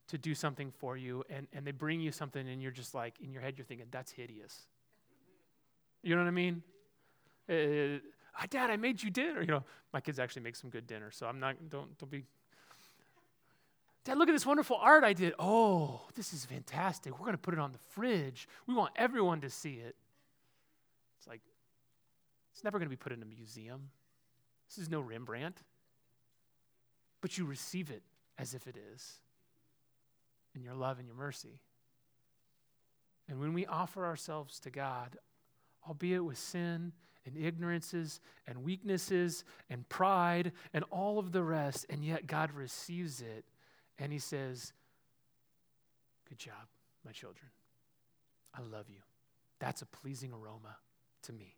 to 0.10 0.18
do 0.18 0.34
something 0.34 0.72
for 0.72 0.97
you 0.97 1.24
and, 1.30 1.47
and 1.53 1.66
they 1.66 1.72
bring 1.72 2.01
you 2.01 2.12
something 2.12 2.47
and 2.47 2.62
you're 2.62 2.72
just 2.72 2.93
like 2.93 3.14
in 3.24 3.32
your 3.32 3.41
head 3.41 3.55
you're 3.57 3.66
thinking 3.66 3.88
that's 3.91 4.12
hideous. 4.12 4.66
You 6.01 6.16
know 6.16 6.22
what 6.22 6.28
i 6.28 6.32
mean? 6.32 6.64
Uh, 7.49 7.99
dad 8.49 8.70
i 8.70 8.78
made 8.78 9.01
you 9.01 9.10
dinner. 9.10 9.41
You 9.41 9.47
know 9.47 9.64
my 9.93 10.01
kids 10.01 10.20
actually 10.20 10.41
make 10.41 10.55
some 10.55 10.70
good 10.70 10.88
dinner 10.88 11.12
so 11.12 11.28
i'm 11.28 11.39
not 11.39 11.55
don't 11.70 11.97
don't 11.97 12.10
be 12.10 12.26
dad 14.03 14.18
look 14.18 14.30
at 14.30 14.32
this 14.32 14.45
wonderful 14.45 14.78
art 14.82 15.03
i 15.03 15.14
did. 15.14 15.34
Oh 15.38 16.01
this 16.16 16.34
is 16.34 16.43
fantastic. 16.43 17.14
We're 17.14 17.26
going 17.26 17.34
to 17.34 17.38
put 17.38 17.53
it 17.53 17.60
on 17.60 17.72
the 17.72 17.80
fridge. 17.91 18.47
We 18.66 18.74
want 18.74 18.91
everyone 18.95 19.41
to 19.41 19.49
see 19.49 19.76
it. 19.76 19.95
It's 21.20 21.28
like 21.28 21.41
it's 22.53 22.64
never 22.64 22.80
going 22.80 22.88
to 22.88 22.95
be 22.95 22.97
put 22.97 23.12
in 23.12 23.22
a 23.22 23.26
museum. 23.26 23.89
This 24.68 24.80
is 24.80 24.89
no 24.89 25.01
rembrandt. 25.01 25.62
But 27.22 27.38
you 27.38 27.45
receive 27.45 27.91
it 27.91 28.01
as 28.38 28.53
if 28.53 28.66
it 28.66 28.78
is 28.93 29.20
and 30.60 30.66
your 30.66 30.76
love 30.76 30.99
and 30.99 31.07
your 31.07 31.16
mercy. 31.16 31.62
And 33.30 33.39
when 33.39 33.53
we 33.53 33.66
offer 33.66 34.05
ourselves 34.05 34.60
to 34.60 34.70
God, 34.70 35.18
albeit 35.88 36.26
with 36.26 36.38
sin 36.38 36.91
and 37.26 37.38
ignorances 37.38 38.20
and 38.45 38.62
weaknesses 38.66 39.45
and 39.70 39.88
pride 39.88 40.51
and 40.74 40.84
all 40.91 41.18
of 41.18 41.32
the 41.32 41.43
rest, 41.43 41.86
and 41.89 42.03
yet 42.03 42.28
God 42.28 42.51
receives 42.51 43.22
it 43.22 43.45
and 43.97 44.12
He 44.12 44.20
says, 44.20 44.74
Good 46.28 46.39
job, 46.39 46.68
my 47.05 47.12
children. 47.12 47.49
I 48.53 48.60
love 48.62 48.89
you. 48.89 48.99
That's 49.60 49.82
a 49.82 49.86
pleasing 49.86 50.34
aroma 50.34 50.76
to 51.24 51.32
me. 51.32 51.55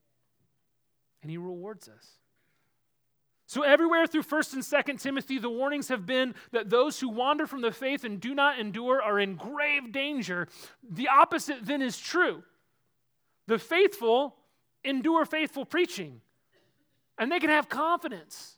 And 1.23 1.31
He 1.31 1.37
rewards 1.37 1.89
us. 1.89 2.05
So, 3.51 3.63
everywhere 3.63 4.07
through 4.07 4.23
1st 4.23 4.53
and 4.53 4.63
2nd 4.63 5.01
Timothy, 5.01 5.37
the 5.37 5.49
warnings 5.49 5.89
have 5.89 6.05
been 6.05 6.35
that 6.53 6.69
those 6.69 7.01
who 7.01 7.09
wander 7.09 7.45
from 7.45 7.59
the 7.59 7.73
faith 7.73 8.05
and 8.05 8.17
do 8.17 8.33
not 8.33 8.57
endure 8.57 9.03
are 9.03 9.19
in 9.19 9.35
grave 9.35 9.91
danger. 9.91 10.47
The 10.89 11.09
opposite 11.09 11.65
then 11.65 11.81
is 11.81 11.99
true. 11.99 12.43
The 13.47 13.59
faithful 13.59 14.37
endure 14.85 15.25
faithful 15.25 15.65
preaching, 15.65 16.21
and 17.17 17.29
they 17.29 17.39
can 17.39 17.49
have 17.49 17.67
confidence 17.67 18.55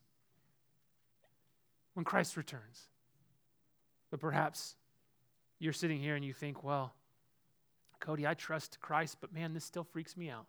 when 1.96 2.04
Christ 2.04 2.38
returns. 2.38 2.84
But 4.12 4.20
perhaps 4.20 4.76
you're 5.58 5.74
sitting 5.74 6.02
here 6.02 6.16
and 6.16 6.24
you 6.24 6.34
think, 6.34 6.64
well, 6.64 6.94
Cody, 8.00 8.28
I 8.28 8.36
trust 8.36 8.80
Christ, 8.80 9.18
but 9.22 9.34
man, 9.34 9.56
this 9.56 9.66
still 9.66 9.86
freaks 9.86 10.16
me 10.16 10.30
out 10.30 10.46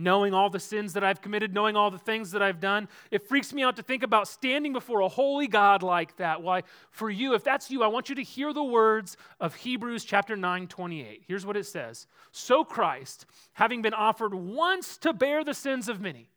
knowing 0.00 0.32
all 0.32 0.50
the 0.50 0.58
sins 0.58 0.94
that 0.94 1.04
I've 1.04 1.20
committed, 1.20 1.52
knowing 1.52 1.76
all 1.76 1.90
the 1.90 1.98
things 1.98 2.30
that 2.32 2.42
I've 2.42 2.60
done. 2.60 2.88
It 3.10 3.28
freaks 3.28 3.52
me 3.52 3.62
out 3.62 3.76
to 3.76 3.82
think 3.82 4.02
about 4.02 4.28
standing 4.28 4.72
before 4.72 5.00
a 5.00 5.08
holy 5.08 5.46
God 5.46 5.82
like 5.82 6.16
that. 6.16 6.42
Why, 6.42 6.62
for 6.90 7.10
you, 7.10 7.34
if 7.34 7.44
that's 7.44 7.70
you, 7.70 7.82
I 7.82 7.88
want 7.88 8.08
you 8.08 8.14
to 8.14 8.22
hear 8.22 8.52
the 8.52 8.64
words 8.64 9.16
of 9.38 9.54
Hebrews 9.54 10.04
chapter 10.04 10.36
9, 10.36 10.66
28. 10.66 11.24
Here's 11.26 11.44
what 11.44 11.56
it 11.56 11.66
says 11.66 12.06
So 12.32 12.64
Christ, 12.64 13.26
having 13.52 13.82
been 13.82 13.94
offered 13.94 14.34
once 14.34 14.96
to 14.98 15.12
bear 15.12 15.44
the 15.44 15.54
sins 15.54 15.88
of 15.88 16.00
many, 16.00 16.30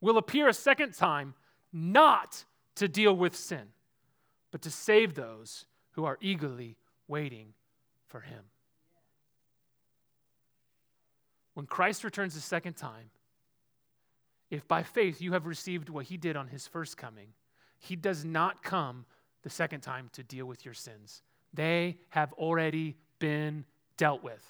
will 0.00 0.18
appear 0.18 0.48
a 0.48 0.54
second 0.54 0.94
time, 0.94 1.34
not 1.72 2.44
to 2.76 2.88
deal 2.88 3.16
with 3.16 3.36
sin, 3.36 3.68
but 4.50 4.62
to 4.62 4.70
save 4.70 5.14
those 5.14 5.66
who 5.92 6.04
are 6.04 6.18
eagerly 6.20 6.76
waiting 7.06 7.54
for 8.06 8.20
him. 8.20 8.44
When 11.54 11.66
Christ 11.66 12.04
returns 12.04 12.34
the 12.34 12.40
second 12.40 12.74
time, 12.74 13.10
if 14.50 14.66
by 14.68 14.82
faith 14.82 15.20
you 15.20 15.32
have 15.32 15.46
received 15.46 15.88
what 15.88 16.06
he 16.06 16.16
did 16.16 16.36
on 16.36 16.48
his 16.48 16.66
first 16.66 16.96
coming, 16.96 17.28
he 17.78 17.96
does 17.96 18.24
not 18.24 18.62
come 18.62 19.06
the 19.42 19.50
second 19.50 19.80
time 19.80 20.10
to 20.12 20.22
deal 20.22 20.46
with 20.46 20.64
your 20.64 20.74
sins. 20.74 21.22
They 21.52 21.98
have 22.10 22.32
already 22.34 22.96
been 23.18 23.64
dealt 23.96 24.22
with. 24.22 24.42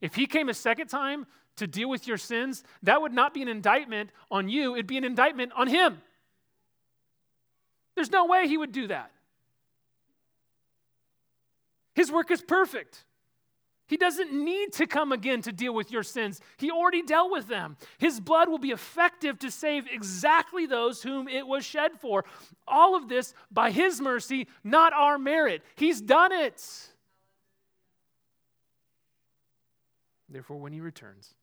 If 0.00 0.14
he 0.14 0.26
came 0.26 0.48
a 0.48 0.54
second 0.54 0.88
time 0.88 1.26
to 1.56 1.66
deal 1.66 1.88
with 1.88 2.06
your 2.06 2.18
sins, 2.18 2.62
that 2.82 3.00
would 3.00 3.12
not 3.12 3.34
be 3.34 3.42
an 3.42 3.48
indictment 3.48 4.10
on 4.30 4.48
you, 4.48 4.74
it'd 4.74 4.86
be 4.86 4.98
an 4.98 5.04
indictment 5.04 5.52
on 5.56 5.68
him. 5.68 6.00
There's 7.94 8.10
no 8.10 8.26
way 8.26 8.46
he 8.46 8.58
would 8.58 8.72
do 8.72 8.88
that. 8.88 9.10
His 11.94 12.12
work 12.12 12.30
is 12.30 12.42
perfect. 12.42 13.04
He 13.86 13.96
doesn't 13.96 14.32
need 14.32 14.72
to 14.74 14.86
come 14.86 15.12
again 15.12 15.42
to 15.42 15.52
deal 15.52 15.74
with 15.74 15.90
your 15.90 16.02
sins. 16.02 16.40
He 16.56 16.70
already 16.70 17.02
dealt 17.02 17.30
with 17.30 17.48
them. 17.48 17.76
His 17.98 18.20
blood 18.20 18.48
will 18.48 18.58
be 18.58 18.70
effective 18.70 19.38
to 19.40 19.50
save 19.50 19.86
exactly 19.90 20.66
those 20.66 21.02
whom 21.02 21.28
it 21.28 21.46
was 21.46 21.64
shed 21.64 21.92
for. 22.00 22.24
All 22.66 22.96
of 22.96 23.08
this 23.08 23.34
by 23.50 23.70
His 23.70 24.00
mercy, 24.00 24.48
not 24.64 24.92
our 24.92 25.18
merit. 25.18 25.62
He's 25.76 26.00
done 26.00 26.32
it. 26.32 26.62
Therefore, 30.28 30.58
when 30.58 30.72
He 30.72 30.80
returns, 30.80 31.34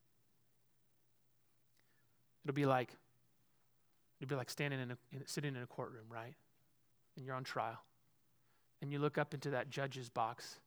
It'll 2.44 2.54
be 2.54 2.66
like 2.66 2.90
it'll 4.20 4.30
be 4.30 4.36
like 4.36 4.50
standing 4.50 4.80
in 4.80 4.92
a 4.92 4.98
in, 5.12 5.28
sitting 5.28 5.56
in 5.56 5.62
a 5.62 5.68
courtroom, 5.68 6.06
right? 6.10 6.34
And 7.16 7.26
you're 7.26 7.36
on 7.36 7.44
trial. 7.44 7.82
And 8.82 8.92
you 8.92 9.00
look 9.00 9.18
up 9.18 9.34
into 9.34 9.52
that 9.52 9.70
judge's 9.70 10.10
box 10.10 10.60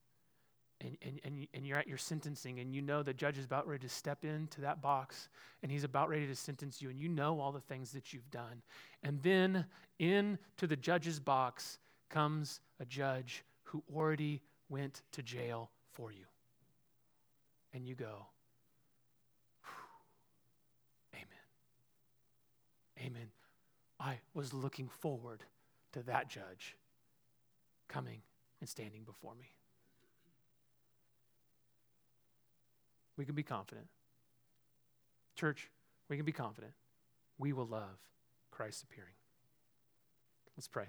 and, 0.80 0.96
and, 1.02 1.20
and, 1.24 1.46
and 1.54 1.66
you're 1.66 1.78
at 1.78 1.88
your 1.88 1.98
sentencing 1.98 2.60
and 2.60 2.74
you 2.74 2.82
know 2.82 3.02
the 3.02 3.14
judge 3.14 3.38
is 3.38 3.44
about 3.44 3.66
ready 3.66 3.86
to 3.86 3.88
step 3.88 4.24
into 4.24 4.60
that 4.60 4.82
box 4.82 5.28
and 5.62 5.72
he's 5.72 5.84
about 5.84 6.08
ready 6.08 6.26
to 6.26 6.34
sentence 6.34 6.82
you 6.82 6.90
and 6.90 7.00
you 7.00 7.08
know 7.08 7.40
all 7.40 7.52
the 7.52 7.60
things 7.60 7.92
that 7.92 8.12
you've 8.12 8.30
done. 8.30 8.62
And 9.02 9.22
then 9.22 9.64
into 9.98 10.66
the 10.66 10.76
judge's 10.76 11.18
box 11.18 11.78
comes 12.10 12.60
a 12.80 12.84
judge 12.84 13.44
who 13.64 13.82
already 13.94 14.42
went 14.68 15.02
to 15.12 15.22
jail 15.22 15.70
for 15.92 16.12
you. 16.12 16.24
And 17.72 17.86
you 17.86 17.94
go, 17.94 18.26
Amen. 21.14 23.06
Amen. 23.06 23.28
I 23.98 24.18
was 24.34 24.52
looking 24.52 24.88
forward 24.88 25.42
to 25.92 26.02
that 26.04 26.28
judge 26.28 26.76
coming 27.88 28.20
and 28.60 28.68
standing 28.68 29.02
before 29.04 29.34
me. 29.34 29.55
We 33.16 33.24
can 33.24 33.34
be 33.34 33.42
confident. 33.42 33.86
Church, 35.34 35.70
we 36.08 36.16
can 36.16 36.24
be 36.24 36.32
confident. 36.32 36.72
We 37.38 37.52
will 37.52 37.66
love 37.66 37.98
Christ's 38.50 38.82
appearing. 38.82 39.12
Let's 40.56 40.68
pray. 40.68 40.86